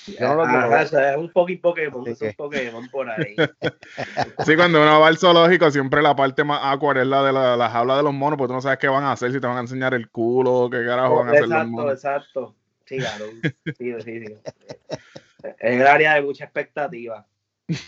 Yo 0.08 0.28
no 0.28 0.36
lo 0.36 0.44
Ajá, 0.44 0.68
ver. 0.68 0.86
o 0.86 0.88
sea, 0.88 1.12
es 1.12 1.18
un 1.18 1.32
poquito 1.32 1.70
Pokémon, 1.70 2.02
Así 2.02 2.12
es 2.12 2.22
un 2.22 2.34
Pokémon 2.36 2.88
por 2.90 3.10
ahí. 3.10 3.36
Sí, 4.46 4.56
cuando 4.56 4.82
uno 4.82 5.00
va 5.00 5.08
al 5.08 5.18
zoológico, 5.18 5.70
siempre 5.72 6.02
la 6.02 6.16
parte 6.16 6.44
más 6.44 6.60
awkward 6.64 6.98
es 7.00 7.08
la 7.08 7.24
de 7.24 7.34
la, 7.34 7.56
la 7.58 7.70
jaula 7.70 7.98
de 7.98 8.04
los 8.04 8.14
monos, 8.14 8.38
porque 8.38 8.50
tú 8.50 8.54
no 8.56 8.62
sabes 8.62 8.80
qué 8.80 8.88
van 8.88 9.04
a 9.04 9.12
hacer, 9.12 9.32
si 9.32 9.40
te 9.40 9.48
van 9.48 9.58
a 9.58 9.62
enseñar 9.62 9.94
el 9.94 10.10
culo, 10.10 10.70
qué 10.72 10.84
carajo 10.86 11.18
van 11.18 11.28
a 11.30 11.32
hacer 11.32 11.42
los 11.44 11.52
exacto, 11.52 11.72
monos. 11.72 11.94
exacto. 11.94 12.56
Sí, 12.86 12.98
cabrón. 13.00 13.42
Sí, 13.78 13.94
sí, 14.04 14.26
sí. 14.26 14.34
Es 15.44 15.56
el 15.82 15.86
área 15.88 16.16
de 16.16 16.22
mucha 16.22 16.44
expectativa. 16.46 17.26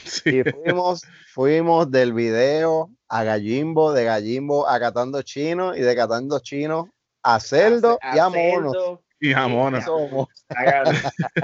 Sí. 0.04 0.40
Y 0.40 0.44
fuimos, 0.44 1.02
fuimos 1.34 1.90
del 1.90 2.12
video 2.14 2.90
a 3.08 3.24
Gallimbo, 3.24 3.94
de 3.94 4.04
Gallimbo 4.04 4.68
a 4.68 4.78
Catando 4.80 5.22
Chino 5.22 5.74
y 5.76 5.80
de 5.80 5.96
Catando 5.96 6.40
Chino 6.40 6.90
a 7.24 7.40
Cerdo 7.40 7.98
A- 8.02 8.16
y 8.16 8.20
a 8.20 8.26
a 8.26 8.30
Monos. 8.30 8.74
cerdo, 8.74 9.04
Y 9.20 9.34
cabrón. 9.34 9.74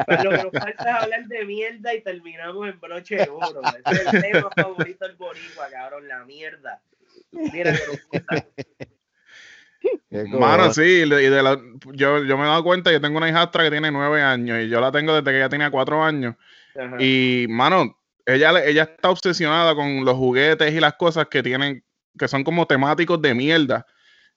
Pues 0.05 0.23
lo 0.23 0.29
que 0.29 0.43
nos 0.43 0.51
falta 0.51 0.69
es 0.69 1.03
hablar 1.03 1.25
de 1.25 1.45
mierda 1.45 1.93
y 1.93 2.01
terminamos 2.01 2.67
en 2.67 2.79
broche 2.79 3.15
de 3.17 3.29
oro. 3.29 3.61
Ese 3.85 4.01
es 4.01 4.13
el 4.13 4.21
tema 4.21 4.49
favorito 4.55 5.05
del 5.05 5.15
boricua, 5.17 5.67
cabrón, 5.69 6.07
la 6.07 6.23
mierda. 6.25 6.81
Mira 7.31 7.73
que 7.73 8.21
Mano, 10.29 10.73
sí, 10.73 10.81
y 10.81 11.09
de, 11.09 11.43
la- 11.43 11.61
yo, 11.93 12.23
yo 12.23 12.37
me 12.37 12.43
he 12.43 12.47
dado 12.47 12.63
cuenta, 12.63 12.91
yo 12.91 13.01
tengo 13.01 13.17
una 13.17 13.29
hijastra 13.29 13.63
que 13.63 13.71
tiene 13.71 13.91
nueve 13.91 14.21
años 14.21 14.63
y 14.63 14.69
yo 14.69 14.79
la 14.79 14.91
tengo 14.91 15.13
desde 15.13 15.29
que 15.31 15.37
ella 15.37 15.49
tenía 15.49 15.69
cuatro 15.69 16.03
años. 16.03 16.35
Ajá. 16.79 16.95
Y, 16.99 17.45
mano, 17.49 17.99
ella, 18.25 18.63
ella 18.63 18.83
está 18.83 19.09
obsesionada 19.09 19.75
con 19.75 20.03
los 20.03 20.15
juguetes 20.15 20.73
y 20.73 20.79
las 20.79 20.93
cosas 20.95 21.27
que 21.27 21.43
tienen, 21.43 21.83
que 22.17 22.27
son 22.27 22.43
como 22.43 22.65
temáticos 22.65 23.21
de 23.21 23.33
mierda. 23.33 23.85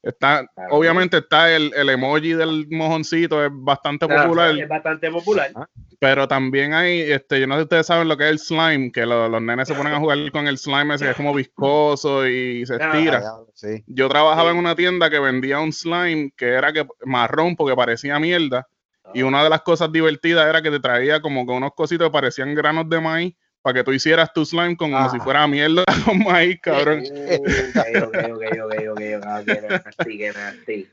Está, 0.03 0.47
Claro. 0.55 0.75
obviamente 0.75 1.19
está 1.19 1.55
el, 1.55 1.73
el 1.75 1.89
emoji 1.91 2.33
del 2.35 2.67
mojoncito, 2.71 3.45
es 3.45 3.51
bastante 3.53 4.07
Ah, 4.09 4.23
popular, 4.25 4.57
Es 4.59 4.69
bastante 4.69 5.11
popular. 5.11 5.51
pero 5.99 6.29
también 6.29 6.73
hay, 6.73 7.01
este, 7.01 7.41
yo 7.41 7.47
no 7.49 7.55
sé 7.55 7.61
si 7.61 7.63
ustedes 7.65 7.87
saben 7.87 8.07
lo 8.07 8.17
que 8.17 8.25
es 8.27 8.31
el 8.31 8.39
slime, 8.39 8.93
que 8.93 9.05
lo- 9.05 9.29
los 9.29 9.43
nenes 9.43 9.67
se 9.67 9.75
ponen 9.75 9.95
a 9.95 9.99
jugar 9.99 10.19
con 10.31 10.47
el 10.47 10.57
slime 10.57 10.95
ese 10.95 11.05
que 11.07 11.11
es 11.11 11.17
como 11.17 11.35
viscoso 11.35 12.27
y 12.29 12.65
se 12.65 12.75
Ah, 12.75 12.91
estira. 12.93 13.23
Ah, 13.25 13.41
Sí. 13.55 13.83
Yo 13.89 14.09
trabajaba 14.09 14.51
Sí. 14.51 14.55
en 14.55 14.59
una 14.61 14.77
tienda 14.77 15.11
que 15.11 15.19
vendía 15.19 15.59
un 15.59 15.73
slime 15.73 16.31
que 16.37 16.47
era 16.51 16.73
que 16.73 16.87
marrón 17.05 17.57
porque 17.57 17.75
parecía 17.75 18.19
mierda. 18.21 18.69
Y 19.15 19.23
una 19.23 19.43
de 19.43 19.51
las 19.51 19.63
cosas 19.63 19.91
divertidas 19.91 20.47
era 20.49 20.63
que 20.63 20.71
te 20.71 20.79
traía 20.81 21.21
como 21.21 21.45
con 21.47 21.57
unos 21.57 21.73
cositos 21.75 22.07
que 22.09 22.13
parecían 22.13 22.55
granos 22.55 22.89
de 22.89 23.01
maíz 23.01 23.35
para 23.69 23.81
que 23.81 23.85
tú 23.85 23.93
hicieras 23.93 24.33
tu 24.33 24.47
slime 24.47 24.79
como, 24.79 24.97
como 24.97 25.11
si 25.11 25.17
Ajá. 25.17 25.25
fuera 25.25 25.47
mierda 25.47 25.85
con 26.07 26.19
maíz, 26.21 26.59
cabrón. 26.63 27.03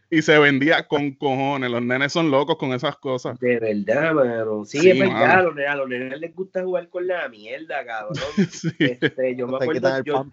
Y 0.09 0.21
se 0.21 0.37
vendía 0.39 0.85
con 0.87 1.11
cojones. 1.13 1.71
Los 1.71 1.81
nenes 1.81 2.11
son 2.11 2.29
locos 2.29 2.57
con 2.57 2.73
esas 2.73 2.97
cosas. 2.97 3.39
De 3.39 3.59
verdad, 3.59 4.13
mano. 4.13 4.65
Sí, 4.65 4.79
Sí, 4.79 4.89
es 4.89 4.99
verdad, 4.99 5.39
a 5.39 5.41
los, 5.43 5.55
nenes, 5.55 5.71
a 5.71 5.75
los 5.75 5.87
nenes 5.89 6.19
les 6.19 6.35
gusta 6.35 6.63
jugar 6.63 6.89
con 6.89 7.07
la 7.07 7.29
mierda, 7.29 7.85
cabrón. 7.85 8.17
Sí. 8.51 8.69
Este, 8.79 9.35
yo 9.37 9.47
me 9.47 9.55
acuerdo, 9.55 9.97
el 9.97 10.03
yo, 10.03 10.27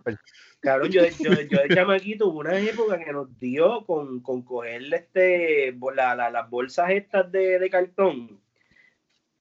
cabrón, 0.61 0.90
yo, 0.90 1.03
yo, 1.20 1.32
yo 1.49 1.59
de 1.62 1.74
chamaquito 1.74 2.28
hubo 2.28 2.40
una 2.40 2.59
época 2.59 2.99
que 2.99 3.12
nos 3.12 3.38
dio 3.38 3.84
con, 3.86 4.20
con 4.20 4.43
cogerle 4.43 4.97
este, 4.97 5.76
la- 5.95 6.16
la- 6.16 6.30
las 6.30 6.51
bolsas 6.51 6.90
estas 6.90 7.30
de, 7.30 7.59
de 7.61 7.70
cartón 7.70 8.40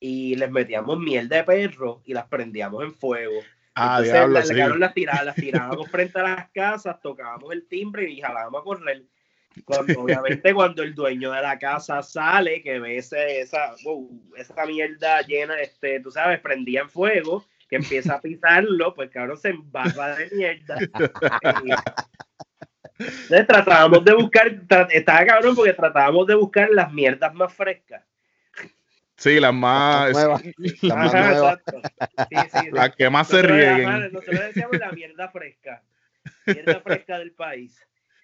y 0.04 0.36
les 0.36 0.50
metíamos 0.52 1.00
mierda 1.00 1.38
de 1.38 1.44
perro 1.46 2.02
y 2.06 2.14
las 2.14 2.26
prendíamos 2.28 2.84
en 2.84 2.92
fuego. 2.94 3.40
Ah, 3.76 4.00
Entonces, 4.02 4.14
diablo, 4.14 4.34
la- 4.34 4.44
sí. 4.44 4.80
las, 4.80 4.94
tira- 4.94 5.24
las 5.24 5.36
tirábamos 5.36 5.90
frente 5.90 6.20
a 6.20 6.24
las 6.24 6.50
casas, 6.50 7.00
tocábamos 7.02 7.54
el 7.54 7.68
timbre 7.68 8.10
y 8.10 8.20
jalábamos 8.20 8.62
a 8.62 8.64
correr. 8.66 9.04
Cuando, 9.66 10.02
obviamente 10.02 10.54
cuando 10.54 10.82
el 10.82 10.96
dueño 10.96 11.32
de 11.34 11.42
la 11.42 11.60
casa 11.60 12.02
sale, 12.02 12.64
que 12.64 12.80
ve 12.80 12.98
ese, 12.98 13.42
esa, 13.42 13.76
wow, 13.84 14.10
esa 14.38 14.66
mierda 14.66 15.22
llena, 15.22 15.60
este, 15.62 16.00
tú 16.00 16.10
sabes, 16.10 16.40
prendía 16.40 16.82
en 16.82 16.90
fuego, 16.90 17.46
que 17.70 17.76
empieza 17.76 18.16
a 18.16 18.22
pisarlo, 18.22 18.94
pues 18.96 19.10
cabrón 19.12 19.38
se 19.38 19.50
embarra 19.50 20.16
de 20.16 20.30
mierda. 20.36 20.78
Entonces 22.98 23.48
tratábamos 23.48 24.04
de 24.06 24.14
buscar, 24.14 24.62
estaba 24.90 25.26
cabrón 25.26 25.56
porque 25.56 25.74
tratábamos 25.74 26.28
de 26.28 26.36
buscar 26.36 26.70
las 26.72 26.92
mierdas 26.92 27.34
más 27.34 27.54
frescas. 27.54 28.04
Sí, 29.22 29.40
las 29.40 29.54
más. 29.54 30.14
Nueva. 30.14 30.42
La 30.82 30.96
más 30.96 31.14
Ajá, 31.14 31.30
nueva. 31.30 31.52
exacto. 31.68 31.82
Sí, 32.28 32.60
sí. 32.60 32.72
Las 32.72 32.96
que 32.96 33.10
más 33.12 33.28
se 33.28 33.44
rieguen. 33.44 34.12
nosotros 34.12 34.40
decíamos 34.48 34.80
la 34.80 34.92
mierda 34.92 35.30
fresca. 35.30 35.84
Mierda 36.48 36.82
fresca 36.82 37.20
del 37.20 37.32
país. 37.32 37.80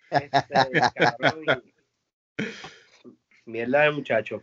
Este, 0.09 0.53
cabrón, 0.95 1.63
Mierda 3.45 3.81
de 3.83 3.91
muchacho. 3.91 4.41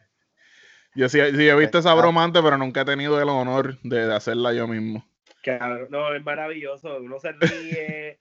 Yo 0.95 1.09
sí, 1.09 1.19
sí 1.19 1.49
he 1.49 1.57
visto 1.57 1.79
esa 1.79 1.93
broma 1.95 2.23
antes, 2.23 2.41
pero 2.41 2.57
nunca 2.57 2.83
he 2.83 2.85
tenido 2.85 3.21
el 3.21 3.29
honor 3.29 3.77
de, 3.83 4.07
de 4.07 4.15
hacerla 4.15 4.53
yo 4.53 4.69
mismo. 4.69 5.05
Cabrón, 5.43 5.89
no, 5.91 6.15
es 6.15 6.23
maravilloso. 6.23 6.99
Uno 6.99 7.19
se 7.19 7.33
ríe, 7.33 8.21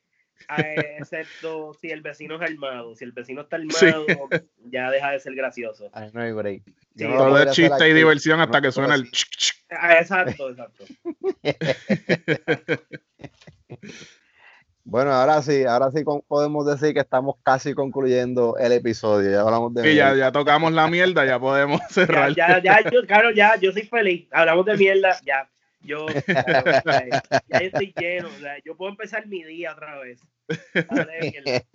excepto 0.50 1.74
si 1.74 1.90
el 1.92 2.02
vecino 2.02 2.36
es 2.36 2.42
armado. 2.52 2.96
Si 2.96 3.04
el 3.04 3.12
vecino 3.12 3.42
está 3.42 3.58
Sí. 3.70 3.88
armado, 3.88 4.06
ya 4.66 4.90
deja 4.92 5.12
de 5.12 5.20
ser 5.20 5.36
gracioso. 5.36 5.90
Ay, 5.94 6.10
no 6.14 6.22
hay 6.22 6.32
break. 6.32 6.64
Sí, 6.96 7.06
Todo 7.06 7.38
es 7.42 7.52
chiste 7.52 7.90
y 7.90 7.94
diversión 7.94 8.40
hasta 8.40 8.60
No 8.60 8.62
que 8.62 8.72
suena 8.72 8.96
el 8.96 9.10
chic, 9.12 9.30
chic. 9.38 9.56
Ah, 9.72 9.96
exacto, 10.00 10.50
exacto. 10.50 10.86
Bueno, 14.86 15.14
ahora 15.14 15.42
sí, 15.42 15.64
ahora 15.64 15.92
sí 15.92 16.04
con- 16.04 16.24
podemos 16.28 16.66
decir 16.66 16.94
que 16.94 17.00
estamos 17.00 17.36
casi 17.42 17.74
concluyendo 17.74 18.58
el 18.58 18.74
episodio. 18.74 19.32
Ya 19.32 19.40
hablamos 19.40 19.74
de 19.74 19.90
Y 19.90 19.96
ya, 19.96 20.08
mierda. 20.08 20.20
ya 20.28 20.32
tocamos 20.34 20.74
la 20.74 20.88
mierda, 20.90 21.26
ya 21.26 21.40
podemos 21.40 21.80
Ya, 21.80 21.88
cerrar. 21.88 22.36
ya, 22.36 22.62
ya, 22.62 22.90
yo, 22.92 23.06
claro, 23.08 23.32
ya, 23.32 23.56
yo 23.56 23.72
soy 23.72 23.84
feliz. 23.84 24.28
Hablamos 24.32 24.66
de 24.66 24.76
mierda, 24.76 25.18
ya. 25.26 25.50
Yo, 25.84 26.06
ya, 26.08 27.58
estoy 27.60 27.94
lleno. 27.98 28.28
o 28.30 28.40
sea, 28.40 28.58
yo 28.64 28.76
puedo 28.76 28.92
empezar 28.92 29.28
mi 29.28 29.44
día 29.44 29.74
otra 29.74 30.00
vez. 30.00 30.22
Dale. 30.74 31.66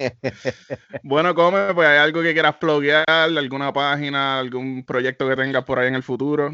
Bueno, 1.03 1.35
come, 1.35 1.75
pues 1.75 1.87
hay 1.89 1.99
algo 1.99 2.23
que 2.23 2.33
quieras 2.33 2.57
pluguear, 2.57 3.05
alguna 3.09 3.73
página, 3.73 4.39
algún 4.39 4.85
proyecto 4.85 5.29
que 5.29 5.37
tengas 5.37 5.65
por 5.65 5.79
ahí 5.79 5.89
en 5.89 5.95
el 5.95 6.03
futuro. 6.03 6.53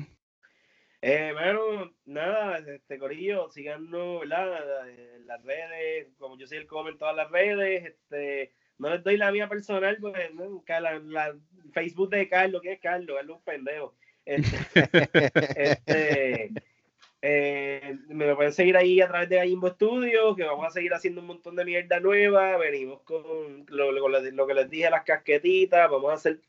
Eh, 1.00 1.32
bueno, 1.34 1.92
nada, 2.06 2.58
este 2.58 2.98
Corillo, 2.98 3.50
síganos, 3.50 4.20
¿verdad? 4.20 4.88
En 4.88 5.26
las 5.26 5.42
redes, 5.44 6.08
como 6.18 6.38
yo 6.38 6.46
soy 6.46 6.58
el 6.58 6.66
come 6.66 6.90
en 6.92 6.98
todas 6.98 7.14
las 7.14 7.30
redes, 7.30 7.84
este, 7.84 8.52
no 8.78 8.88
les 8.90 9.04
doy 9.04 9.16
la 9.18 9.30
mía 9.30 9.48
personal, 9.48 9.98
porque 10.00 10.30
¿no? 10.34 10.64
La, 10.66 10.98
la- 10.98 11.36
Facebook 11.72 12.10
de 12.10 12.28
Carlos, 12.28 12.62
¿quién 12.62 12.74
es 12.74 12.80
Carlos? 12.80 13.16
Carlos 13.16 13.36
es 13.36 13.38
un 13.38 13.44
pendejo. 13.44 13.94
Este, 14.24 14.56
este, 15.56 16.50
eh, 17.26 17.96
me 18.08 18.34
pueden 18.34 18.52
seguir 18.52 18.76
ahí 18.76 19.00
a 19.00 19.08
través 19.08 19.30
de 19.30 19.36
Gallimbo 19.36 19.70
Studio, 19.70 20.36
que 20.36 20.44
vamos 20.44 20.66
a 20.66 20.70
seguir 20.70 20.92
haciendo 20.92 21.22
un 21.22 21.28
montón 21.28 21.56
de 21.56 21.64
mierda 21.64 21.98
nueva, 21.98 22.58
venimos 22.58 23.00
con 23.02 23.64
lo, 23.68 23.92
lo- 23.92 24.08
lo 24.20 24.46
que 24.46 24.52
les 24.54 24.68
dije, 24.68 24.90
las 24.90 25.04
casquetitas, 25.04 25.90
vamos 25.90 26.10
a 26.10 26.14
hacer 26.16 26.40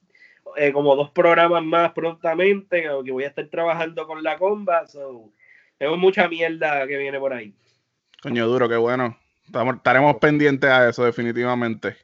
eh, 0.58 0.74
como 0.74 0.96
dos 0.98 1.12
programas 1.12 1.64
más 1.64 1.94
prontamente, 1.94 2.82
que 3.06 3.12
voy 3.12 3.24
a 3.24 3.28
estar 3.28 3.48
trabajando 3.48 4.06
con 4.06 4.22
la 4.22 4.38
comba. 4.38 4.86
So, 4.86 5.32
tengo 5.78 5.96
mucha 5.96 6.28
mierda 6.28 6.86
que 6.86 6.98
viene 6.98 7.20
por 7.20 7.32
ahí. 7.32 7.54
Coño 8.22 8.46
duro, 8.46 8.68
qué 8.68 8.76
bueno. 8.76 9.18
Estamos- 9.46 9.78
estaremos 9.78 10.18
pendientes 10.18 10.70
a 10.70 10.90
eso, 10.90 11.06
definitivamente. 11.06 11.96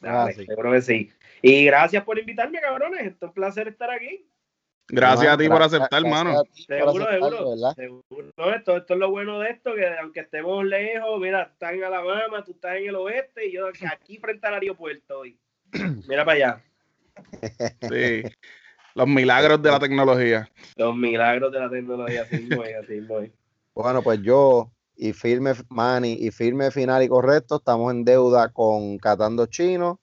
Ah, 0.00 0.28
sí. 0.32 0.46
Seguro 0.46 0.70
que 0.72 0.80
sí. 0.82 1.10
Y 1.42 1.64
gracias 1.64 2.04
por 2.04 2.18
invitarme, 2.20 2.60
cabrones. 2.60 3.00
Esto 3.04 3.26
es 3.26 3.30
un 3.30 3.34
placer 3.34 3.66
estar 3.66 3.90
aquí. 3.90 4.24
Gracias 4.94 5.32
a 5.32 5.38
ti 5.38 5.48
por 5.48 5.62
aceptar, 5.62 6.02
gracias 6.02 6.24
mano. 6.24 6.38
a 6.38 6.44
ti 6.44 6.66
por 6.66 6.76
Seguro, 6.76 7.06
seguro. 7.10 7.72
seguro. 7.72 8.54
Esto, 8.54 8.76
esto 8.76 8.92
es 8.92 9.00
lo 9.00 9.10
bueno 9.10 9.40
de 9.40 9.48
esto, 9.48 9.74
que 9.74 9.88
aunque 9.88 10.20
estemos 10.20 10.62
lejos, 10.66 11.18
mira, 11.18 11.44
estás 11.50 11.72
en 11.72 11.84
Alabama, 11.84 12.44
tú 12.44 12.52
estás 12.52 12.76
en 12.76 12.88
el 12.90 12.96
oeste 12.96 13.46
y 13.46 13.52
yo 13.52 13.68
aquí 13.90 14.18
frente 14.18 14.46
al 14.46 14.54
aeropuerto 14.54 15.20
hoy. 15.20 15.38
Mira 16.06 16.26
para 16.26 16.32
allá. 16.32 16.64
Sí. 17.88 18.22
Los 18.94 19.08
milagros 19.08 19.62
de 19.62 19.70
la 19.70 19.80
tecnología. 19.80 20.50
Los 20.76 20.94
milagros 20.94 21.50
de 21.50 21.58
la 21.58 21.70
tecnología, 21.70 22.22
así 22.22 22.46
voy, 22.54 22.72
así 22.72 23.00
voy. 23.00 23.32
Bueno, 23.74 24.02
pues 24.02 24.20
yo 24.20 24.70
y 24.94 25.14
firme 25.14 25.52
Manny 25.70 26.18
y 26.20 26.30
firme 26.30 26.70
final 26.70 27.02
y 27.02 27.08
correcto, 27.08 27.56
estamos 27.56 27.90
en 27.94 28.04
deuda 28.04 28.50
con 28.50 28.98
Catando 28.98 29.46
Chino. 29.46 30.01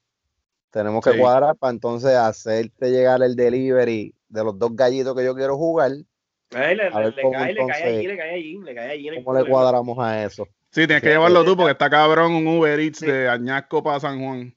Tenemos 0.71 1.03
que 1.03 1.13
Sí. 1.13 1.17
cuadrar 1.19 1.55
para 1.55 1.71
entonces 1.71 2.13
hacerte 2.15 2.91
llegar 2.91 3.21
el 3.23 3.35
delivery 3.35 4.13
de 4.27 4.43
los 4.43 4.57
dos 4.59 4.75
gallitos 4.75 5.15
que 5.15 5.23
yo 5.25 5.33
quiero 5.35 5.57
jugar. 5.57 5.91
Le, 5.91 6.57
A 6.57 6.59
ver 6.59 6.77
le 7.15 7.21
cómo 7.21 7.31
cae, 7.33 7.53
le 7.53 7.59
cae 7.59 7.65
entonces- 7.67 7.83
allí, 7.85 8.07
le 8.07 8.17
cae 8.17 8.31
allí, 8.35 8.57
le 8.59 8.75
cae 8.75 8.91
allí. 8.91 9.23
¿Cómo 9.23 9.39
le 9.39 9.49
cuadramos 9.49 9.97
a 9.99 10.23
eso? 10.23 10.47
Sí, 10.71 10.85
tienes 10.85 11.01
que 11.01 11.09
llevarlo 11.09 11.43
tú 11.43 11.55
porque 11.57 11.71
está 11.71 11.89
cabrón 11.89 12.33
un 12.33 12.45
Uber 12.47 12.79
Eats 12.79 12.99
Sí. 12.99 13.05
de 13.07 13.27
Añasco 13.29 13.81
para 13.83 13.99
San 13.99 14.19
Juan. 14.23 14.53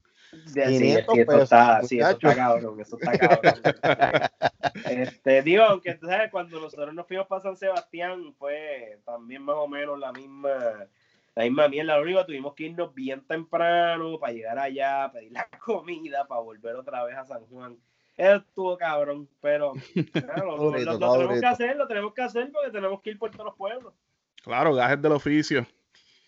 Sí, 0.46 0.60
sí, 0.64 0.78
500 0.78 1.14
sí, 1.14 1.20
eso 1.20 1.26
pesos, 1.30 1.42
está, 1.42 1.82
sí, 1.82 1.98
eso 1.98 2.06
muchacho. 2.08 2.28
está 2.28 2.42
cabrón, 2.42 2.80
eso 2.80 2.98
está 2.98 3.18
cabrón. 3.18 3.62
este, 4.86 5.42
digo, 5.42 5.62
aunque 5.64 5.94
tú 5.94 6.06
sabes, 6.06 6.30
cuando 6.30 6.60
nosotros 6.60 6.94
nos 6.94 7.06
fuimos 7.06 7.26
para 7.26 7.42
San 7.42 7.56
Sebastián 7.56 8.34
fue 8.38 8.98
también 9.04 9.42
más 9.42 9.56
o 9.58 9.68
menos 9.68 9.98
la 9.98 10.12
misma, 10.12 10.86
la 11.34 11.44
misma 11.44 11.68
mierda. 11.68 11.96
Lo 11.96 12.02
único 12.02 12.26
tuvimos 12.26 12.54
que 12.54 12.64
irnos 12.64 12.94
bien 12.94 13.26
temprano 13.26 14.18
para 14.18 14.32
llegar 14.32 14.58
allá, 14.58 15.10
pedir 15.12 15.32
la 15.32 15.48
comida, 15.64 16.26
para 16.26 16.40
volver 16.40 16.76
otra 16.76 17.04
vez 17.04 17.16
a 17.16 17.24
San 17.24 17.44
Juan. 17.46 17.76
Eso 18.16 18.36
estuvo 18.36 18.76
cabrón, 18.76 19.28
pero 19.40 19.72
claro, 20.12 20.56
lo, 20.56 20.72
tenemos 20.72 21.40
que 21.40 21.46
hacer, 21.46 21.76
lo 21.76 21.86
tenemos 21.88 22.12
que 22.14 22.22
hacer 22.22 22.50
porque 22.52 22.70
tenemos 22.70 23.00
que 23.00 23.10
ir 23.10 23.18
por 23.18 23.30
todos 23.30 23.46
los 23.46 23.56
pueblos. 23.56 23.94
Claro, 24.42 24.74
gajes 24.74 25.00
del 25.00 25.12
oficio. 25.12 25.66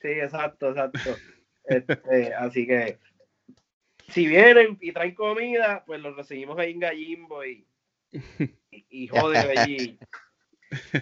Sí, 0.00 0.08
exacto, 0.08 0.70
exacto. 0.70 0.98
Este, 1.64 2.34
así 2.38 2.66
que 2.66 2.98
si 4.08 4.26
vienen 4.26 4.78
y 4.80 4.92
traen 4.92 5.14
comida, 5.14 5.82
pues 5.86 6.00
los 6.00 6.14
recibimos 6.16 6.58
ahí 6.58 6.72
en 6.72 6.80
Gallimbo 6.80 7.44
y, 7.44 7.66
y, 8.70 8.86
y 8.90 9.08
joder 9.08 9.58
allí. 9.58 9.98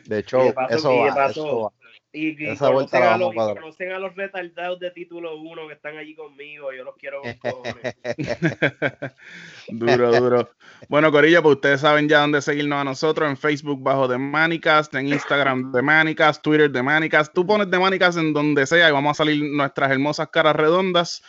De 0.06 0.18
hecho, 0.18 0.42
Y 0.42 0.46
de 0.46 0.52
paso- 0.52 0.74
eso 0.76 0.92
y 0.92 0.96
de 1.04 1.08
va, 1.10 1.14
paso- 1.14 1.30
eso 1.30 1.60
va. 1.62 1.72
Y, 2.12 2.44
y 2.44 2.48
Esa 2.50 2.68
vuelta 2.70 3.00
conocen, 3.00 3.02
a 3.02 3.16
los, 3.16 3.30
a 3.30 3.34
cuadrar. 3.34 3.56
y 3.56 3.60
conocen 3.60 3.92
a 3.92 3.98
los 3.98 4.14
retardados 4.14 4.78
de 4.80 4.90
título 4.90 5.36
1 5.38 5.68
que 5.68 5.74
están 5.74 5.96
allí 5.96 6.14
conmigo. 6.14 6.72
Yo 6.72 6.84
los 6.84 6.96
quiero 6.96 7.22
con 7.22 7.34
cojones. 7.38 7.96
duro, 9.68 10.12
duro. 10.12 10.50
Bueno, 10.88 11.10
Corillo, 11.10 11.42
pues 11.42 11.56
ustedes 11.56 11.80
saben 11.80 12.08
ya 12.08 12.20
dónde 12.20 12.42
seguirnos 12.42 12.80
a 12.80 12.84
nosotros. 12.84 13.28
En 13.30 13.36
Facebook 13.36 13.82
bajo 13.82 14.08
The 14.08 14.18
Manicast, 14.18 14.94
en 14.94 15.08
Instagram 15.08 15.72
The 15.72 15.82
Manicast, 15.82 16.42
Twitter 16.42 16.70
The 16.70 16.82
Manicast. 16.82 17.32
Tú 17.32 17.46
pones 17.46 17.70
The 17.70 17.78
Manicast 17.78 18.18
en 18.18 18.32
donde 18.32 18.66
sea 18.66 18.88
y 18.88 18.92
vamos 18.92 19.12
a 19.12 19.24
salir 19.24 19.42
nuestras 19.44 19.90
hermosas 19.90 20.28
caras 20.28 20.56
redondas. 20.56 21.22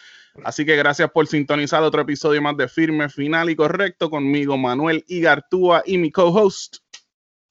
Así 0.43 0.65
que 0.65 0.75
gracias 0.75 1.11
por 1.11 1.27
sintonizar 1.27 1.83
otro 1.83 2.01
episodio 2.01 2.41
más 2.41 2.57
de 2.57 2.67
Firme, 2.67 3.07
Final 3.07 3.49
y 3.51 3.55
Correcto 3.55 4.09
conmigo, 4.09 4.57
Manuel 4.57 5.05
Igartúa 5.07 5.83
y 5.85 5.97
mi 5.97 6.11
co-host. 6.11 6.82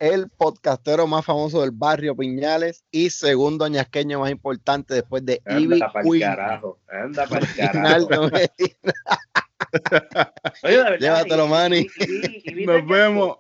El 0.03 0.29
podcastero 0.31 1.07
más 1.07 1.25
famoso 1.25 1.61
del 1.61 1.71
barrio 1.71 2.17
Piñales 2.17 2.83
y 2.91 3.11
segundo 3.11 3.65
añasqueño 3.65 4.19
más 4.19 4.33
importante 4.33 4.95
después 4.95 5.25
de 5.25 5.41
Ivy 5.49 5.75
Anda 5.75 5.93
para 5.93 6.05
el 6.05 6.11
Queen. 6.11 6.21
carajo. 6.23 6.81
Anda 6.89 7.27
para 7.29 7.47
el 7.47 7.55
carajo. 7.55 8.09
Oye, 10.65 10.77
verdad, 10.77 10.99
Llévatelo, 10.99 11.47
y- 11.47 11.49
Manny. 11.49 11.87
y- 12.01 12.63
y- 12.63 12.67
Nos 12.67 12.85
vemos. 12.85 13.37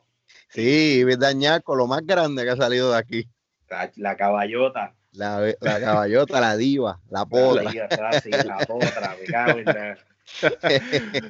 Sí, 0.50 0.98
Ivy 1.00 1.16
Dañaco, 1.16 1.74
lo 1.74 1.88
más 1.88 2.06
grande 2.06 2.44
que 2.44 2.50
ha 2.50 2.56
salido 2.56 2.92
de 2.92 2.98
aquí. 2.98 3.28
La, 3.68 3.90
la 3.96 4.16
caballota. 4.16 4.94
La, 5.14 5.40
la 5.60 5.80
caballota, 5.80 6.40
la 6.40 6.56
diva, 6.56 7.00
la 7.10 7.26
potra. 7.26 7.64
La, 7.64 7.88
la, 8.12 8.20
sí, 8.20 8.30
la 8.30 8.58
potra, 8.58 9.16
me 9.20 9.26
cago 9.26 9.58
en 9.58 9.64
nada. 9.64 9.98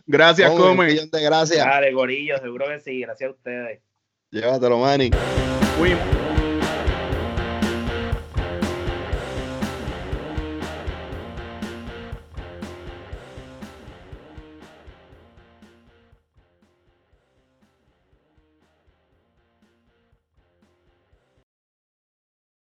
Gracias, 0.07 0.51
Come, 0.51 0.71
un 0.73 0.87
millón 0.87 1.11
de 1.11 1.23
gracias. 1.23 1.65
Dale, 1.65 1.91
gorillo, 1.95 2.37
seguro 2.37 2.67
que 2.69 2.81
sí. 2.81 3.01
Gracias 3.01 3.29
a 3.29 3.33
ustedes. 3.33 3.81
Llévatelo, 4.33 4.79
Manny. 4.79 5.11